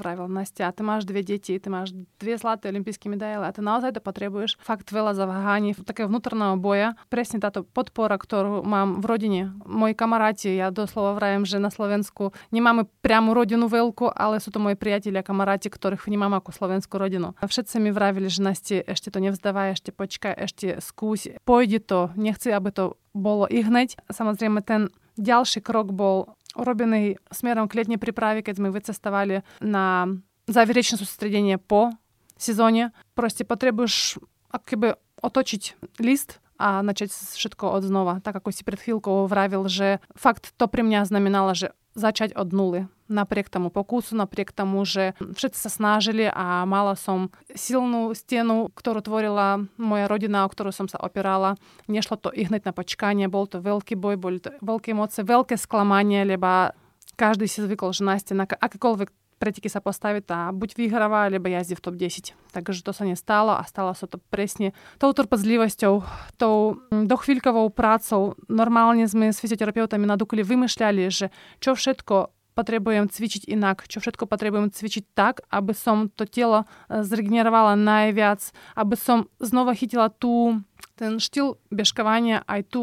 Vravil, 0.00 0.32
Nastia, 0.32 0.72
ty 0.72 0.80
máš 0.80 1.04
dve 1.04 1.20
deti, 1.20 1.60
ty 1.60 1.68
máš 1.68 1.92
dve 2.16 2.40
zlaté 2.40 2.72
olympijské 2.72 3.12
medaile 3.12 3.44
a 3.44 3.52
ty 3.52 3.60
naozaj 3.60 3.92
to 3.92 4.00
potrebuješ. 4.00 4.56
Fakt 4.64 4.88
veľa 4.88 5.12
zaváhaní, 5.12 5.76
takého 5.76 6.08
vnútorného 6.08 6.56
boja. 6.56 6.96
Presne 7.12 7.36
táto 7.36 7.68
podpora, 7.68 8.16
ktorú 8.16 8.64
mám 8.64 9.04
v 9.04 9.04
rodine. 9.04 9.42
Moji 9.68 9.92
kamaráti, 9.92 10.56
ja 10.56 10.72
doslova 10.72 11.12
vravím, 11.20 11.44
že 11.44 11.60
na 11.60 11.68
Slovensku 11.68 12.32
nemáme 12.48 12.88
priamu 13.04 13.36
rodinu 13.36 13.68
veľkú, 13.68 14.08
ale 14.08 14.40
sú 14.40 14.48
to 14.48 14.56
moji 14.56 14.74
priatelia, 14.80 15.20
kamaráti, 15.20 15.68
ktorých 15.68 16.08
vnímam 16.08 16.32
ako 16.32 16.48
slovenskú 16.56 16.96
rodinu. 16.96 17.36
A 17.36 17.44
všetci 17.44 17.76
mi 17.76 17.92
vravili, 17.92 18.32
že 18.32 18.40
Nastia, 18.40 18.80
ešte 18.80 19.12
to 19.12 19.20
nevzdávaj, 19.20 19.76
ešte 19.76 19.92
počkaj, 19.92 20.32
ešte 20.32 20.80
skús, 20.80 21.28
pôjde 21.44 21.84
to, 21.84 22.08
nechci, 22.16 22.48
aby 22.48 22.72
to 22.72 22.96
bolo 23.12 23.48
i 23.48 23.64
hneď. 23.64 23.96
Samozrejme, 24.08 24.64
ten 24.64 24.88
ďalší 25.20 25.60
krok 25.60 25.92
bol 25.92 26.36
urobený 26.56 27.16
smerom 27.32 27.68
k 27.68 27.84
letnej 27.84 28.00
príprave, 28.00 28.44
keď 28.44 28.60
sme 28.60 28.74
vycestovali 28.74 29.40
na 29.64 30.08
záverečné 30.48 31.00
sústredenie 31.00 31.56
po 31.56 31.92
sezóne. 32.36 32.92
Proste 33.16 33.46
potrebuješ 33.46 34.20
akoby 34.52 34.98
otočiť 35.22 35.62
list 36.02 36.42
a 36.60 36.82
načať 36.84 37.14
všetko 37.14 37.64
od 37.72 37.82
znova. 37.86 38.14
Tak 38.20 38.42
ako 38.42 38.52
si 38.52 38.62
pred 38.66 38.78
chvíľkou 38.78 39.26
vravil, 39.30 39.64
že 39.70 40.02
fakt 40.12 40.52
to 40.58 40.68
pre 40.68 40.84
mňa 40.84 41.08
znamenalo, 41.08 41.56
že 41.56 41.72
začať 41.94 42.36
od 42.36 42.52
nuly 42.52 42.80
Napriek 43.11 43.47
tomu 43.47 43.71
pokusu, 43.71 44.19
napriek 44.19 44.51
tomu, 44.51 44.83
že 44.83 45.15
všetci 45.19 45.59
sa 45.59 45.71
snažili 45.71 46.27
a 46.27 46.67
mala 46.67 46.99
som 46.99 47.31
silnú 47.55 48.11
stenu, 48.11 48.67
ktorú 48.75 48.99
tvorila 48.99 49.63
moja 49.79 50.11
rodina, 50.11 50.43
o 50.43 50.51
ktorú 50.51 50.75
som 50.75 50.91
sa 50.91 50.99
opierala. 50.99 51.55
Nešlo 51.87 52.19
to 52.19 52.29
i 52.35 52.43
hneď 52.43 52.67
na 52.67 52.73
počkanie, 52.75 53.31
bol 53.31 53.47
to 53.47 53.63
veľký 53.63 53.95
boj, 53.95 54.19
boli 54.19 54.43
to 54.43 54.51
veľké 54.59 54.91
emócie, 54.91 55.23
veľké 55.23 55.55
sklamanie, 55.55 56.27
lebo 56.27 56.75
každý 57.15 57.47
si 57.47 57.63
zvykol, 57.63 57.95
že 57.95 58.03
Настя 58.03 58.35
na 58.35 58.43
akékoľvek 58.43 59.09
preteky 59.37 59.69
sa 59.69 59.79
postaviť 59.79 60.25
a 60.33 60.39
buď 60.49 60.75
vyhráva, 60.75 61.29
alebo 61.29 61.47
jazdí 61.47 61.77
v 61.77 61.83
top 61.85 61.95
10. 61.95 62.33
Takže 62.51 62.81
to 62.81 62.91
sa 62.91 63.05
nestalo 63.05 63.53
a 63.53 63.63
stalo 63.69 63.93
sa 63.93 64.09
to 64.09 64.17
presne 64.33 64.73
tou 64.97 65.13
trpezlivosťou, 65.13 65.93
tou 66.41 66.81
dochvíľkovou 66.89 67.69
prácou. 67.69 68.33
Normálne 68.49 69.05
sme 69.05 69.29
s 69.29 69.41
fyzioterapeutami 69.41 70.09
na 70.09 70.17
Dukli 70.17 70.41
vymýšľali, 70.41 71.03
že 71.13 71.29
čo 71.61 71.77
všetko 71.77 72.33
potrebujem 72.52 73.08
cvičiť 73.08 73.48
inak, 73.48 73.88
čo 73.88 74.00
všetko 74.00 74.28
potrebujem 74.28 74.70
cvičiť 74.72 75.04
tak, 75.16 75.44
aby 75.48 75.72
som 75.72 76.12
to 76.12 76.28
telo 76.28 76.68
zregenerovala 76.88 77.76
najviac, 77.76 78.52
aby 78.76 78.96
som 78.96 79.28
znova 79.40 79.72
chytila 79.72 80.12
tú, 80.12 80.60
ten 80.94 81.16
štýl 81.16 81.56
bežkovania, 81.72 82.44
aj 82.46 82.68
tú 82.68 82.82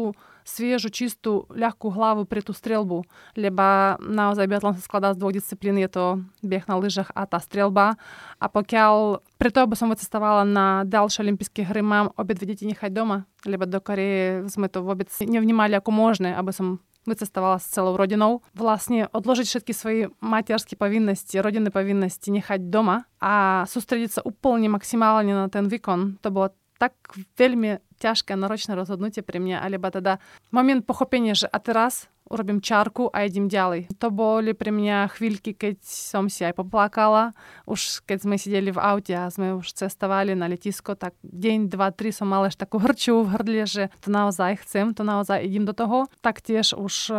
sviežu, 0.50 0.90
čistú, 0.90 1.46
ľahkú 1.52 1.92
hlavu 1.94 2.26
pre 2.26 2.42
tú 2.42 2.50
strelbu, 2.50 3.06
lebo 3.38 3.64
naozaj 4.02 4.50
biatlon 4.50 4.74
sa 4.74 4.82
skladá 4.82 5.14
z 5.14 5.20
dvoch 5.22 5.34
disciplín, 5.36 5.78
je 5.78 5.90
to 5.90 6.04
bieh 6.42 6.64
na 6.66 6.74
lyžach 6.80 7.12
a 7.14 7.28
tá 7.28 7.38
strelba. 7.38 7.94
A 8.42 8.50
pokiaľ 8.50 9.22
preto, 9.38 9.62
aby 9.62 9.78
som 9.78 9.92
vycestovala 9.92 10.42
na 10.42 10.82
ďalšie 10.88 11.22
olympijské 11.22 11.62
hry, 11.62 11.84
mám 11.84 12.10
obe 12.18 12.34
dve 12.34 12.50
deti 12.50 12.66
nechať 12.66 12.90
doma, 12.90 13.30
lebo 13.46 13.68
do 13.68 13.78
Koreje 13.78 14.50
sme 14.50 14.66
to 14.66 14.82
vôbec 14.82 15.06
nevnímali 15.22 15.76
ako 15.78 15.94
možné, 15.94 16.34
aby 16.34 16.50
som 16.50 16.82
vycestovala 17.08 17.56
s 17.60 17.72
celou 17.72 17.96
rodinou. 17.96 18.44
Vlastne 18.52 19.08
odložiť 19.12 19.46
všetky 19.46 19.72
svoje 19.72 20.02
materské 20.20 20.76
povinnosti, 20.76 21.40
rodinné 21.40 21.72
povinnosti, 21.72 22.28
nechať 22.32 22.68
doma 22.68 23.08
a 23.20 23.64
sústrediť 23.64 24.10
sa 24.20 24.24
úplne 24.24 24.68
maximálne 24.68 25.32
na 25.32 25.48
ten 25.48 25.68
výkon. 25.68 26.20
To 26.20 26.28
bolo 26.28 26.52
tak 26.80 26.96
veľmi 27.36 27.76
ťažké, 28.00 28.32
náročné 28.32 28.72
rozhodnutie 28.72 29.20
pre 29.20 29.36
mňa, 29.36 29.60
alebo 29.60 29.92
teda 29.92 30.16
moment 30.48 30.80
pochopenia, 30.80 31.36
že 31.36 31.44
a 31.44 31.60
teraz 31.60 32.08
urobím 32.30 32.62
čárku 32.62 33.10
a 33.10 33.26
idem 33.26 33.50
ďalej. 33.50 33.90
To 33.98 34.14
boli 34.14 34.54
pre 34.54 34.70
mňa 34.70 35.10
chvíľky, 35.18 35.52
keď 35.52 35.82
som 35.82 36.30
si 36.30 36.46
aj 36.46 36.54
poplakala. 36.54 37.34
Už 37.66 38.06
keď 38.06 38.18
sme 38.22 38.38
sedeli 38.38 38.70
v 38.70 38.78
aute 38.78 39.10
a 39.10 39.26
sme 39.26 39.58
už 39.58 39.74
cestovali 39.74 40.38
na 40.38 40.46
letisko, 40.46 40.94
tak 40.94 41.18
deň, 41.26 41.66
dva, 41.66 41.90
tri 41.90 42.14
som 42.14 42.30
mala 42.30 42.46
ešte 42.46 42.62
takú 42.62 42.78
hrču 42.78 43.26
v 43.26 43.34
hrdle, 43.34 43.64
že 43.66 43.90
to 43.98 44.14
naozaj 44.14 44.62
chcem, 44.62 44.94
to 44.94 45.02
naozaj 45.02 45.42
idem 45.42 45.66
do 45.66 45.74
toho. 45.74 46.06
Taktiež 46.22 46.78
už 46.78 46.94
e, 47.10 47.14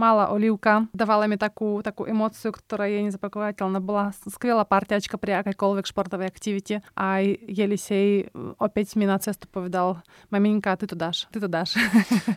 mala 0.00 0.32
Olivka, 0.32 0.88
dávala 0.96 1.28
mi 1.28 1.36
takú, 1.36 1.84
takú 1.84 2.08
emóciu, 2.08 2.48
ktorá 2.48 2.88
je 2.88 3.12
nezapakovateľná. 3.12 3.84
Bola 3.84 4.16
skvelá 4.16 4.64
partiačka 4.64 5.20
pri 5.20 5.44
akékoľvek 5.44 5.84
športovej 5.84 6.32
aktivite. 6.32 6.80
Aj 6.96 7.20
Jelisej 7.44 8.08
e, 8.08 8.56
opäť 8.56 8.96
mi 8.96 9.04
na 9.04 9.20
cestu 9.20 9.44
povedal, 9.44 10.00
maminka, 10.32 10.72
ty 10.80 10.88
to 10.88 10.96
dáš, 10.96 11.28
ty 11.28 11.36
to 11.36 11.46
dáš. 11.52 11.76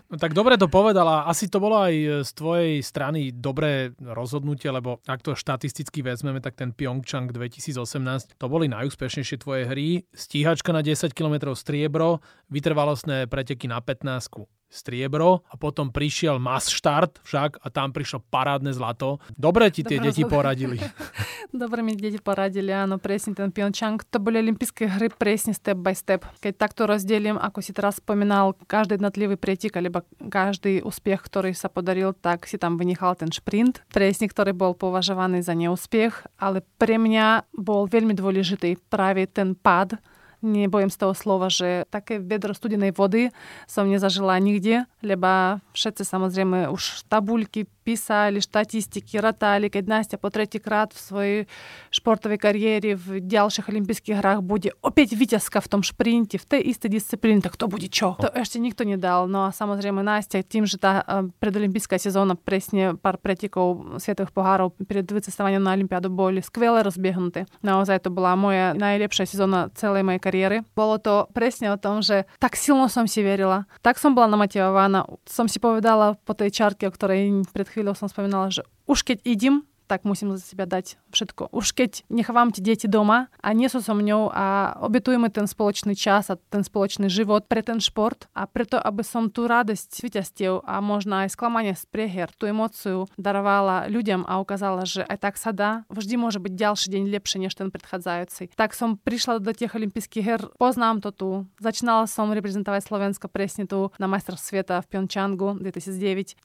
No 0.08 0.16
tak 0.16 0.32
dobre 0.32 0.56
to 0.56 0.72
povedala. 0.72 1.28
Asi 1.28 1.52
to 1.52 1.60
bolo 1.60 1.84
aj 1.84 1.94
e, 1.96 2.17
z 2.24 2.32
tvojej 2.34 2.74
strany 2.86 3.34
dobré 3.34 3.92
rozhodnutie, 4.00 4.72
lebo 4.72 5.02
ak 5.06 5.22
to 5.26 5.38
štatisticky 5.38 6.02
vezmeme, 6.06 6.40
tak 6.40 6.56
ten 6.56 6.72
Pyeongchang 6.72 7.30
2018, 7.34 8.38
to 8.38 8.46
boli 8.48 8.70
najúspešnejšie 8.72 9.38
tvoje 9.42 9.68
hry. 9.68 10.06
Stíhačka 10.16 10.72
na 10.72 10.86
10 10.86 11.14
km 11.14 11.52
striebro, 11.54 12.24
vytrvalostné 12.50 13.28
preteky 13.28 13.68
na 13.68 13.82
15 13.84 14.67
striebro 14.68 15.48
a 15.48 15.56
potom 15.56 15.90
prišiel 15.90 16.38
mass 16.38 16.70
štart 16.70 17.24
však 17.24 17.64
a 17.64 17.68
tam 17.72 17.96
prišlo 17.96 18.24
parádne 18.28 18.76
zlato. 18.76 19.18
Dobre 19.34 19.72
ti 19.72 19.82
tie 19.82 19.98
Dobre, 19.98 20.12
deti 20.12 20.24
poradili. 20.28 20.78
Dobre 21.52 21.80
mi 21.82 21.96
deti 21.96 22.20
poradili, 22.20 22.76
áno, 22.76 23.00
presne 23.00 23.34
ten 23.34 23.50
Pyeongchang. 23.50 24.04
To 24.12 24.20
boli 24.20 24.40
olympijské 24.44 24.88
hry 24.88 25.08
presne 25.12 25.56
step 25.56 25.80
by 25.80 25.96
step. 25.96 26.28
Keď 26.44 26.54
takto 26.60 26.84
rozdelím, 26.86 27.40
ako 27.40 27.64
si 27.64 27.72
teraz 27.72 28.04
spomínal, 28.04 28.54
každý 28.68 29.00
jednotlivý 29.00 29.40
pretek, 29.40 29.80
alebo 29.80 30.04
každý 30.28 30.84
úspech, 30.84 31.24
ktorý 31.24 31.56
sa 31.56 31.72
podaril, 31.72 32.12
tak 32.12 32.46
si 32.46 32.60
tam 32.60 32.76
vynechal 32.76 33.16
ten 33.16 33.32
šprint, 33.32 33.82
presne 33.90 34.28
ktorý 34.28 34.52
bol 34.52 34.76
považovaný 34.76 35.42
za 35.42 35.56
neúspech, 35.56 36.38
ale 36.38 36.62
pre 36.78 37.00
mňa 37.00 37.48
bol 37.56 37.88
veľmi 37.88 38.14
dôležitý 38.14 38.78
práve 38.92 39.26
ten 39.32 39.56
pád, 39.56 39.98
nebojím 40.48 40.90
z 40.90 40.98
toho 40.98 41.14
slova, 41.14 41.52
že 41.52 41.84
také 41.92 42.24
vedro 42.24 42.56
studenej 42.56 42.96
vody 42.96 43.30
som 43.68 43.86
nezažila 43.86 44.40
nikde, 44.40 44.88
lebo 45.04 45.60
všetci 45.76 46.04
samozrejme 46.08 46.72
už 46.72 47.06
tabuľky 47.12 47.68
писали 47.88 48.42
штатистики, 48.42 49.20
раталі, 49.20 49.70
кад 49.70 49.88
Настя 49.88 50.18
по 50.18 50.30
третій 50.30 50.60
крат 50.60 50.94
в 50.94 50.98
своїй 50.98 51.48
шпортовій 51.90 52.38
кар'єрі 52.38 52.96
в 52.96 53.20
діяльших 53.20 53.70
Олімпійських 53.70 54.18
грах 54.18 54.42
буде 54.42 54.70
опять 54.82 55.14
витязка 55.14 55.60
в 55.60 55.68
тому 55.68 55.84
шпринті, 55.84 56.38
в 56.38 56.44
той 56.44 56.62
істій 56.62 56.90
дисципліні, 56.90 57.42
то 57.42 57.50
хто 57.50 57.68
буде 57.68 57.88
чого? 57.88 58.18
Э, 58.20 58.34
то 58.36 58.44
ще 58.44 58.60
ніхто 58.60 58.84
не 58.84 58.98
дав. 58.98 59.30
Ну, 59.30 59.40
а 59.40 59.52
самозремо 59.52 60.04
Настя, 60.04 60.42
тим 60.42 60.66
же 60.66 60.78
та 60.78 61.06
э, 61.08 61.30
предолімпійська 61.40 62.00
сезона 62.00 62.36
пресні 62.36 62.94
пар 63.02 63.18
претіков 63.18 63.86
світових 64.00 64.32
погарів 64.32 64.72
перед 64.72 65.12
вицеставанням 65.12 65.64
на 65.64 65.74
Олімпіаду 65.74 66.10
були 66.10 66.42
сквеле 66.42 66.84
розбігнути. 66.84 67.46
Наозай, 67.62 67.96
ну, 67.96 68.00
то 68.04 68.10
була 68.10 68.36
моя 68.36 68.74
найлепша 68.74 69.26
сезона 69.26 69.70
цілої 69.76 70.04
моєї 70.04 70.20
кар'єри. 70.20 70.62
Було 70.76 70.98
то 70.98 71.28
пресня 71.34 71.74
о 71.74 71.78
том, 71.78 72.02
що 72.04 72.24
так 72.40 72.56
сильно 72.56 72.90
сам 72.90 73.08
сі 73.08 73.24
вірила, 73.24 73.66
так 73.82 73.98
сам 73.98 74.16
була 74.16 74.28
намотивована, 74.28 75.06
сам 75.26 75.50
сі 75.50 75.60
повідала 75.60 76.16
по 76.26 76.34
той 76.34 76.52
чарці, 76.52 76.86
о 76.88 77.14
якій 77.14 77.44
перед 77.54 77.68
chvíľou 77.78 77.94
som 77.94 78.10
spomínala, 78.10 78.50
že 78.50 78.66
už 78.90 79.06
keď 79.06 79.22
idem, 79.22 79.62
tak 79.88 80.04
musím 80.04 80.36
za 80.36 80.44
seba 80.44 80.68
dať 80.68 81.00
všetko. 81.16 81.56
Už 81.56 81.72
keď 81.72 82.04
nechávam 82.12 82.52
tie 82.52 82.60
deti 82.60 82.86
doma 82.92 83.32
a 83.40 83.56
nie 83.56 83.72
sú 83.72 83.80
so 83.80 83.96
mňou 83.96 84.30
a 84.30 84.76
obetujeme 84.84 85.32
ten 85.32 85.48
spoločný 85.48 85.96
čas 85.96 86.28
a 86.28 86.36
ten 86.36 86.62
spoločný 86.62 87.08
život 87.08 87.48
pre 87.48 87.64
ten 87.64 87.80
šport 87.80 88.28
a 88.36 88.44
preto, 88.46 88.76
aby 88.78 89.02
som 89.02 89.32
tú 89.32 89.48
radosť 89.48 90.04
víťazstiev 90.04 90.68
a 90.68 90.84
možno 90.84 91.24
aj 91.24 91.34
sklamanie 91.34 91.74
z 91.74 91.88
prieher, 91.88 92.28
tú 92.36 92.52
emóciu 92.52 93.08
darovala 93.16 93.88
ľuďom 93.88 94.28
a 94.28 94.44
ukázala, 94.44 94.84
že 94.84 95.08
aj 95.08 95.18
tak 95.24 95.36
sa 95.40 95.56
dá, 95.56 95.88
vždy 95.88 96.20
môže 96.20 96.44
byť 96.44 96.54
ďalší 96.54 96.88
deň 96.92 97.04
lepšie 97.08 97.38
než 97.48 97.56
ten 97.56 97.72
predchádzajúci. 97.72 98.52
Tak 98.60 98.76
som 98.76 99.00
prišla 99.00 99.40
do 99.40 99.56
tých 99.56 99.72
olympijských 99.72 100.26
her, 100.28 100.42
poznám 100.60 101.00
to 101.00 101.10
tu. 101.16 101.30
Začínala 101.64 102.06
som 102.12 102.28
reprezentovať 102.36 102.84
Slovensko 102.84 103.32
presne 103.32 103.64
tu 103.64 103.94
na 103.96 104.12
majstrov 104.12 104.36
sveta 104.36 104.84
v 104.84 104.90
Pyeongchangu 104.92 105.64
2009. 105.64 106.44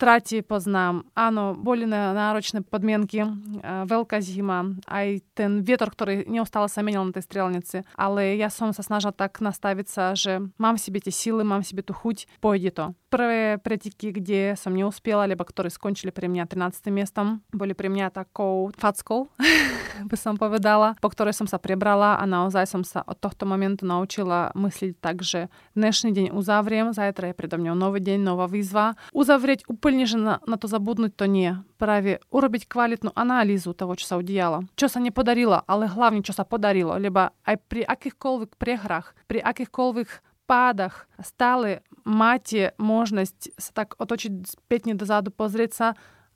Podmienky, 3.33 3.63
veľká 3.63 4.19
zima, 4.21 4.73
aj 4.89 5.23
ten 5.35 5.63
vietor, 5.65 5.91
ktorý 5.91 6.29
neustále 6.29 6.69
sa 6.69 6.85
menil 6.85 7.03
na 7.05 7.13
tej 7.15 7.25
strelnici. 7.27 7.77
Ale 7.97 8.37
ja 8.37 8.53
som 8.53 8.71
sa 8.73 8.85
snažila 8.85 9.13
tak 9.13 9.41
nastaviť 9.41 9.87
sa, 9.89 10.05
že 10.13 10.45
mám 10.59 10.77
v 10.77 10.85
sebe 10.85 10.99
tie 11.01 11.13
síly, 11.15 11.43
mám 11.45 11.63
v 11.65 11.71
sebe 11.73 11.83
tú 11.85 11.93
chuť, 11.97 12.41
pôjde 12.41 12.71
to. 12.75 12.85
Prvé 13.13 13.61
preteky, 13.61 14.17
kde 14.17 14.57
som 14.57 14.73
neúspela, 14.73 15.29
alebo 15.29 15.45
ktoré 15.45 15.69
skončili 15.69 16.09
pre 16.09 16.33
mňa 16.33 16.49
13. 16.49 16.89
miestom, 16.89 17.45
boli 17.53 17.77
pre 17.77 17.93
mňa 17.93 18.09
takou 18.09 18.73
fackou, 18.73 19.29
by 20.11 20.17
som 20.17 20.41
povedala, 20.41 20.97
po 20.97 21.13
ktorej 21.13 21.37
som 21.37 21.45
sa 21.45 21.61
prebrala 21.61 22.17
a 22.17 22.25
naozaj 22.25 22.65
som 22.65 22.83
sa 22.83 23.05
od 23.05 23.21
tohto 23.21 23.45
momentu 23.45 23.85
naučila 23.85 24.49
myslieť 24.57 24.97
tak, 24.97 25.21
že 25.21 25.53
dnešný 25.77 26.17
deň 26.17 26.27
uzavriem, 26.33 26.97
zajtra 26.97 27.33
je 27.33 27.37
predo 27.37 27.61
mňou 27.61 27.77
nový 27.77 28.01
deň, 28.01 28.19
nová 28.25 28.49
výzva. 28.49 28.97
Uzavrieť 29.13 29.69
úplne, 29.69 30.09
že 30.09 30.17
na, 30.17 30.41
na 30.49 30.57
to 30.57 30.65
zabudnúť 30.65 31.13
to 31.13 31.29
nie. 31.29 31.61
Práve 31.83 32.23
urobiť 32.31 32.71
kvalitnú 32.71 33.11
analýzu 33.19 33.75
toho, 33.75 33.99
čo 33.99 34.07
sa 34.07 34.15
udialo. 34.23 34.71
Čo 34.79 34.87
sa 34.87 35.03
nepodarilo, 35.03 35.67
ale 35.67 35.91
hlavne, 35.91 36.23
čo 36.23 36.31
sa 36.31 36.47
podarilo. 36.47 36.95
Lebo 36.95 37.35
aj 37.43 37.57
pri 37.67 37.83
akýchkoľvek 37.83 38.55
prehrách, 38.55 39.19
pri 39.27 39.43
akýchkoľvek 39.43 40.09
pádach 40.47 41.11
stále 41.19 41.83
máte 42.07 42.71
možnosť 42.79 43.59
sa 43.59 43.71
tak 43.83 43.99
otočiť 43.99 44.47
spätne 44.47 44.95
dozadu, 44.95 45.35
pozrieť 45.35 45.73
sa 45.75 45.89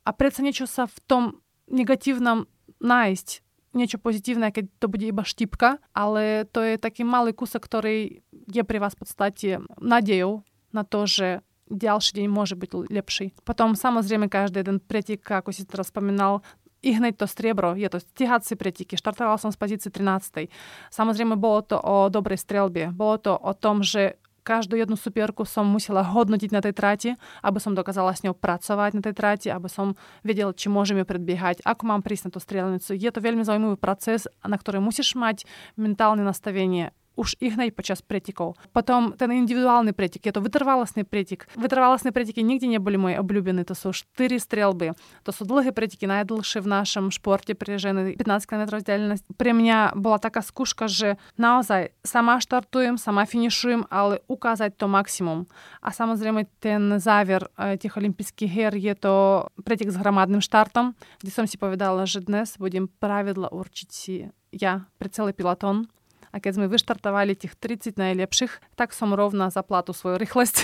a 0.03 0.09
predsa 0.11 0.43
niečo 0.43 0.67
sa 0.67 0.83
v 0.83 0.97
tom 1.07 1.23
negatívnom 1.71 2.43
nájsť 2.83 3.47
niečo 3.75 4.01
pozitívne, 4.01 4.49
keď 4.49 4.73
to 4.81 4.89
bude 4.89 5.05
iba 5.05 5.21
štipka, 5.21 5.77
ale 5.93 6.49
to 6.49 6.65
je 6.65 6.81
taký 6.81 7.05
malý 7.05 7.31
kúsok, 7.35 7.61
ktorý 7.61 8.25
je 8.49 8.63
pre 8.65 8.81
vás 8.81 8.97
v 8.97 9.01
podstate 9.05 9.49
nádejou 9.77 10.41
na 10.73 10.81
to, 10.81 11.05
že 11.05 11.45
ďalší 11.69 12.23
deň 12.23 12.27
môže 12.31 12.55
byť 12.55 12.71
lepší. 12.91 13.35
Potom 13.43 13.75
samozrejme 13.75 14.31
každý 14.31 14.63
jeden 14.63 14.79
pretek, 14.79 15.23
ako 15.23 15.51
si 15.51 15.67
teraz 15.67 15.91
spomínal, 15.91 16.41
i 16.85 16.93
hneď 16.93 17.17
to 17.17 17.25
striebro, 17.25 17.73
je 17.73 17.89
to 17.89 17.97
stihacie 17.99 18.53
preteky. 18.53 18.95
Štartovala 18.95 19.41
som 19.41 19.49
z 19.49 19.57
pozície 19.57 19.89
13. 19.89 20.47
Samozrejme, 20.93 21.33
bolo 21.35 21.65
to 21.65 21.77
o 21.81 22.07
dobrej 22.07 22.37
strelbe. 22.37 22.93
Bolo 22.93 23.17
to 23.17 23.33
o 23.33 23.51
tom, 23.57 23.81
že 23.81 24.21
každú 24.47 24.79
jednu 24.79 24.95
supierku 24.95 25.43
som 25.43 25.67
musela 25.67 26.07
hodnotiť 26.07 26.55
na 26.55 26.63
tej 26.63 26.71
trati, 26.71 27.09
aby 27.43 27.59
som 27.59 27.75
dokázala 27.75 28.15
s 28.15 28.23
ňou 28.23 28.31
pracovať 28.31 28.95
na 28.95 29.03
tej 29.03 29.11
trati, 29.11 29.47
aby 29.51 29.67
som 29.67 29.99
vedela, 30.23 30.55
či 30.55 30.71
môžeme 30.71 31.03
predbiehať, 31.03 31.59
ako 31.67 31.83
mám 31.83 31.99
prísť 31.99 32.31
na 32.31 32.31
tú 32.31 32.39
strelnicu. 32.39 32.95
Je 32.95 33.11
to 33.11 33.19
veľmi 33.19 33.43
zaujímavý 33.43 33.75
proces, 33.75 34.23
na 34.39 34.55
ktorý 34.55 34.79
musíš 34.79 35.19
mať 35.19 35.43
mentálne 35.75 36.23
nastavenie 36.23 36.95
už 37.17 37.41
i 37.41 37.49
hneď 37.49 37.73
počas 37.73 38.05
pretekov. 38.05 38.53
Potom 38.71 39.17
ten 39.17 39.33
individuálny 39.33 39.91
pretek, 39.97 40.29
je 40.29 40.33
to 40.37 40.45
vytrvalostný 40.45 41.01
pretek. 41.01 41.49
Vytrvalostné 41.57 42.13
preteky 42.13 42.45
nikdy 42.45 42.77
neboli 42.77 43.01
moje 43.01 43.17
obľúbené, 43.17 43.65
to 43.65 43.73
sú 43.73 43.89
4 43.89 44.37
strelby. 44.37 44.93
To 45.25 45.33
sú 45.33 45.49
dlhé 45.49 45.73
preteky, 45.73 46.05
najdlhšie 46.05 46.61
v 46.61 46.69
našom 46.69 47.09
športe 47.09 47.57
pre 47.57 47.81
ženy, 47.81 48.13
15 48.21 48.45
km 48.45 48.77
vzdialenosť. 48.77 49.23
Pre 49.33 49.51
mňa 49.51 49.97
bola 49.97 50.21
taká 50.21 50.45
skúška, 50.45 50.85
že 50.85 51.17
naozaj 51.41 51.89
sama 52.05 52.37
štartujem, 52.37 53.01
sama 53.01 53.25
finišujem, 53.25 53.89
ale 53.89 54.21
ukázať 54.29 54.77
to 54.77 54.85
maximum. 54.85 55.49
A 55.81 55.89
samozrejme 55.89 56.45
ten 56.61 57.01
záver 57.01 57.49
tých 57.57 57.97
olympijských 57.97 58.51
hier 58.51 58.73
je 58.77 58.93
to 58.93 59.47
pretek 59.65 59.89
s 59.89 59.97
hromadným 59.97 60.45
štartom, 60.45 60.93
kde 61.17 61.31
som 61.33 61.49
si 61.49 61.57
povedala, 61.57 62.05
že 62.05 62.21
dnes 62.21 62.53
budem 62.61 62.85
pravidla 62.85 63.49
určiť 63.49 63.89
si 63.89 64.29
ja 64.53 64.85
pre 65.01 65.09
celý 65.09 65.33
pilotón 65.33 65.89
a 66.31 66.35
keď 66.37 66.51
sme 66.59 66.71
vyštartovali 66.71 67.33
tých 67.37 67.55
30 67.55 67.97
najlepších, 67.97 68.77
tak 68.79 68.91
som 68.91 69.15
rovna 69.15 69.49
zaplatú 69.53 69.91
svoju 69.91 70.19
rýchlosť. 70.19 70.55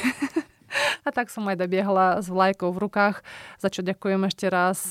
A 1.06 1.13
tak 1.13 1.30
som 1.30 1.45
aj 1.45 1.62
dobiehla 1.62 2.17
s 2.26 2.34
vlajkou 2.34 2.73
v 2.73 2.82
rukách, 2.89 3.21
za 3.62 3.69
čo 3.69 3.86
ďakujem 3.86 4.26
ešte 4.26 4.49
raz 4.49 4.89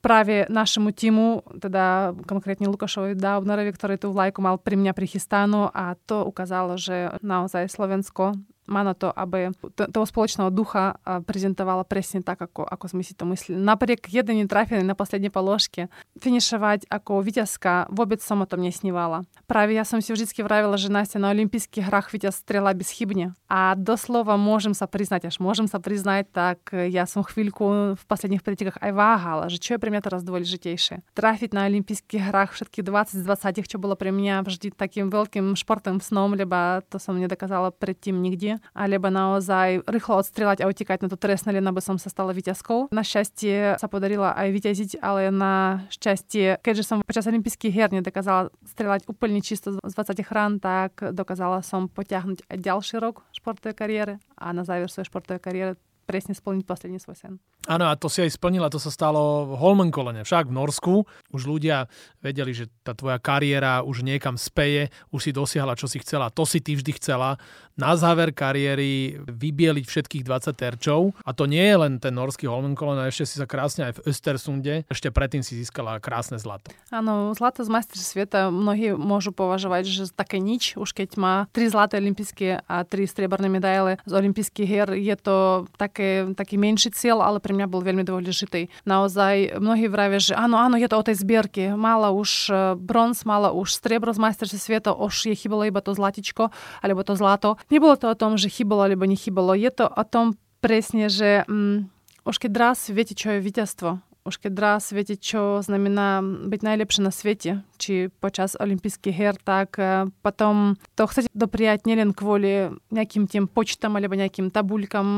práve 0.00 0.48
našemu 0.48 0.90
týmu, 0.96 1.26
teda 1.60 2.16
konkrétne 2.24 2.72
Lukášovi 2.72 3.12
Daubnerovi, 3.20 3.68
ktorý 3.76 4.00
tú 4.00 4.16
vlajku 4.16 4.40
mal 4.40 4.56
pri 4.56 4.80
mňa 4.80 4.96
prichystanú 4.96 5.68
a 5.68 5.92
to 6.08 6.24
ukázalo, 6.24 6.80
že 6.80 7.12
naozaj 7.20 7.68
Slovensko 7.68 8.32
na 8.70 8.94
to, 8.94 9.10
aby 9.10 9.50
toho 9.74 10.06
spoločného 10.06 10.54
ducha 10.54 10.94
prezentovala 11.26 11.82
presne 11.82 12.22
tak, 12.22 12.38
ako, 12.38 12.62
ako 12.62 12.86
sme 12.86 13.02
si 13.02 13.18
to 13.18 13.26
mysleli. 13.26 13.58
Napriek 13.58 14.06
jednej 14.06 14.46
netrafenej 14.46 14.86
na 14.86 14.94
poslednej 14.94 15.34
položke, 15.34 15.90
finišovať 16.22 16.86
ako 16.86 17.18
víťazka, 17.26 17.90
vôbec 17.90 18.22
som 18.22 18.38
o 18.38 18.46
tom 18.46 18.62
nesnívala. 18.62 19.26
Práve 19.50 19.74
ja 19.74 19.82
som 19.82 19.98
si 19.98 20.14
vždy 20.14 20.30
vravila, 20.46 20.78
že 20.78 20.86
Настя 20.86 21.18
на 21.18 21.34
Олимпийских 21.34 21.90
hrách 21.90 22.14
víťaz 22.14 22.38
strela 22.38 22.70
bezchybne. 22.70 23.34
A 23.50 23.74
doslova 23.74 24.38
môžem 24.38 24.78
sa 24.78 24.86
priznať, 24.86 25.26
až 25.26 25.42
môžem 25.42 25.66
sa 25.66 25.82
priznať, 25.82 26.30
tak 26.30 26.70
ja 26.70 27.02
som 27.10 27.26
chvíľku 27.26 27.98
v 27.98 28.04
posledných 28.06 28.46
pretekách 28.46 28.78
aj 28.78 28.92
váhala, 28.94 29.50
že 29.50 29.58
čo 29.58 29.74
je 29.74 29.82
pre 29.82 29.90
mňa 29.90 30.06
teraz 30.06 30.22
dôležitejšie. 30.22 31.02
Trafiť 31.18 31.50
na 31.50 31.66
Olympijských 31.66 32.30
hrách 32.30 32.54
všetky 32.54 32.86
20 32.86 33.18
z 33.18 33.24
20, 33.26 33.66
čo 33.66 33.82
bolo 33.82 33.98
pre 33.98 34.14
mňa 34.14 34.46
vždy 34.46 34.70
takým 34.70 35.10
veľkým 35.10 35.58
športom 35.58 35.98
snom, 35.98 36.38
lebo 36.38 36.84
to 36.86 37.02
som 37.02 37.18
nedokázala 37.18 37.74
predtým 37.74 38.14
nikde 38.14 38.59
alebo 38.76 39.10
naozaj 39.10 39.84
rýchlo 39.88 40.22
odstrieľať 40.22 40.62
a 40.62 40.68
utekať 40.70 40.98
na 41.04 41.08
to 41.08 41.18
trestné, 41.18 41.56
len 41.56 41.66
aby 41.66 41.82
som 41.82 41.96
sa 41.96 42.08
stala 42.12 42.36
víťazkou. 42.36 42.92
Našťastie 42.94 43.80
sa 43.80 43.88
podarila 43.90 44.32
aj 44.36 44.48
vyťaziť, 44.50 44.90
ale 45.00 45.28
na 45.32 45.84
šťastie, 45.92 46.60
keďže 46.60 46.84
som 46.86 47.02
počas 47.04 47.26
olympijských 47.26 47.72
hier 47.72 47.90
nedokázala 47.90 48.52
strieľať 48.64 49.10
úplne 49.10 49.42
čisto 49.42 49.76
z 49.76 49.92
20 49.92 50.22
chrán, 50.24 50.52
tak 50.62 51.00
dokázala 51.00 51.60
som 51.60 51.90
potiahnuť 51.90 52.46
aj 52.48 52.56
ďalší 52.60 52.96
rok 53.02 53.26
športovej 53.34 53.74
kariéry 53.76 54.14
a 54.38 54.52
na 54.54 54.62
záver 54.64 54.88
svojej 54.88 55.08
športovej 55.08 55.42
kariéry 55.42 55.74
presne 56.10 56.34
splniť 56.34 56.66
posledný 56.66 56.98
svoj 56.98 57.14
sen. 57.14 57.32
Áno, 57.70 57.86
a 57.86 57.94
to 57.94 58.10
si 58.10 58.18
aj 58.18 58.34
splnila, 58.34 58.66
to 58.66 58.82
sa 58.82 58.90
stalo 58.90 59.46
v 59.46 59.62
Holmenkolene, 59.62 60.26
však 60.26 60.50
v 60.50 60.56
Norsku. 60.58 60.94
Už 61.30 61.46
ľudia 61.46 61.86
vedeli, 62.18 62.50
že 62.50 62.66
tá 62.82 62.98
tvoja 62.98 63.22
kariéra 63.22 63.86
už 63.86 64.02
niekam 64.02 64.34
speje, 64.34 64.90
už 65.14 65.20
si 65.22 65.30
dosiahla, 65.30 65.78
čo 65.78 65.86
si 65.86 66.02
chcela. 66.02 66.34
To 66.34 66.42
si 66.42 66.58
ty 66.58 66.74
vždy 66.74 66.98
chcela. 66.98 67.38
Na 67.78 67.94
záver 67.94 68.34
kariéry 68.34 69.22
vybieliť 69.22 69.86
všetkých 69.86 70.26
20 70.26 70.50
terčov. 70.58 71.14
A 71.22 71.30
to 71.30 71.46
nie 71.46 71.62
je 71.62 71.76
len 71.78 72.02
ten 72.02 72.10
norský 72.10 72.50
Holmenkollen, 72.50 73.06
ešte 73.06 73.30
si 73.30 73.36
sa 73.38 73.46
krásne 73.46 73.86
aj 73.86 74.02
v 74.02 74.10
Östersunde. 74.10 74.74
Ešte 74.90 75.14
predtým 75.14 75.46
si 75.46 75.54
získala 75.54 76.02
krásne 76.02 76.42
zlato. 76.42 76.74
Áno, 76.90 77.30
zlato 77.38 77.62
z 77.62 77.70
majstri 77.70 78.02
sveta 78.02 78.50
mnohí 78.50 78.98
môžu 78.98 79.30
považovať, 79.30 79.86
že 79.86 80.04
také 80.10 80.42
nič, 80.42 80.74
už 80.74 80.90
keď 80.90 81.08
má 81.20 81.34
tri 81.54 81.70
zlaté 81.70 82.02
olympijské 82.02 82.66
a 82.66 82.82
tri 82.82 83.06
strieborné 83.06 83.46
medaile 83.52 84.00
z 84.08 84.12
olympijských 84.12 84.68
hier, 84.68 84.88
je 84.96 85.16
to 85.20 85.36
také, 85.76 85.99
taký 86.34 86.56
menší 86.56 86.90
cieľ, 86.92 87.22
ale 87.22 87.38
pre 87.38 87.52
mňa 87.52 87.66
bol 87.70 87.84
veľmi 87.84 88.02
dôležitý. 88.02 88.68
Naozaj 88.84 89.60
mnohí 89.60 89.86
vravia, 89.86 90.20
že 90.20 90.34
áno, 90.34 90.58
áno, 90.58 90.76
je 90.80 90.88
to 90.88 90.96
o 90.96 91.06
tej 91.06 91.16
zbierke. 91.20 91.72
Mala 91.76 92.10
už 92.10 92.30
e, 92.48 92.52
bronz, 92.76 93.24
mala 93.28 93.52
už 93.52 93.76
striebro 93.76 94.10
z 94.10 94.20
majsterstva 94.20 94.60
sveta, 94.60 94.90
už 94.96 95.32
je 95.32 95.36
chybalo 95.36 95.68
iba 95.68 95.80
to 95.84 95.92
zlatičko, 95.94 96.50
alebo 96.80 97.04
to 97.04 97.14
zlato. 97.14 97.60
Nebolo 97.68 97.94
to 97.96 98.12
o 98.12 98.18
tom, 98.18 98.34
že 98.40 98.50
chybalo 98.50 98.88
alebo 98.88 99.06
nechybalo. 99.06 99.54
Je 99.54 99.70
to 99.70 99.86
o 99.86 100.04
tom 100.04 100.36
presne, 100.60 101.08
že 101.08 101.44
mm, 101.48 101.88
už 102.28 102.36
keď 102.36 102.52
raz 102.56 102.88
viete, 102.92 103.16
čo 103.16 103.36
je 103.36 103.44
víťazstvo, 103.44 104.09
už 104.30 104.38
keď 104.38 104.52
raz 104.56 104.94
viete, 104.94 105.18
čo 105.18 105.58
znamená 105.60 106.22
byť 106.22 106.60
najlepšie 106.62 107.02
na 107.02 107.10
svete, 107.10 107.66
či 107.76 108.06
počas 108.22 108.54
olympijských 108.54 109.16
her, 109.18 109.34
tak 109.34 109.74
potom 110.22 110.78
to 110.94 111.10
chcete 111.10 111.28
dopriať 111.34 111.90
nielen 111.90 112.14
kvôli 112.14 112.70
nejakým 112.94 113.26
tým 113.26 113.50
počtom 113.50 113.98
alebo 113.98 114.14
nejakým 114.14 114.54
tabulkám, 114.54 115.08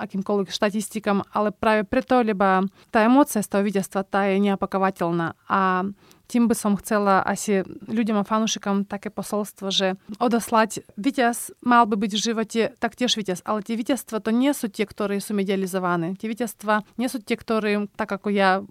akýmkoľvek 0.00 0.48
štatistikám, 0.48 1.20
ale 1.36 1.52
práve 1.52 1.84
preto, 1.84 2.24
lebo 2.24 2.64
tá 2.88 3.04
emócia 3.04 3.44
z 3.44 3.52
toho 3.52 3.62
víťazstva 3.62 4.08
tá 4.08 4.24
je 4.26 4.40
neopakovateľná. 4.40 5.36
A 5.46 5.84
tým 6.30 6.46
by 6.46 6.54
som 6.54 6.78
chcela 6.78 7.26
asi 7.26 7.66
ľuďom 7.90 8.22
a 8.22 8.24
fanúšikom 8.24 8.86
také 8.86 9.10
posolstvo, 9.10 9.74
že 9.74 9.98
odoslať 10.22 10.86
víťaz 10.94 11.50
mal 11.66 11.90
by 11.90 11.98
byť 11.98 12.12
v 12.14 12.22
živote 12.22 12.60
taktiež 12.78 13.18
víťaz, 13.18 13.42
ale 13.42 13.66
tie 13.66 13.74
víťazstva 13.74 14.22
to 14.22 14.30
nie 14.30 14.54
sú 14.54 14.70
tie, 14.70 14.86
ktoré 14.86 15.18
sú 15.18 15.34
medializované. 15.34 16.14
Tie 16.14 16.30
víťazstva 16.30 16.86
nie 17.02 17.10
sú 17.10 17.18
tie, 17.18 17.34
ktoré, 17.34 17.90
tak 17.98 18.14
ako 18.14 18.30
ja, 18.30 18.62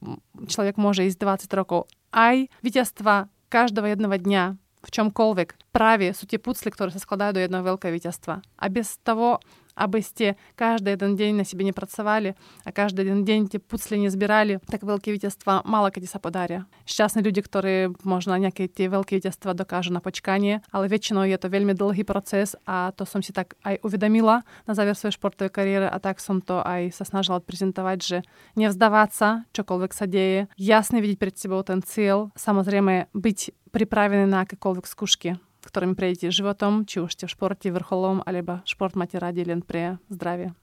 človek 0.47 0.79
môže 0.79 1.03
ísť 1.03 1.19
20 1.51 1.59
rokov. 1.59 1.91
Aj 2.15 2.47
víťazstva 2.63 3.27
každého 3.51 3.91
jedného 3.91 4.15
dňa 4.15 4.43
v 4.79 4.89
čomkoľvek 4.89 5.75
práve 5.75 6.15
sú 6.15 6.23
tie 6.23 6.39
pucle, 6.39 6.71
ktoré 6.71 6.95
sa 6.95 7.03
skladajú 7.03 7.35
do 7.35 7.43
jedného 7.43 7.67
veľkého 7.75 7.91
víťazstva. 7.91 8.39
A 8.39 8.65
bez 8.71 8.95
toho 9.03 9.43
Аби 9.78 10.02
сте 10.02 10.36
каждый 10.56 10.92
один 10.92 11.16
день 11.16 11.36
на 11.36 11.44
себе 11.44 11.64
не 11.64 11.72
працювали, 11.72 12.36
а 12.64 12.70
каждый 12.70 13.00
один 13.00 13.24
день 13.24 13.48
ті 13.48 13.58
пуцлі 13.58 13.98
не 13.98 14.10
збирали, 14.10 14.60
так 14.68 14.82
велике 14.82 15.12
вітєства 15.12 15.62
мало 15.64 15.90
коді 15.90 16.06
са 16.06 16.18
подаря. 16.18 16.64
Щасні 16.84 17.22
люди, 17.22 17.42
які 17.54 17.88
можна 18.04 18.38
ніякі 18.38 18.66
ті 18.66 18.88
великі 18.88 19.16
вітєства 19.16 19.54
докажу 19.54 19.92
на 19.92 20.00
почканні, 20.00 20.60
але 20.70 20.88
вічно 20.88 21.26
є 21.26 21.36
то 21.36 21.48
вельми 21.48 21.74
довгий 21.74 22.04
процес, 22.04 22.56
а 22.64 22.90
то 22.96 23.06
сам 23.06 23.22
си 23.22 23.32
так 23.32 23.56
ай 23.62 23.80
увідомила 23.82 24.42
на 24.66 24.74
завір 24.74 24.96
своєї 24.96 25.12
шпортової 25.12 25.50
кар'єри, 25.50 25.90
а 25.92 25.98
так 25.98 26.20
сам 26.20 26.40
то 26.40 26.62
ай 26.66 26.90
се 26.90 27.04
снажила 27.04 27.40
презентувати, 27.40 28.06
že 28.06 28.22
не 28.56 28.68
вздаватися, 28.68 29.44
чоколвек 29.52 29.94
sa 29.94 30.06
deje, 30.06 30.46
jasne 30.56 31.00
vidieť 31.00 31.18
pred 31.18 31.34
sebou 31.34 31.62
ten 31.62 31.82
cieľ, 31.82 32.30
samozrejme 32.38 33.10
byť 33.14 33.38
pripravený 33.74 34.30
na 34.30 34.46
akékoľvek 34.46 34.86
skúšky, 34.86 35.34
Ktorými 35.69 35.93
prejdete 35.93 36.33
životom, 36.33 36.83
či 36.89 36.99
už 37.05 37.13
ste 37.13 37.25
v 37.29 37.33
športe 37.37 37.69
vrcholom, 37.69 38.25
alebo 38.25 38.65
šport 38.65 38.97
máte 38.97 39.21
radi 39.21 39.45
len 39.45 39.61
pre 39.61 40.01
zdravie. 40.09 40.57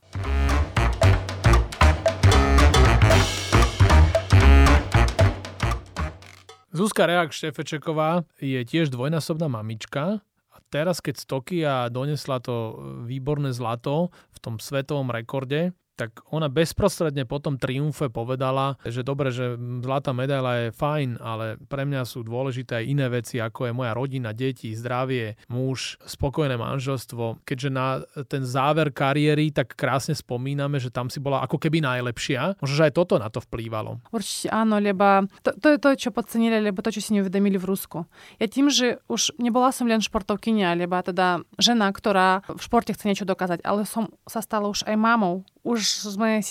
Zuzka 6.77 7.09
Reak 7.09 7.33
Štefečeková 7.33 8.29
je 8.37 8.61
tiež 8.61 8.92
dvojnásobná 8.92 9.49
mamička 9.49 10.21
a 10.53 10.57
teraz, 10.69 11.01
keď 11.01 11.14
z 11.16 11.25
Tokia 11.25 11.75
donesla 11.88 12.37
to 12.37 12.77
výborné 13.09 13.57
zlato 13.57 14.12
v 14.37 14.38
tom 14.45 14.61
svetovom 14.61 15.09
rekorde, 15.09 15.73
tak 15.96 16.20
ona 16.28 16.52
bezprostredne 16.52 17.24
po 17.24 17.40
tom 17.40 17.56
triumfe 17.56 18.12
povedala, 18.12 18.76
že 18.85 19.00
dobre, 19.00 19.32
že 19.32 19.56
zlatá 19.56 20.12
medaila 20.12 20.68
je 20.68 20.76
fajn, 20.76 21.18
ale 21.18 21.56
pre 21.66 21.88
mňa 21.88 22.04
sú 22.04 22.20
dôležité 22.22 22.85
aj 22.85 22.87
iné 22.87 23.06
veci, 23.09 23.40
ako 23.40 23.66
je 23.66 23.72
moja 23.72 23.96
rodina, 23.96 24.37
deti, 24.37 24.76
zdravie, 24.76 25.40
muž, 25.48 25.96
spokojné 26.04 26.61
manželstvo. 26.61 27.42
Keďže 27.48 27.70
na 27.72 28.04
ten 28.28 28.44
záver 28.44 28.92
kariéry 28.92 29.48
tak 29.50 29.72
krásne 29.72 30.12
spomíname, 30.12 30.76
že 30.76 30.92
tam 30.92 31.09
si 31.09 31.18
bola 31.18 31.40
ako 31.42 31.56
keby 31.56 31.80
najlepšia, 31.80 32.61
možno, 32.61 32.74
že 32.76 32.87
aj 32.87 32.94
toto 32.94 33.16
na 33.16 33.32
to 33.32 33.40
vplývalo. 33.40 34.04
Určite 34.12 34.52
áno, 34.52 34.76
lebo 34.76 35.24
to, 35.40 35.56
to 35.56 35.66
je 35.72 35.78
to, 35.80 35.88
čo 35.96 36.11
podcenili, 36.12 36.61
lebo 36.61 36.85
to, 36.85 36.92
čo 36.92 37.00
si 37.00 37.16
neuvedomili 37.16 37.56
v 37.56 37.66
Rusku. 37.66 38.04
Ja 38.37 38.46
tým, 38.46 38.68
že 38.68 39.00
už 39.09 39.40
nebola 39.40 39.72
som 39.72 39.88
len 39.88 40.04
športovkynia, 40.04 40.76
lebo 40.76 41.00
teda 41.00 41.40
žena, 41.56 41.88
ktorá 41.88 42.44
v 42.44 42.61
športe 42.61 42.92
chce 42.92 43.09
niečo 43.09 43.24
dokázať, 43.24 43.64
ale 43.64 43.88
som 43.88 44.12
sa 44.28 44.44
stala 44.44 44.68
už 44.68 44.85
aj 44.85 44.96
mamou 44.98 45.46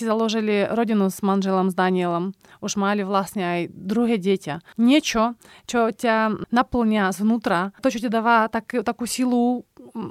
založili 0.04 0.68
rodinu 0.68 1.08
s 1.08 1.24
manželom, 1.24 1.72
s 1.72 1.74
Danielom. 1.74 2.36
Už 2.60 2.76
mali 2.76 3.00
vlastne 3.00 3.42
aj 3.42 3.60
druhé 3.72 4.20
dieťa. 4.20 4.76
Niečo, 4.76 5.40
čo 5.64 5.88
ťa 5.88 6.46
naplňa 6.52 7.16
zvnútra, 7.16 7.72
to, 7.80 7.88
čo 7.88 8.04
ti 8.04 8.12
dáva 8.12 8.52
tak, 8.52 8.84
takú 8.84 9.08
silu, 9.08 9.64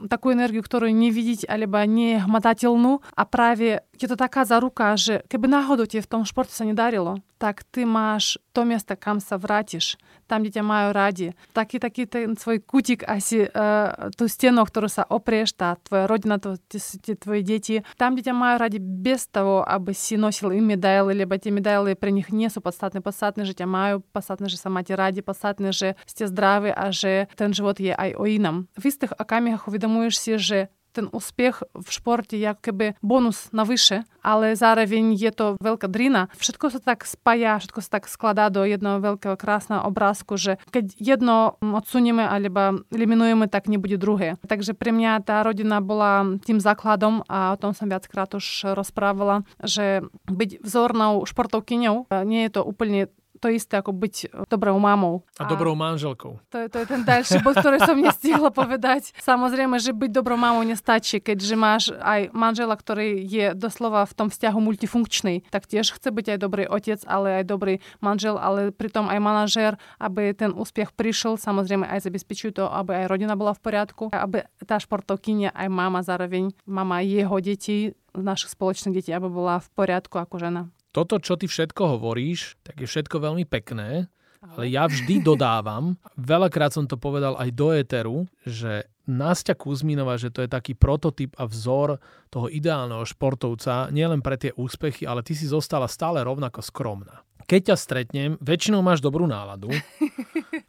takú 0.09 0.33
energiu, 0.33 0.65
ktorú 0.65 0.89
nevidieť 0.89 1.45
alebo 1.45 1.77
nehmatateľnú 1.85 3.05
a 3.13 3.23
práve 3.29 3.85
je 3.97 4.07
to 4.11 4.19
taká 4.19 4.43
zaruka, 4.43 4.95
že 4.99 5.23
keby 5.31 5.47
náhodou 5.47 5.87
ti 5.87 6.03
v 6.03 6.09
tom 6.09 6.27
športe 6.27 6.51
sa 6.51 6.67
nedarilo, 6.67 7.23
tak 7.35 7.67
ty 7.67 7.83
máš 7.83 8.39
to 8.55 8.63
miesto, 8.63 8.95
kam 8.95 9.19
sa 9.19 9.35
vrátiš, 9.35 9.99
tam, 10.25 10.41
kde 10.41 10.57
ťa 10.59 10.63
majú 10.63 10.87
radi. 10.95 11.27
Taký, 11.51 11.77
taký 11.77 12.07
ten 12.07 12.33
svoj 12.33 12.63
kutik 12.63 13.03
asi, 13.05 13.45
uh, 13.45 14.09
tú 14.15 14.25
stenu, 14.31 14.63
ktorú 14.63 14.87
sa 14.87 15.03
oprieš, 15.05 15.53
tá 15.53 15.75
tvoja 15.83 16.07
rodina, 16.07 16.39
to, 16.39 16.55
tie 16.71 17.15
tvoje 17.19 17.43
deti, 17.43 17.75
tam, 17.99 18.15
kde 18.15 18.31
ťa 18.31 18.35
majú 18.35 18.55
radi 18.57 18.79
без 18.79 19.27
того, 19.27 19.61
aby 19.67 19.91
si 19.91 20.15
nosil 20.15 20.55
im 20.55 20.63
medaily, 20.63 21.13
lebo 21.13 21.35
tie 21.35 21.51
medaily 21.51 21.93
pre 21.93 22.09
nich 22.09 22.31
nie 22.31 22.47
sú 22.47 22.63
podstatné. 22.63 23.03
Podstatné, 23.03 23.43
že 23.43 23.53
ťa 23.53 23.67
majú, 23.67 24.01
podstatné, 24.15 24.47
že 24.47 24.57
sa 24.57 24.71
máte 24.71 24.95
radi, 24.95 25.19
podstatné, 25.19 25.75
že 25.75 25.99
ste 26.07 26.25
zdraví 26.25 26.71
a 26.71 26.89
že 26.89 27.27
ten 27.35 27.51
život 27.51 27.77
je 27.77 27.91
aj 27.91 28.15
o 28.15 28.23
inom. 28.25 28.65
V 28.79 28.89
istých 28.89 29.13
okamihах 29.19 29.67
uvedomuješ 29.67 30.15
si, 30.17 30.31
že 30.39 30.59
ten 30.95 31.11
úspech 31.11 31.67
v 31.75 31.87
športe 31.91 32.39
je 32.39 32.47
keby 32.55 32.95
bonus 33.03 33.51
navyše, 33.51 34.07
ale 34.23 34.55
zároveň 34.55 35.11
je 35.19 35.31
to 35.35 35.59
veľká 35.59 35.91
drina. 35.91 36.31
Všetko 36.39 36.71
sa 36.71 36.79
tak 36.79 37.03
spája, 37.03 37.59
všetko 37.59 37.79
sa 37.83 37.99
tak 37.99 38.07
skladá 38.07 38.47
do 38.47 38.63
jedného 38.63 39.03
veľkého 39.03 39.35
krásneho 39.35 39.83
obrázku, 39.83 40.39
že 40.39 40.55
keď 40.71 40.95
jedno 40.95 41.59
odsunieme 41.59 42.23
alebo 42.23 42.87
eliminujeme, 42.95 43.51
tak 43.51 43.67
nebude 43.67 43.99
druhé. 43.99 44.39
Takže 44.47 44.71
pre 44.73 44.95
mňa 44.95 45.27
tá 45.27 45.43
rodina 45.43 45.83
bola 45.83 46.39
tým 46.41 46.63
základom 46.63 47.27
a 47.27 47.51
o 47.53 47.59
tom 47.59 47.75
som 47.75 47.91
viackrát 47.91 48.31
už 48.31 48.73
rozprávala, 48.73 49.43
že 49.59 50.07
byť 50.31 50.63
vzornou 50.63 51.27
športovkyňou 51.27 52.07
nie 52.23 52.47
je 52.47 52.51
to 52.55 52.61
úplne 52.63 53.11
to 53.39 53.51
isté 53.51 53.79
ako 53.79 53.91
byť 53.91 54.15
e, 54.25 54.25
dobrou 54.47 54.77
mamou. 54.79 55.23
A, 55.37 55.45
a 55.45 55.49
dobrou 55.49 55.75
manželkou. 55.75 56.39
To, 56.51 56.57
je, 56.57 56.67
to 56.71 56.77
je 56.83 56.87
ten 56.87 57.01
ďalší 57.03 57.43
bod, 57.43 57.55
ktorý 57.59 57.77
som 57.83 57.97
nestihla 57.99 58.49
povedať. 58.51 59.11
Samozrejme, 59.19 59.77
že 59.79 59.91
byť 59.91 60.11
dobrou 60.11 60.39
mamou 60.39 60.63
nestačí, 60.63 61.19
keďže 61.19 61.55
máš 61.55 61.83
aj 61.99 62.31
manžela, 62.31 62.75
ktorý 62.75 63.23
je 63.23 63.53
doslova 63.53 64.07
v 64.07 64.13
tom 64.13 64.27
vzťahu 64.31 64.59
multifunkčný, 64.59 65.47
tak 65.51 65.67
tiež 65.67 65.95
chce 65.95 66.09
byť 66.11 66.25
aj 66.35 66.39
dobrý 66.39 66.63
otec, 66.67 66.99
ale 67.07 67.41
aj 67.41 67.45
dobrý 67.47 67.73
manžel, 67.99 68.39
ale 68.39 68.71
pritom 68.71 69.07
aj 69.11 69.19
manažér, 69.19 69.71
aby 69.99 70.31
ten 70.33 70.55
úspech 70.55 70.95
prišiel, 70.95 71.35
samozrejme 71.35 71.85
aj 71.87 72.07
zabezpečujú 72.07 72.51
to, 72.61 72.65
aby 72.67 73.05
aj 73.05 73.09
rodina 73.11 73.35
bola 73.35 73.53
v 73.53 73.63
poriadku, 73.63 74.03
aby 74.11 74.47
tá 74.63 74.79
športovkynia 74.79 75.51
aj 75.51 75.67
mama 75.67 75.99
zároveň, 76.01 76.51
mama 76.65 77.03
jeho 77.03 77.37
detí, 77.43 77.93
našich 78.15 78.55
spoločných 78.55 78.95
detí, 78.95 79.11
aby 79.11 79.27
bola 79.27 79.59
v 79.59 79.67
poriadku 79.75 80.15
ako 80.15 80.39
žena 80.39 80.61
toto, 80.95 81.19
čo 81.19 81.35
ty 81.35 81.51
všetko 81.51 81.99
hovoríš, 81.99 82.55
tak 82.63 82.79
je 82.79 82.87
všetko 82.87 83.19
veľmi 83.19 83.43
pekné, 83.43 84.07
ale 84.39 84.71
ja 84.71 84.87
vždy 84.87 85.19
dodávam, 85.27 85.99
veľakrát 86.15 86.71
som 86.71 86.87
to 86.87 86.95
povedal 86.95 87.35
aj 87.35 87.49
do 87.51 87.75
éteru, 87.75 88.17
že 88.47 88.87
Nastia 89.05 89.53
Kuzminová, 89.53 90.15
že 90.15 90.31
to 90.31 90.41
je 90.41 90.49
taký 90.49 90.73
prototyp 90.73 91.35
a 91.35 91.45
vzor 91.45 91.99
toho 92.31 92.47
ideálneho 92.47 93.03
športovca, 93.03 93.91
nielen 93.91 94.23
pre 94.23 94.39
tie 94.39 94.55
úspechy, 94.55 95.03
ale 95.05 95.21
ty 95.21 95.35
si 95.35 95.45
zostala 95.45 95.85
stále 95.85 96.23
rovnako 96.23 96.63
skromná. 96.63 97.24
Keď 97.45 97.61
ťa 97.71 97.75
stretnem, 97.77 98.31
väčšinou 98.41 98.81
máš 98.81 99.01
dobrú 99.01 99.29
náladu. 99.29 99.69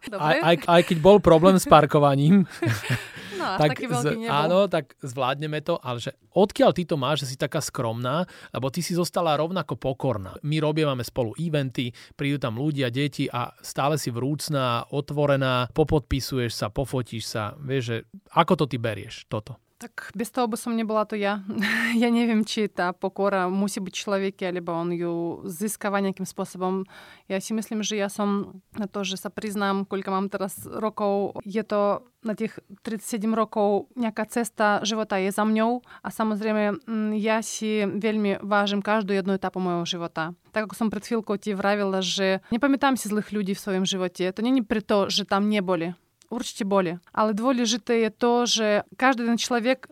Aj, 0.07 0.39
aj, 0.39 0.55
aj 0.71 0.81
keď 0.87 0.97
bol 1.03 1.19
problém 1.19 1.59
s 1.59 1.67
parkovaním, 1.67 2.47
No, 3.37 3.55
tak, 3.61 3.69
taký 3.77 3.85
veľký 3.87 4.25
z, 4.25 4.29
áno, 4.29 4.65
tak 4.67 4.97
zvládneme 4.99 5.61
to, 5.61 5.77
ale 5.79 6.01
že 6.01 6.11
odkiaľ 6.33 6.71
ty 6.73 6.83
to 6.83 6.97
máš, 6.97 7.23
že 7.23 7.33
si 7.33 7.37
taká 7.37 7.61
skromná, 7.61 8.25
lebo 8.51 8.67
ty 8.73 8.81
si 8.81 8.97
zostala 8.97 9.37
rovnako 9.37 9.77
pokorná. 9.77 10.35
My 10.41 10.57
robievame 10.57 11.05
spolu 11.05 11.37
eventy, 11.37 11.93
prídu 12.17 12.41
tam 12.41 12.57
ľudia, 12.57 12.89
deti 12.89 13.29
a 13.29 13.53
stále 13.61 14.01
si 14.01 14.09
vrúcná, 14.09 14.89
otvorená, 14.89 15.69
popodpisuješ 15.71 16.51
sa, 16.57 16.73
pofotíš 16.73 17.23
sa. 17.29 17.53
Vieš, 17.61 17.83
že 17.85 17.97
ako 18.33 18.65
to 18.65 18.65
ty 18.65 18.77
berieš, 18.81 19.29
toto? 19.29 19.61
Так, 19.79 20.11
без 20.15 20.31
того 20.31 20.47
бы 20.47 20.57
сам 20.57 21.05
то 21.05 21.15
я. 21.15 21.43
я 21.93 22.09
не 22.09 22.27
вем, 22.27 22.45
чи 22.45 22.67
та 22.67 22.93
покора 22.93 23.47
мусі 23.47 23.79
бути 23.79 23.91
чоловіки, 23.91 24.45
або 24.45 24.71
он 24.71 24.91
ю 24.93 25.41
зіскава 25.45 25.99
яким 25.99 26.25
способом. 26.25 26.85
Я 27.29 27.41
си 27.41 27.53
мислим, 27.53 27.83
що 27.83 27.95
я 27.95 28.09
сам 28.09 28.61
на 28.73 28.87
то, 28.87 29.03
що 29.03 29.17
са 29.17 29.29
кілька 29.91 30.11
мам 30.11 30.29
зараз 30.31 30.69
років, 30.73 31.41
є 31.45 31.63
то 31.63 32.01
на 32.23 32.33
тих 32.33 32.59
37 32.81 33.35
років 33.35 33.85
няка 33.95 34.25
цеста 34.25 34.79
живота 34.83 35.17
є 35.17 35.31
за 35.31 35.43
мною, 35.43 35.81
а 36.01 36.09
samozrejme 36.09 36.77
я 37.15 37.43
си 37.43 37.85
вельми 37.85 38.39
важим 38.41 38.81
кожну 38.81 39.19
одну 39.19 39.33
етапу 39.33 39.59
моєго 39.59 39.85
живота. 39.85 40.33
Так 40.51 40.63
як 40.63 40.73
сам 40.73 40.89
пред 40.89 41.07
хвилкою 41.07 41.39
ті 41.39 41.53
вравила, 41.53 42.01
що 42.01 42.39
не 42.51 42.59
пам'ятам 42.59 42.97
злих 42.97 43.33
людей 43.33 43.53
в 43.53 43.59
своєму 43.59 43.85
животі, 43.85 44.31
то 44.31 44.41
не, 44.41 44.51
не 44.51 44.63
при 44.63 44.81
то, 44.81 45.09
що 45.09 45.25
там 45.25 45.49
не 45.49 45.61
були. 45.61 45.93
Určite 46.29 46.63
boli. 46.67 46.99
Ale 47.11 47.31
dôležité 47.33 48.07
je 48.07 48.11
to, 48.13 48.33
že 48.45 48.67
každý 48.95 49.27
ten 49.27 49.39
človek 49.39 49.87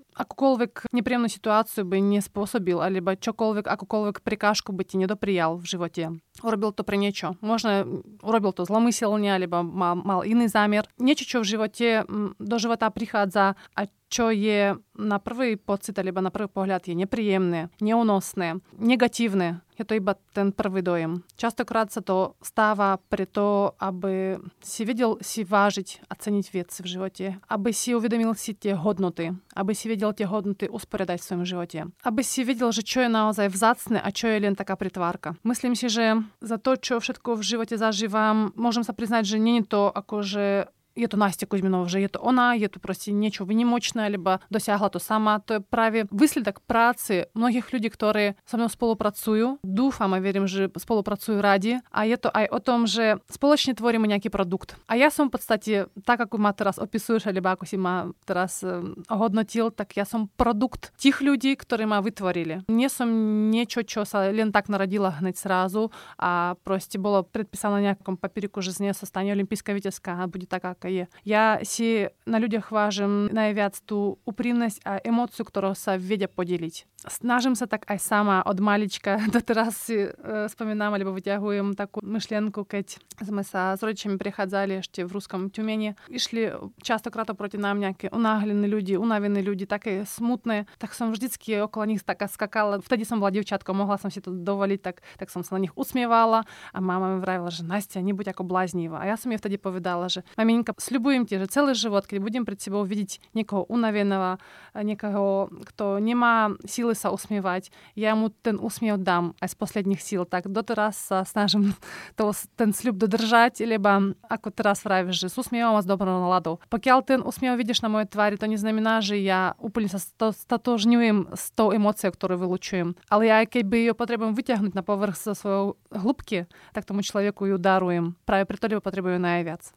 negatívne. 18.78 19.65
Je 19.75 19.84
to 19.84 19.99
iba 19.99 20.15
ten 20.32 20.56
prvý 20.56 20.80
dojem. 20.80 21.28
Častokrát 21.36 21.91
sa 21.91 21.99
to 21.99 22.39
stáva 22.39 22.95
preto, 23.12 23.75
aby 23.82 24.39
si 24.63 24.88
vedel 24.88 25.19
si 25.19 25.43
vážiť 25.43 26.08
a 26.08 26.15
ceniť 26.15 26.45
veci 26.56 26.80
v 26.80 26.91
živote, 26.95 27.25
aby 27.51 27.75
si 27.75 27.91
uvedomil 27.91 28.32
si 28.39 28.56
tie 28.56 28.71
hodnoty, 28.71 29.36
aby 29.58 29.75
si 29.75 29.91
vedel 29.91 30.04
tie 30.11 30.27
hodnoty 30.27 30.67
usporiadať 30.67 31.17
v 31.17 31.25
svojom 31.25 31.45
živote, 31.47 31.79
aby 32.03 32.21
si 32.21 32.43
videl, 32.43 32.69
že 32.75 32.83
čo 32.83 33.05
je 33.05 33.09
naozaj 33.09 33.47
vzácne 33.49 33.97
a 34.03 34.09
čo 34.11 34.27
je 34.29 34.43
len 34.43 34.53
taká 34.53 34.75
pritvárka. 34.75 35.39
Myslím 35.41 35.73
si, 35.73 35.87
že 35.87 36.21
za 36.43 36.57
to, 36.59 36.75
čo 36.75 36.99
všetko 36.99 37.39
v 37.39 37.47
živote 37.47 37.75
zažívam, 37.79 38.51
môžem 38.59 38.83
sa 38.83 38.91
priznať, 38.91 39.25
že 39.25 39.37
nie 39.39 39.63
je 39.63 39.71
to 39.71 39.89
akože 39.89 40.69
je 40.95 41.08
to 41.08 41.17
Настя 41.17 41.45
Кузьмінова 41.45 41.84
вже, 41.84 42.01
є 42.01 42.08
то 42.08 42.19
вона, 42.23 42.55
є 42.55 42.67
то 42.67 42.79
просто 42.79 43.12
нічого 43.12 43.47
внімочне, 43.47 44.10
либо 44.10 44.39
досягла 44.49 44.89
то 44.89 44.99
сама. 44.99 45.39
То 45.39 45.62
праві 45.62 46.03
выследок 46.12 46.62
працы 46.67 47.27
многих 47.34 47.73
людей, 47.73 47.89
которые 47.89 48.36
со 48.45 48.58
мной 48.58 48.69
спалупрацую, 48.69 49.58
дуфам, 49.63 50.13
а 50.13 50.19
верим 50.19 50.48
же, 50.48 50.69
спалупрацую 50.77 51.41
ради, 51.41 51.79
а 51.91 52.06
є 52.06 52.17
то 52.17 52.31
ай 52.33 52.48
о 52.48 52.60
том 52.60 52.87
же 52.87 53.17
сполочні 53.29 53.73
творимо 53.73 54.06
някий 54.06 54.31
продукт. 54.31 54.77
А 54.87 54.96
я 54.96 55.12
сам, 55.12 55.29
подстаті, 55.29 55.85
так, 56.06 56.19
як 56.19 56.33
ма 56.33 56.54
зараз 56.60 56.79
описуєш, 56.79 57.25
либо 57.25 57.50
якось 57.50 57.73
ма 57.73 58.12
зараз 58.27 58.63
е, 58.63 58.81
годнотіл, 59.10 59.71
так 59.71 59.98
я 59.98 60.06
сам 60.06 60.29
продукт 60.35 60.93
тих 60.98 61.21
людей, 61.21 61.58
які 61.69 61.85
ма 61.85 62.00
витворили. 62.00 62.62
Не 62.67 62.89
сам 62.89 63.50
нічого, 63.50 63.83
що 63.87 64.06
са 64.06 64.33
лен 64.33 64.52
так 64.52 64.69
народила 64.69 65.10
гнать 65.10 65.37
сразу, 65.37 65.91
а 66.17 66.56
просто 66.63 67.00
було 67.00 67.23
предписано 67.23 67.75
на 67.75 67.81
някаком 67.81 68.17
папірику 68.17 68.62
жизни 68.62 68.93
состояние 68.93 69.33
олімпійська 69.33 69.73
вітязька, 69.73 70.27
буде 70.27 70.46
така, 70.46 70.75
творческае 70.86 71.08
я 71.23 71.60
си 71.63 72.10
на 72.25 72.40
людях 72.40 72.71
важым 72.71 73.27
найвяц 73.33 73.81
ту 73.86 74.19
упрімнасць 74.25 74.79
а 74.86 75.00
эмоцыю 75.04 75.46
котороса 75.46 75.98
ведзе 75.98 76.27
подзеліць 76.27 76.86
Снажимся 77.08 77.67
так 77.67 77.86
ай 77.88 78.00
сама 78.00 78.42
од 78.46 78.60
малічка 78.60 79.21
до 79.33 79.42
терасы 79.42 80.13
э, 80.17 80.48
спамінам 80.50 80.94
альбо 80.94 81.12
выцягуем 81.12 81.75
такую 81.75 82.02
мышленку 82.06 82.65
каць 82.65 82.98
мы 83.21 83.44
са 83.44 83.75
зрочамі 83.77 84.17
прихадзалі 84.17 84.81
яшчэ 84.81 85.06
в 85.06 85.13
рускам 85.13 85.50
тюмені 85.50 85.96
ішлі 86.10 86.54
часто 86.81 87.12
крата 87.12 87.33
проти 87.33 87.58
нам 87.58 87.79
някі 87.79 88.10
унагляны 88.10 88.65
людзі 88.65 88.98
унавіны 88.98 89.42
людзі 89.42 89.65
такія 89.65 90.06
смутныя 90.06 90.65
так 90.77 90.94
сам 90.94 91.13
ждзіцкі 91.15 91.69
около 91.69 91.86
них 91.86 92.04
так 92.04 92.25
скакала 92.29 92.77
втаді 92.77 93.06
сам 93.06 93.21
была 93.21 93.31
дзівчатка 93.31 93.73
могла 93.73 93.98
сам 93.98 94.12
себе 94.12 94.31
доваліць 94.31 94.81
так 94.81 95.02
так 95.17 95.29
сам 95.29 95.44
на 95.52 95.60
них 95.60 95.77
усмівала 95.77 96.44
а 96.73 96.81
мама 96.81 97.17
вравіла 97.17 97.50
же 97.50 97.63
Настя 97.63 98.02
нібудь 98.02 98.27
як 98.27 98.40
облазніва 98.42 99.00
А 99.02 99.06
я 99.06 99.17
самі 99.17 99.36
втаді 99.36 99.58
повідала 99.58 100.10
же. 100.10 100.23
Маменька 100.38 100.73
maminka, 100.76 100.82
sľubujem 100.82 101.23
ti, 101.26 101.40
že 101.40 101.48
celý 101.48 101.73
život, 101.76 102.04
keď 102.06 102.19
budem 102.19 102.44
pred 102.44 102.60
sebou 102.60 102.84
vidieť 102.84 103.34
niekoho 103.34 103.63
unaveného, 103.67 104.38
niekoho, 104.76 105.50
kto 105.71 106.00
nemá 106.04 106.52
síly 106.67 106.96
sa 106.96 107.12
usmievať, 107.12 107.71
ja 107.96 108.15
mu 108.15 108.30
ten 108.30 108.60
úsmiev 108.60 109.00
dám 109.00 109.34
aj 109.40 109.56
z 109.56 109.56
posledných 109.56 110.02
síl. 110.02 110.28
Tak 110.28 110.52
doteraz 110.52 111.00
sa 111.12 111.23
snažím 111.23 111.73
to, 112.19 112.32
ten 112.60 112.76
sľub 112.76 113.00
dodržať, 113.00 113.63
lebo 113.63 114.15
ako 114.28 114.52
teraz 114.52 114.84
vravíš, 114.84 115.28
že 115.28 115.28
s 115.32 115.40
úsmievom 115.40 115.80
a 115.80 115.84
s 115.84 115.88
dobrou 115.88 116.19
naladou. 116.19 116.60
Pokiaľ 116.67 117.00
ten 117.08 117.19
úsmiev 117.23 117.56
vidíš 117.56 117.82
na 117.86 117.90
mojej 117.92 118.12
tvári, 118.12 118.36
to 118.36 118.50
neznamená, 118.50 119.00
že 119.00 119.19
ja 119.19 119.56
úplne 119.63 119.88
sa 119.88 120.00
statožňujem 120.32 121.32
s 121.36 121.56
tou 121.56 121.71
emóciou, 121.71 122.12
ktorú 122.12 122.36
vylučujem. 122.36 123.00
Ale 123.08 123.32
ja 123.32 123.40
aj 123.40 123.56
keby 123.56 123.92
ju 123.92 123.94
potrebujem 123.96 124.36
vyťahnuť 124.36 124.73
na 124.76 124.84
povrch 124.84 125.15
zo 125.15 125.34
svojho 125.38 125.80
hĺbky, 125.96 126.52
tak 126.76 126.84
tomu 126.84 127.00
človeku 127.00 127.48
ju 127.48 127.58
darujem. 127.58 128.19
Práve 128.28 128.44
preto, 128.44 128.67
lebo 128.67 128.84
potrebujú 128.84 129.15
najviac. 129.15 129.71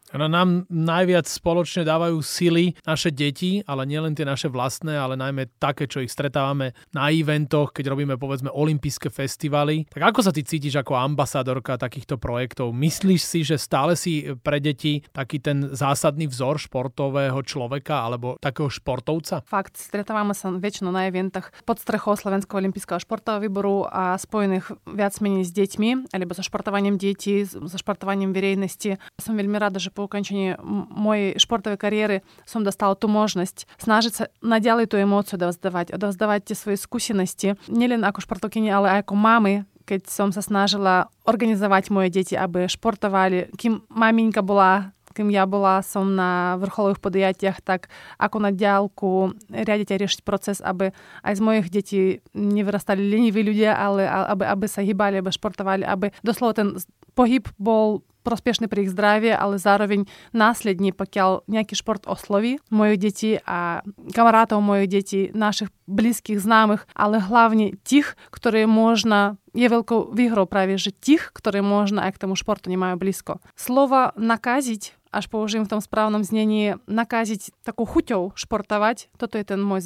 Najviac 0.88 1.28
spoločne 1.28 1.84
dávajú 1.84 2.16
sily 2.24 2.72
naše 2.88 3.12
deti, 3.12 3.60
ale 3.68 3.84
nielen 3.84 4.16
tie 4.16 4.24
naše 4.24 4.48
vlastné, 4.48 4.96
ale 4.96 5.20
najmä 5.20 5.60
také, 5.60 5.84
čo 5.84 6.00
ich 6.00 6.08
stretávame 6.08 6.72
na 6.96 7.12
eventoch, 7.12 7.76
keď 7.76 7.92
robíme 7.92 8.16
povedzme 8.16 8.48
olympijské 8.48 9.12
festivaly. 9.12 9.84
Tak 9.92 10.16
ako 10.16 10.24
sa 10.24 10.32
ty 10.32 10.48
cítiš 10.48 10.80
ako 10.80 10.96
ambasádorka 10.96 11.76
takýchto 11.76 12.16
projektov? 12.16 12.72
Myslíš 12.72 13.20
si, 13.20 13.44
že 13.44 13.60
stále 13.60 14.00
si 14.00 14.32
pre 14.40 14.64
deti 14.64 15.04
taký 15.12 15.44
ten 15.44 15.76
zásadný 15.76 16.24
vzor 16.24 16.56
športového 16.56 17.36
človeka 17.44 18.08
alebo 18.08 18.40
takého 18.40 18.72
športovca? 18.72 19.44
Fakt, 19.44 19.76
stretávame 19.76 20.32
sa 20.32 20.48
väčšinou 20.48 20.88
na 20.88 21.04
eventách 21.04 21.52
pod 21.68 21.84
strechou 21.84 22.16
Slovenského 22.16 22.64
olympijského 22.64 22.96
športového 22.96 23.44
výboru 23.44 23.84
a 23.84 24.16
spojených 24.16 24.72
viac 24.88 25.12
menej 25.20 25.44
s 25.44 25.52
deťmi, 25.52 26.16
alebo 26.16 26.32
so 26.32 26.40
športovaním 26.40 26.96
detí, 26.96 27.44
so 27.44 27.76
športovaním 27.76 28.32
verejnosti. 28.32 28.96
Som 29.20 29.36
veľmi 29.36 29.60
rada, 29.60 29.76
že 29.76 29.92
po 29.92 30.08
ukončení 30.08 30.56
mojej 30.86 31.34
športovej 31.40 31.78
kariéry 31.80 32.16
som 32.46 32.62
dostala 32.62 32.94
tú 32.94 33.10
možnosť 33.10 33.66
snažiť 33.82 34.12
sa 34.14 34.24
naďalej 34.38 34.92
tú 34.92 34.96
emóciu 35.00 35.34
odovzdávať, 35.34 35.96
odovzdávať 35.96 36.52
tie 36.52 36.56
svoje 36.56 36.78
skúsenosti, 36.78 37.58
nielen 37.66 38.06
ako 38.06 38.22
športovkyni, 38.22 38.70
ale 38.70 38.98
aj 38.98 39.08
ako 39.08 39.14
mamy, 39.18 39.52
keď 39.88 40.04
som 40.06 40.28
sa 40.30 40.44
snažila 40.44 41.08
organizovať 41.24 41.88
moje 41.88 42.12
deti, 42.12 42.36
aby 42.36 42.68
športovali. 42.68 43.56
Kým 43.56 43.88
maminka 43.88 44.44
bola 44.44 44.92
kým 45.18 45.34
ja 45.34 45.50
bola 45.50 45.82
som 45.82 46.14
na 46.14 46.54
vrcholových 46.62 47.02
podujatiach, 47.02 47.58
tak 47.66 47.90
ako 48.22 48.38
na 48.38 48.54
diálku 48.54 49.34
riadiť 49.50 49.88
a 49.90 49.98
riešiť 49.98 50.20
proces, 50.22 50.62
aby 50.62 50.94
aj 51.26 51.32
z 51.34 51.42
mojich 51.42 51.66
detí 51.74 52.02
nevyrastali 52.38 53.02
leniví 53.02 53.42
ľudia, 53.42 53.74
ale 53.74 54.06
aby, 54.06 54.46
aby 54.46 54.66
sa 54.70 54.78
hýbali, 54.78 55.18
aby 55.18 55.34
športovali, 55.34 55.82
aby 55.82 56.14
doslova 56.22 56.54
ten 56.54 56.78
pohyb 57.18 57.50
bol 57.58 58.06
prospiešný 58.28 58.68
pre 58.68 58.84
ich 58.84 58.92
zdravie, 58.92 59.32
ale 59.32 59.56
zároveň 59.56 60.04
následne, 60.36 60.92
pokiaľ 60.92 61.48
nejaký 61.48 61.72
šport 61.72 62.04
osloví 62.04 62.60
mojich 62.68 62.98
detí 63.00 63.30
a 63.48 63.80
kamarátov 64.12 64.60
mojich 64.60 64.88
detí, 64.92 65.20
našich 65.32 65.72
blízkych, 65.88 66.36
známych, 66.36 66.84
ale 66.92 67.24
hlavne 67.24 67.80
tých, 67.80 68.12
ktoré 68.28 68.68
možno 68.68 69.40
je 69.56 69.64
veľkou 69.64 70.12
výhrou 70.12 70.44
práve, 70.44 70.76
že 70.76 70.92
tých, 70.92 71.32
ktoré 71.32 71.64
možno 71.64 72.04
aj 72.04 72.20
k 72.20 72.28
tomu 72.28 72.36
športu 72.36 72.68
nemajú 72.68 73.00
blízko. 73.00 73.40
Slovo 73.56 74.12
nakaziť 74.20 75.00
až 75.08 75.24
použijem 75.32 75.64
v 75.64 75.72
tom 75.72 75.80
správnom 75.80 76.20
znení, 76.20 76.76
nakaziť 76.84 77.64
takou 77.64 77.88
chuťou 77.88 78.36
športovať, 78.36 79.08
toto 79.16 79.40
je 79.40 79.44
ten 79.48 79.60
môj 79.60 79.80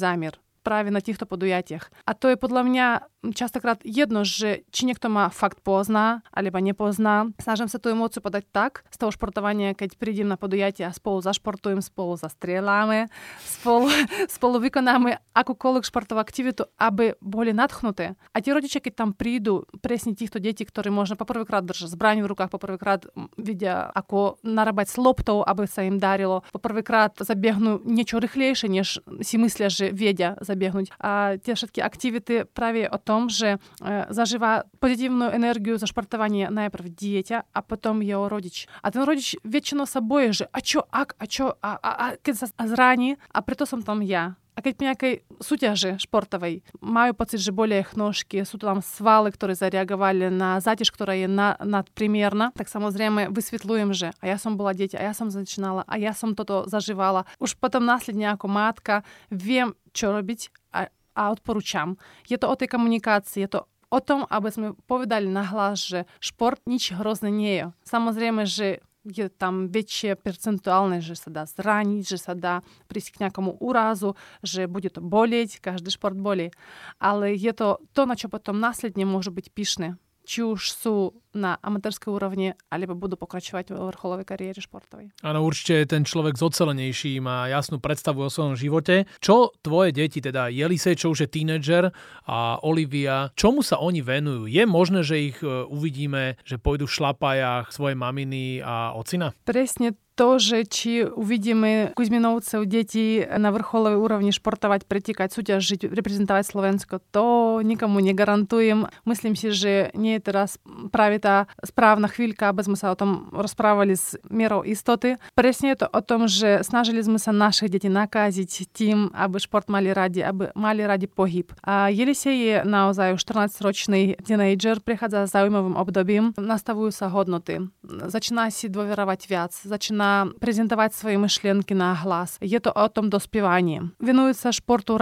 zámer 0.63 0.73
práve 0.73 0.89
na 0.91 1.03
týchto 1.03 1.27
podujatiach. 1.27 1.91
A 2.07 2.11
to 2.15 2.31
je 2.31 2.39
podľa 2.39 2.63
mňa 2.63 2.87
častokrát 3.31 3.79
jedno, 3.87 4.27
že 4.27 4.67
či 4.75 4.83
niekto 4.83 5.07
ma 5.07 5.31
fakt 5.31 5.63
pozná, 5.63 6.27
alebo 6.35 6.59
nepozná. 6.59 7.31
Snažím 7.39 7.71
sa 7.71 7.79
tú 7.79 7.87
emóciu 7.87 8.19
podať 8.19 8.43
tak 8.51 8.83
z 8.91 8.99
toho 8.99 9.15
športovania, 9.15 9.71
keď 9.71 9.95
prídem 9.95 10.27
na 10.27 10.35
podujatie 10.35 10.83
a 10.83 10.91
spolu 10.91 11.23
zašportujem, 11.23 11.79
spolu 11.79 12.19
zastrieľame, 12.19 13.07
spolu, 13.47 13.87
spolu 14.27 14.59
vykonáme 14.59 15.23
akúkoľvek 15.31 15.87
športovú 15.87 16.19
aktivitu, 16.19 16.67
aby 16.75 17.15
boli 17.23 17.55
nadchnuté. 17.55 18.19
A 18.35 18.43
tie 18.43 18.51
rodičia, 18.51 18.83
keď 18.83 19.07
tam 19.07 19.09
prídu, 19.15 19.63
presne 19.79 20.11
týchto 20.19 20.43
detí, 20.43 20.67
ktorí 20.67 20.91
možno 20.91 21.15
poprvýkrát 21.15 21.63
držia 21.63 21.87
zbraň 21.87 22.27
v 22.27 22.31
rukách, 22.35 22.51
poprvýkrát 22.51 23.07
vidia, 23.39 23.87
ako 23.95 24.35
narábať 24.43 24.91
s 24.91 24.97
loptou, 24.99 25.39
aby 25.47 25.63
sa 25.63 25.87
im 25.87 25.95
darilo, 25.95 26.43
poprvýkrát 26.51 27.15
zabiehnú 27.23 27.79
niečo 27.87 28.19
rýchlejšie, 28.19 28.67
než 28.67 28.99
si 29.23 29.35
myslia, 29.39 29.71
že 29.71 29.95
vedia 29.95 30.35
zabiehnúť. 30.53 30.93
A 31.01 31.41
tie 31.41 31.57
všetky 31.57 31.81
aktivity 31.81 32.45
práve 32.45 32.85
o 32.85 33.01
tom, 33.01 33.13
tom, 33.13 33.29
že 33.29 33.61
zažíva 34.09 34.65
pozitívnu 34.81 35.29
energiu 35.29 35.77
za 35.77 35.85
športovanie 35.85 36.49
najprv 36.49 36.89
dieťa 36.89 37.37
a 37.53 37.59
potom 37.61 38.01
jeho 38.01 38.25
rodič. 38.25 38.65
A 38.81 38.89
ten 38.89 39.05
rodič 39.05 39.37
väčšinou 39.45 39.85
sa 39.85 40.01
bojí, 40.01 40.33
že 40.33 40.45
a 40.49 40.59
čo 40.59 40.83
ak, 40.89 41.13
a 41.21 41.25
čo, 41.29 41.53
a, 41.61 41.77
a, 41.77 41.91
a 41.93 42.05
keď 42.17 42.33
sa 42.33 42.47
zraní, 42.65 43.21
a 43.29 43.39
preto 43.45 43.69
som 43.69 43.85
tam 43.85 44.01
ja. 44.01 44.35
A 44.53 44.61
keď 44.61 44.73
pri 44.77 44.85
nejakej 44.93 45.13
súťaži 45.41 45.91
športovej 45.97 46.61
majú 46.79 47.11
pocit, 47.17 47.41
že 47.41 47.49
bolia 47.55 47.81
ich 47.81 47.97
nožky, 47.97 48.45
sú 48.45 48.61
tam 48.61 48.85
svaly, 48.85 49.33
ktoré 49.33 49.57
zareagovali 49.57 50.29
na 50.29 50.61
záťaž, 50.61 50.93
ktorá 50.93 51.17
je 51.17 51.25
na, 51.25 51.57
nadprimierna, 51.57 52.53
tak 52.53 52.69
samozrejme 52.69 53.33
vysvetľujem, 53.33 53.89
že 53.97 54.13
a 54.21 54.23
ja 54.29 54.37
som 54.37 54.53
bola 54.53 54.77
dieťa, 54.77 55.01
a 55.01 55.09
ja 55.09 55.13
som 55.17 55.33
začínala, 55.33 55.81
a 55.89 55.95
ja 55.97 56.13
som 56.13 56.37
toto 56.37 56.69
zažívala. 56.69 57.25
Už 57.41 57.57
potom 57.57 57.83
následne 57.83 58.29
ako 58.33 58.45
matka 58.45 59.01
viem, 59.33 59.73
čo 59.91 60.13
robiť 60.13 60.53
a 60.73 60.89
a 61.13 61.29
odporúčam. 61.29 61.95
Je 62.25 62.41
to 62.41 62.49
o 62.49 62.57
tej 62.57 62.73
komunikácii, 62.73 63.45
je 63.45 63.49
to 63.57 63.61
o 63.93 63.99
tom, 64.01 64.25
aby 64.25 64.49
sme 64.49 64.67
povedali 64.89 65.29
nahlas, 65.29 65.85
že 65.85 66.09
šport 66.17 66.57
nič 66.65 66.97
hrozné 66.97 67.29
nie 67.29 67.53
je. 67.61 67.65
Samozrejme, 67.85 68.49
že 68.49 68.81
je 69.03 69.27
tam 69.27 69.67
väčšie 69.67 70.15
percentuálne, 70.15 71.03
že 71.03 71.19
sa 71.19 71.29
dá 71.31 71.43
zraniť, 71.43 72.03
že 72.07 72.17
sa 72.19 72.33
dá 72.33 72.63
prísť 72.87 73.19
k 73.19 73.21
nejakomu 73.27 73.59
úrazu, 73.59 74.15
že 74.39 74.71
bude 74.71 74.87
to 74.87 75.03
bolieť, 75.03 75.59
každý 75.59 75.91
šport 75.91 76.15
bolí. 76.15 76.55
Ale 77.03 77.35
je 77.35 77.51
to 77.51 77.83
to, 77.91 78.07
na 78.07 78.15
čo 78.15 78.31
potom 78.31 78.63
následne 78.63 79.03
môže 79.03 79.29
byť 79.29 79.47
pyšné 79.51 79.87
či 80.23 80.43
už 80.43 80.71
sú 80.71 80.95
na 81.33 81.57
amatérskej 81.59 82.09
úrovni, 82.13 82.53
alebo 82.69 82.93
budú 82.93 83.17
pokračovať 83.17 83.73
vo 83.73 83.89
vrcholovej 83.89 84.25
kariére 84.25 84.59
športovej. 84.61 85.11
Áno, 85.25 85.43
určite 85.43 85.89
ten 85.89 86.05
človek 86.05 86.37
zocelenejší, 86.37 87.19
má 87.19 87.49
jasnú 87.49 87.81
predstavu 87.81 88.25
o 88.25 88.33
svojom 88.33 88.55
živote. 88.55 89.09
Čo 89.19 89.53
tvoje 89.61 89.93
deti, 89.93 90.21
teda 90.21 90.47
Jelise, 90.53 90.93
čo 90.93 91.11
už 91.11 91.25
je 91.25 91.29
tínedžer 91.29 91.89
a 92.29 92.37
Olivia, 92.61 93.33
čomu 93.33 93.65
sa 93.65 93.81
oni 93.81 94.05
venujú? 94.05 94.45
Je 94.45 94.63
možné, 94.63 95.01
že 95.01 95.33
ich 95.33 95.37
e, 95.41 95.67
uvidíme, 95.67 96.37
že 96.45 96.61
pôjdu 96.61 96.85
v 96.85 96.95
šlapajách 96.95 97.73
svojej 97.73 97.97
maminy 97.97 98.61
a 98.61 98.93
ocina? 98.93 99.33
Presne 99.43 99.97
to, 100.13 100.37
že 100.37 100.69
či 100.69 100.91
uvidíme 101.01 101.93
Kuzminovcov 101.97 102.69
detí 102.69 103.25
na 103.25 103.49
vrcholovej 103.49 103.97
úrovni 103.97 104.29
športovať, 104.29 104.85
pretekať, 104.85 105.33
súťažiť, 105.33 105.89
reprezentovať 105.89 106.43
Slovensko, 106.45 107.01
to 107.09 107.59
nikomu 107.65 107.97
negarantujem. 107.97 108.85
Myslím 109.09 109.33
si, 109.33 109.49
že 109.49 109.89
nie 109.97 110.21
je 110.21 110.21
teraz 110.21 110.61
práve 110.93 111.17
tá 111.23 111.47
správna 111.63 112.11
chvíľka, 112.11 112.51
aby 112.51 112.67
sme 112.67 112.75
sa 112.75 112.91
o 112.91 112.99
tom 112.99 113.31
rozprávali 113.31 113.95
s 113.95 114.19
mierou 114.27 114.67
istoty. 114.67 115.15
Presne 115.31 115.71
je 115.71 115.77
to 115.79 115.87
o 115.87 116.01
tom, 116.03 116.27
že 116.27 116.67
snažili 116.67 116.99
sme 116.99 117.15
sa 117.15 117.31
našich 117.31 117.71
detí 117.71 117.87
nakaziť 117.87 118.51
tým, 118.75 119.15
aby 119.15 119.39
šport 119.39 119.71
mali 119.71 119.95
radi, 119.95 120.19
aby 120.19 120.51
mali 120.59 120.83
radi 120.83 121.07
pohyb. 121.07 121.47
A 121.63 121.87
Jelisej 121.87 122.35
je 122.35 122.55
naozaj 122.67 123.15
už 123.15 123.23
14-ročný 123.23 124.19
teenager, 124.19 124.83
prichádza 124.83 125.23
s 125.23 125.31
zaujímavým 125.31 125.79
obdobím, 125.79 126.35
nastavujú 126.35 126.91
sa 126.91 127.07
hodnoty, 127.07 127.63
začína 127.87 128.51
si 128.51 128.67
dôverovať 128.67 129.19
viac, 129.31 129.53
začína 129.55 130.35
prezentovať 130.41 130.91
svoje 130.91 131.17
myšlienky 131.21 131.71
na 131.77 131.95
hlas. 131.95 132.35
Je 132.43 132.59
to 132.59 132.73
o 132.73 132.85
tom 132.91 133.07
dospievaní. 133.07 133.93
Venuje 134.01 134.35
sa 134.35 134.51
športu 134.51 134.99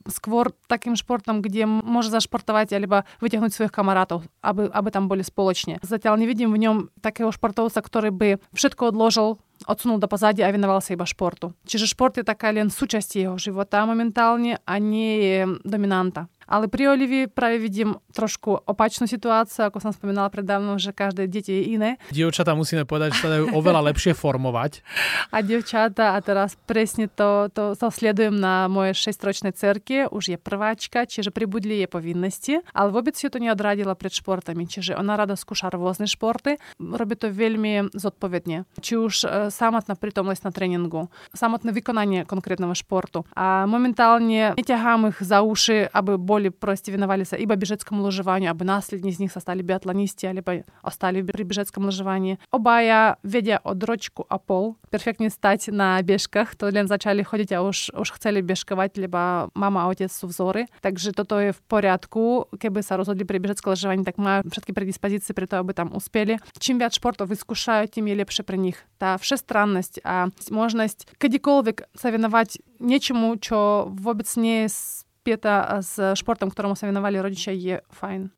rád, 0.00 0.08
ale 0.08 0.12
skôr 0.12 0.52
takým 0.68 0.96
športom, 0.96 1.42
kde 1.42 1.66
môže 1.66 2.10
zašportovať 2.10 2.72
alebo 2.72 3.02
vyťahnuť 3.20 3.52
svojich 3.52 3.72
kamarátov, 3.72 4.24
aby, 4.42 4.68
aby 4.72 4.88
tam 4.90 5.08
boli 5.08 5.22
spoločne. 5.22 5.78
Zatiaľ 5.82 6.16
nevidím 6.16 6.52
v 6.52 6.58
ňom 6.58 6.76
takého 7.00 7.28
športovca, 7.32 7.80
ktorý 7.80 8.10
by 8.10 8.28
všetko 8.56 8.92
odložil 8.92 9.38
odsunul 9.68 10.00
do 10.00 10.08
pozadia 10.08 10.48
a 10.48 10.54
venoval 10.54 10.80
sa 10.80 10.96
iba 10.96 11.04
športu. 11.04 11.52
Čiže 11.68 11.92
šport 11.92 12.16
je 12.16 12.24
taká 12.24 12.48
len 12.48 12.72
súčasť 12.72 13.10
jeho 13.20 13.36
života 13.36 13.84
momentálne 13.84 14.56
a 14.64 14.74
Ale 16.50 16.66
pri 16.66 16.90
Olivi 16.90 17.30
práve 17.30 17.62
vidím 17.62 17.94
trošku 18.10 18.66
opačnú 18.66 19.06
situáciu, 19.06 19.70
ako 19.70 19.78
som 19.78 19.94
spomínala 19.94 20.26
predávno, 20.28 20.74
že 20.82 20.90
každé 20.90 21.30
dieťa 21.30 21.52
je 21.54 21.64
iné. 21.78 21.90
Dievčatá 22.10 22.58
musíme 22.58 22.82
povedať, 22.82 23.14
že 23.14 23.22
sa 23.22 23.30
dajú 23.38 23.54
oveľa 23.54 23.94
lepšie 23.94 24.18
formovať. 24.18 24.82
A 25.30 25.46
dievčatá, 25.46 26.16
a 26.16 26.18
teraz 26.18 26.58
presne 26.66 27.06
to, 27.06 27.46
to, 27.54 27.78
to 27.78 27.86
sledujem 27.94 28.34
na 28.34 28.66
mojej 28.66 29.10
šestročnej 29.10 29.54
cerke, 29.54 30.10
už 30.10 30.34
je 30.34 30.38
prváčka, 30.40 31.06
čiže 31.06 31.30
pribudli 31.30 31.84
jej 31.84 31.90
povinnosti, 31.90 32.58
ale 32.74 32.90
vôbec 32.90 33.14
ju 33.14 33.30
to 33.30 33.38
neodradilo 33.38 33.94
pred 33.94 34.10
športami, 34.10 34.66
čiže 34.66 34.96
ona 34.96 35.14
rada 35.14 35.38
skúša 35.38 35.70
rôzne 35.70 36.08
športy, 36.08 36.56
robí 36.80 37.14
to 37.14 37.30
veľmi 37.30 37.92
zodpovedne. 37.94 38.64
Či 38.80 38.92
už 38.96 39.14
e, 39.22 39.26
samotná 39.52 39.94
prítomnosť 39.94 40.42
na 40.48 40.50
tréningu, 40.50 41.12
samotné 41.36 41.70
vykonanie 41.70 42.24
konkrétneho 42.24 42.72
športu. 42.72 43.28
A 43.36 43.68
momentálne 43.68 44.56
neťahám 44.56 45.12
ich 45.12 45.20
za 45.20 45.44
uši, 45.44 45.92
aby 45.92 46.16
boli 46.16 46.39
школе 46.39 46.51
просто 46.51 46.91
виновались 46.91 47.33
ибо 47.33 47.55
бежецкому 47.55 48.03
лыжеванию, 48.03 48.49
або 48.49 48.65
наслідні 48.65 49.11
з 49.11 49.19
них 49.19 49.31
стали 49.31 49.61
біатлоністі, 49.61 50.27
або 50.27 50.63
остали 50.83 51.23
при 51.23 51.43
бежецком 51.43 51.85
лыжевании. 51.85 52.37
Обая, 52.51 53.15
ведя 53.23 53.59
одрочку 53.63 54.25
а 54.29 54.37
пол, 54.37 54.75
перфектnie 54.89 55.29
stać 55.29 55.67
na 55.67 56.03
bieżkach, 56.03 56.55
to 56.55 56.69
len 56.71 56.87
zaczęli 56.87 57.23
chodzić, 57.23 57.51
a 57.51 57.55
już, 57.55 57.91
już 57.99 58.11
chcieli 58.11 58.43
bieżkować, 58.43 58.97
lebo 58.97 59.49
mama 59.55 59.81
a 59.81 59.87
ojciec 59.87 60.11
sú 60.11 60.27
wzory. 60.27 60.65
Takže 60.81 61.11
toto 61.13 61.39
je 61.39 61.53
v 61.53 61.61
poriadku. 61.61 62.45
Keby 62.59 62.83
sa 62.83 62.97
rozhodli 62.97 63.25
pre 63.25 63.39
biežecké 63.39 63.69
lyžovanie, 63.69 64.03
tak 64.03 64.17
majú 64.17 64.43
všetky 64.51 64.73
predispozicie 64.73 65.33
pre 65.33 65.47
to, 65.47 65.57
aby 65.57 65.73
tam 65.73 65.95
uspeli. 65.95 66.37
Čím 66.59 66.79
viac 66.79 66.95
športov 66.95 67.31
vyskúšajú, 67.31 67.87
tým 67.87 68.07
je 68.07 68.15
lepšie 68.15 68.43
pre 68.43 68.57
nich. 68.57 68.77
Tá 68.97 69.17
všestrannosť 69.17 70.03
a 70.03 70.27
možnosť 70.51 71.19
kedykoľvek 71.19 71.95
sa 71.95 72.07
venovať 72.11 72.59
niečomu, 72.79 73.37
čo 73.39 73.87
vôbec 73.91 74.27
nie 74.35 74.67
je 74.67 75.05
spieta 75.20 75.84
s 75.84 76.00
športom, 76.16 76.48
ktorému 76.48 76.72
sa 76.72 76.88
venovali 76.88 77.20
rodičia, 77.20 77.52
je 77.52 77.76
fajn. 77.92 78.32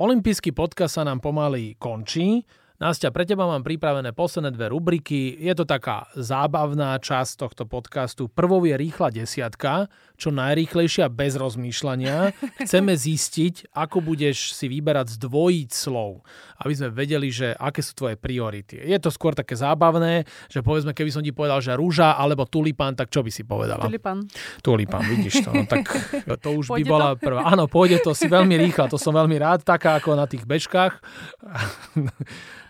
Olympijský 0.00 0.56
podcast 0.56 0.96
sa 0.96 1.04
nám 1.04 1.20
pomaly 1.20 1.76
končí. 1.76 2.46
Nastia, 2.80 3.12
pre 3.12 3.28
teba 3.28 3.44
mám 3.44 3.60
pripravené 3.60 4.16
posledné 4.16 4.56
dve 4.56 4.72
rubriky. 4.72 5.36
Je 5.36 5.52
to 5.52 5.68
taká 5.68 6.08
zábavná 6.16 6.96
časť 6.96 7.44
tohto 7.44 7.68
podcastu. 7.68 8.24
Prvou 8.24 8.64
je 8.64 8.72
rýchla 8.72 9.12
desiatka, 9.12 9.92
čo 10.16 10.32
najrýchlejšia 10.32 11.12
bez 11.12 11.36
rozmýšľania. 11.36 12.32
Chceme 12.64 12.96
zistiť, 12.96 13.76
ako 13.76 14.00
budeš 14.00 14.56
si 14.56 14.72
vyberať 14.72 15.12
z 15.12 15.16
dvojíc 15.20 15.76
slov, 15.76 16.24
aby 16.64 16.72
sme 16.72 16.88
vedeli, 16.88 17.28
že 17.28 17.52
aké 17.52 17.84
sú 17.84 17.92
tvoje 17.92 18.16
priority. 18.16 18.80
Je 18.80 18.96
to 18.96 19.12
skôr 19.12 19.36
také 19.36 19.60
zábavné, 19.60 20.24
že 20.48 20.64
povedzme, 20.64 20.96
keby 20.96 21.12
som 21.12 21.20
ti 21.20 21.36
povedal, 21.36 21.60
že 21.60 21.76
rúža 21.76 22.16
alebo 22.16 22.48
tulipán, 22.48 22.96
tak 22.96 23.12
čo 23.12 23.20
by 23.20 23.28
si 23.28 23.44
povedala? 23.44 23.84
Tulipán. 23.84 24.24
Tulipán, 24.64 25.04
vidíš 25.04 25.44
to. 25.44 25.52
No, 25.52 25.68
tak 25.68 25.84
to 26.48 26.56
už 26.56 26.72
pôjde 26.72 26.88
by 26.88 26.92
bola 26.96 27.12
to? 27.12 27.28
prvá. 27.28 27.44
Áno, 27.44 27.68
pôjde 27.68 28.00
to, 28.00 28.16
si 28.16 28.24
veľmi 28.24 28.56
rýchla, 28.56 28.88
to 28.88 28.96
som 28.96 29.12
veľmi 29.12 29.36
rád, 29.36 29.68
taká 29.68 30.00
ako 30.00 30.16
na 30.16 30.24
tých 30.24 30.48
bežkách. 30.48 30.96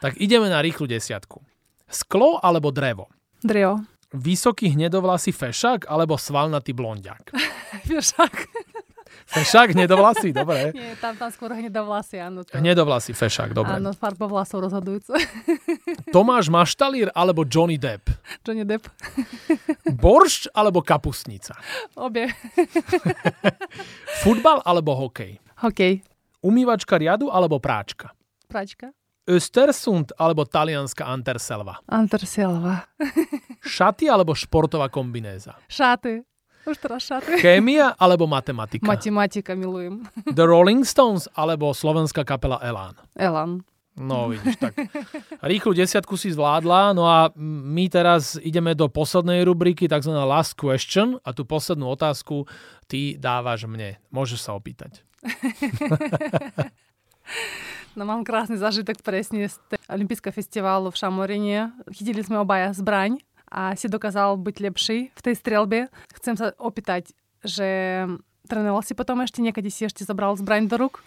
Tak 0.01 0.17
ideme 0.17 0.49
na 0.49 0.65
rýchlu 0.65 0.89
desiatku. 0.89 1.45
Sklo 1.85 2.41
alebo 2.41 2.73
drevo? 2.73 3.13
Drevo. 3.45 3.85
Vysoký 4.11 4.73
hnedovlasý 4.73 5.31
fešák 5.31 5.87
alebo 5.87 6.17
svalnatý 6.17 6.73
blondiak? 6.73 7.31
fešák. 7.89 8.35
Fešák, 9.31 9.79
hnedovlasý, 9.79 10.35
dobre. 10.35 10.73
Nie, 10.75 10.99
tam, 10.99 11.15
tam 11.15 11.31
skôr 11.31 11.55
hnedovlasý, 11.55 12.19
áno. 12.19 12.43
To... 12.43 12.51
Hnedovlasý 12.59 13.15
fešák, 13.15 13.55
dobre. 13.55 13.79
Áno, 13.79 13.95
farba 13.95 14.27
vlasov 14.27 14.67
rozhodujúce. 14.67 15.15
Tomáš 16.15 16.51
Maštalír 16.51 17.15
alebo 17.15 17.47
Johnny 17.47 17.79
Depp? 17.79 18.11
Johnny 18.43 18.67
Depp. 18.67 18.91
Boršč 19.87 20.51
alebo 20.51 20.83
kapustnica? 20.83 21.55
Obie. 21.95 22.27
Futbal 24.27 24.67
alebo 24.67 24.99
hokej? 24.99 25.39
Hokej. 25.63 26.03
Umývačka 26.43 26.99
riadu 26.99 27.31
alebo 27.31 27.63
práčka? 27.63 28.11
Práčka. 28.51 28.91
Östersund 29.31 30.11
alebo 30.19 30.43
talianska 30.43 31.07
Anterselva? 31.07 31.79
Anterselva. 31.87 32.91
Šaty 33.63 34.11
alebo 34.11 34.35
športová 34.35 34.91
kombinéza? 34.91 35.55
Šaty. 35.71 36.27
Už 36.67 36.77
teraz 36.77 37.09
šaty. 37.09 37.41
Chémia 37.41 37.95
alebo 38.03 38.27
matematika? 38.27 38.85
Matematika 38.85 39.55
milujem. 39.55 40.05
The 40.39 40.45
Rolling 40.45 40.83
Stones 40.85 41.31
alebo 41.33 41.73
slovenská 41.73 42.27
kapela 42.27 42.59
Elan? 42.61 42.99
Elan. 43.15 43.63
No 44.01 44.33
vidíš, 44.33 44.57
tak 44.57 44.73
rýchlu 45.45 45.77
desiatku 45.77 46.17
si 46.17 46.33
zvládla, 46.33 46.97
no 46.97 47.05
a 47.05 47.29
my 47.37 47.85
teraz 47.91 48.39
ideme 48.41 48.73
do 48.73 48.89
poslednej 48.89 49.45
rubriky, 49.45 49.91
takzvaná 49.91 50.25
last 50.25 50.57
question 50.57 51.21
a 51.21 51.37
tú 51.37 51.45
poslednú 51.45 51.85
otázku 51.93 52.49
ty 52.89 53.21
dávaš 53.21 53.69
mne. 53.69 54.01
Môžeš 54.09 54.41
sa 54.41 54.57
opýtať. 54.57 55.05
No 57.99 58.07
mám 58.07 58.23
krásny 58.23 58.55
zážitok 58.55 59.03
presne 59.03 59.51
z 59.51 59.59
olympijského 59.91 60.31
festivalu 60.31 60.95
v 60.95 60.99
Šamoríne. 60.99 61.59
Chytili 61.91 62.23
sme 62.23 62.39
obaja 62.39 62.71
zbraň 62.71 63.19
a 63.51 63.75
si 63.75 63.91
dokázal 63.91 64.39
byť 64.39 64.57
lepší 64.63 64.99
v 65.11 65.21
tej 65.21 65.35
strelbe. 65.35 65.79
Chcem 66.15 66.39
sa 66.39 66.55
opýtať, 66.55 67.11
že 67.43 67.67
trénoval 68.47 68.87
si 68.87 68.95
potom 68.95 69.19
ešte, 69.27 69.43
niekedy 69.43 69.75
si 69.75 69.83
ešte 69.83 70.07
zobral 70.07 70.39
zbraň 70.39 70.71
do 70.71 70.87
ruk? 70.87 71.03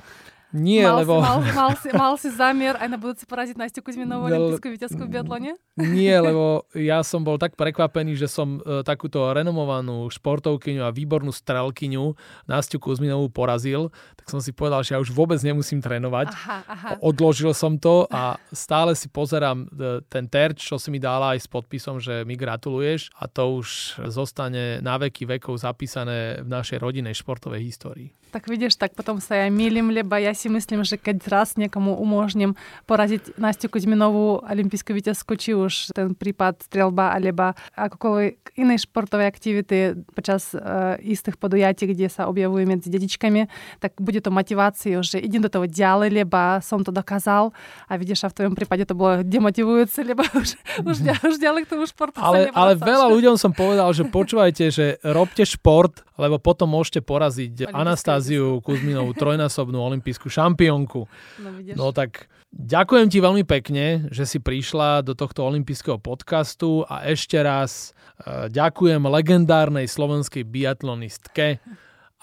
Nie, 0.54 0.86
mal 0.86 1.02
lebo... 1.02 1.18
Si, 1.18 1.26
mal, 1.26 1.38
mal, 1.42 1.72
si, 1.74 1.90
mal 1.90 2.14
si 2.14 2.30
zámier 2.30 2.78
aj 2.78 2.86
na 2.86 3.02
budúci 3.02 3.26
poraziť 3.26 3.58
Nastiu 3.58 3.82
Kuzminovú 3.82 4.30
olympijskú 4.30 4.70
víťazku 4.70 5.02
v 5.02 5.10
biatlone? 5.10 5.58
Nie, 5.82 6.22
lebo 6.30 6.70
ja 6.78 7.02
som 7.02 7.26
bol 7.26 7.42
tak 7.42 7.58
prekvapený, 7.58 8.14
že 8.14 8.30
som 8.30 8.62
e, 8.62 8.86
takúto 8.86 9.26
renomovanú 9.34 10.06
športovkyňu 10.14 10.86
a 10.86 10.94
výbornú 10.94 11.34
strelkyňu 11.34 12.14
Nastiu 12.46 12.78
Kuzminovú 12.78 13.34
porazil, 13.34 13.90
tak 14.14 14.30
som 14.30 14.38
si 14.38 14.54
povedal, 14.54 14.86
že 14.86 14.94
ja 14.94 15.02
už 15.02 15.10
vôbec 15.10 15.42
nemusím 15.42 15.82
trénovať. 15.82 16.30
Aha, 16.30 16.58
aha. 16.70 16.90
Odložil 17.02 17.58
som 17.58 17.82
to 17.82 18.06
a 18.14 18.38
stále 18.54 18.94
si 18.94 19.10
pozerám 19.10 19.66
e, 19.74 20.06
ten 20.06 20.30
terč, 20.30 20.70
čo 20.70 20.78
si 20.78 20.94
mi 20.94 21.02
dala 21.02 21.34
aj 21.34 21.44
s 21.44 21.48
podpisom, 21.50 21.98
že 21.98 22.22
mi 22.30 22.38
gratuluješ 22.38 23.10
a 23.18 23.26
to 23.26 23.58
už 23.58 23.98
zostane 24.14 24.86
na 24.86 25.02
veky 25.02 25.26
vekov 25.26 25.58
zapísané 25.58 26.46
v 26.46 26.48
našej 26.48 26.78
rodinej 26.78 27.18
športovej 27.18 27.66
histórii. 27.66 28.14
Tak 28.34 28.50
vidíš, 28.50 28.82
tak 28.82 28.98
potom 28.98 29.22
sa 29.22 29.46
ja 29.46 29.48
milím, 29.54 29.94
lebo 29.94 30.18
ja 30.18 30.34
si 30.34 30.43
myslím, 30.50 30.82
že 30.84 30.98
keď 30.98 31.24
raz 31.30 31.56
niekomu 31.56 31.96
umožním 31.96 32.58
poraziť 32.90 33.38
Nastiu 33.38 33.70
Kuzminovú 33.70 34.42
olympijskú 34.44 34.98
víťazku, 34.98 35.38
či 35.38 35.54
už 35.54 35.94
ten 35.94 36.18
prípad 36.18 36.66
strelba, 36.66 37.14
alebo 37.14 37.54
akokoľvek 37.78 38.58
inej 38.58 38.90
športovej 38.90 39.28
aktivity 39.30 39.78
počas 40.12 40.52
uh, 40.58 40.98
istých 41.00 41.38
podujatí, 41.38 41.86
kde 41.86 42.10
sa 42.10 42.26
objavujú 42.28 42.66
medzi 42.66 42.90
detičkami, 42.90 43.46
tak 43.78 43.96
bude 44.02 44.20
to 44.20 44.34
motiváciou, 44.34 45.06
že 45.06 45.22
idem 45.22 45.46
do 45.46 45.54
toho 45.54 45.70
ďalej, 45.70 46.10
lebo 46.10 46.58
som 46.66 46.82
to 46.82 46.90
dokázal. 46.90 47.54
A 47.86 47.94
vidíš, 47.96 48.26
a 48.26 48.32
v 48.34 48.38
tvojom 48.42 48.54
prípade 48.58 48.90
to 48.90 48.98
bolo 48.98 49.22
demotivujúce, 49.22 50.02
lebo 50.02 50.26
už, 50.34 50.58
už, 50.82 50.98
už 51.06 51.36
ďalej 51.38 51.70
k 51.70 51.72
tomu 51.78 51.86
športu 51.86 52.24
ale, 52.24 52.50
ale 52.56 52.74
veľa 52.80 53.08
ľuďom 53.12 53.36
som 53.36 53.52
povedal, 53.52 53.92
že 53.92 54.08
počúvajte, 54.08 54.64
že 54.72 54.86
robte 55.04 55.44
šport, 55.44 56.02
lebo 56.16 56.40
potom 56.40 56.72
môžete 56.72 57.04
poraziť 57.04 57.74
Anastáziu 57.74 58.64
Kuzminovú, 58.64 59.12
trojnásobnú 59.18 59.78
olimpijskú 59.82 60.32
šampiónku. 60.34 61.02
No, 61.40 61.50
no 61.78 61.88
tak 61.94 62.26
ďakujem 62.50 63.08
ti 63.14 63.22
veľmi 63.22 63.44
pekne, 63.46 64.10
že 64.10 64.26
si 64.26 64.42
prišla 64.42 65.06
do 65.06 65.14
tohto 65.14 65.46
olympijského 65.46 66.02
podcastu 66.02 66.82
a 66.90 67.06
ešte 67.06 67.38
raz 67.38 67.94
uh, 68.26 68.50
ďakujem 68.50 69.06
legendárnej 69.06 69.86
slovenskej 69.86 70.42
biatlonistke 70.42 71.62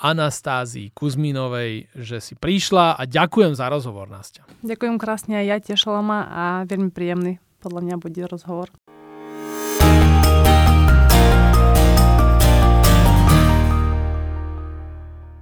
Anastázii 0.00 0.96
Kuzminovej, 0.96 1.92
že 1.92 2.24
si 2.24 2.32
prišla 2.32 2.96
a 2.96 3.04
ďakujem 3.04 3.52
za 3.52 3.68
rozhovor, 3.68 4.08
Nastia. 4.08 4.48
Ďakujem 4.64 4.96
krásne 4.96 5.44
aj 5.44 5.46
ja, 5.46 5.56
tešila 5.60 6.00
ma 6.00 6.20
a 6.24 6.44
veľmi 6.64 6.88
príjemný 6.88 7.36
podľa 7.60 7.80
mňa 7.84 7.96
bude 8.00 8.22
rozhovor. 8.24 8.72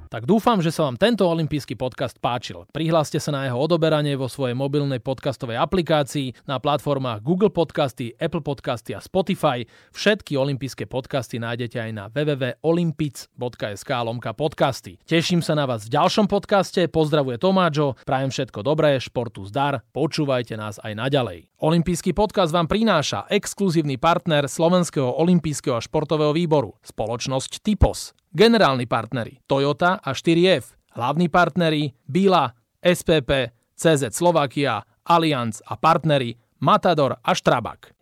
Tak 0.09 0.25
dúfam, 0.25 0.59
že 0.65 0.73
sa 0.73 0.89
vám 0.89 0.97
tento 0.97 1.29
olimpijský 1.29 1.77
podcast 1.77 2.17
páčil. 2.17 2.65
Prihláste 2.73 3.21
sa 3.21 3.29
na 3.29 3.45
jeho 3.45 3.61
odoberanie 3.61 4.17
vo 4.17 4.25
svojej 4.25 4.57
mobilnej 4.57 5.05
podcastovej 5.05 5.61
aplikácii 5.61 6.33
na 6.49 6.57
platformách 6.57 7.21
Google 7.21 7.53
Podcasty, 7.53 8.17
Apple 8.17 8.41
Podcasty 8.41 8.97
a 8.97 9.05
Spotify. 9.05 9.69
Všetky 9.93 10.41
olympijské 10.41 10.89
podcasty 10.89 11.37
nájdete 11.37 11.77
aj 11.77 11.91
na 11.93 12.05
www.olympic.sk 12.09 13.91
lomka 14.05 14.33
podcasty. 14.33 14.97
Teším 15.05 15.45
sa 15.45 15.53
na 15.53 15.69
vás 15.69 15.85
v 15.85 15.93
ďalšom 15.97 16.25
podcaste, 16.25 16.89
pozdravuje 16.89 17.37
Tomáčo, 17.37 18.01
prajem 18.09 18.33
všetko 18.33 18.65
dobré, 18.65 18.97
športu 18.97 19.45
zdar, 19.45 19.85
počúvajte 19.93 20.57
nás 20.57 20.81
aj 20.81 20.97
naďalej. 20.97 21.48
Olympijský 21.59 22.15
podcast 22.15 22.55
vám 22.55 22.71
prináša 22.71 23.27
exkluzívny 23.27 23.99
partner 23.99 24.47
Slovenského 24.47 25.11
olympijského 25.11 25.75
a 25.75 25.83
športového 25.83 26.31
výboru, 26.31 26.79
spoločnosť 26.87 27.67
Typos. 27.67 28.15
Generálni 28.31 28.87
partneri 28.87 29.43
Toyota 29.43 29.99
a 29.99 30.15
4F. 30.15 30.79
Hlavní 30.95 31.27
partneri 31.27 31.99
Bila, 32.07 32.55
SPP, 32.79 33.51
CZ 33.75 34.15
Slovakia, 34.15 34.87
Allianz 35.03 35.59
a 35.67 35.75
partneri 35.75 36.39
Matador 36.63 37.19
a 37.19 37.35
Štrabak. 37.35 37.98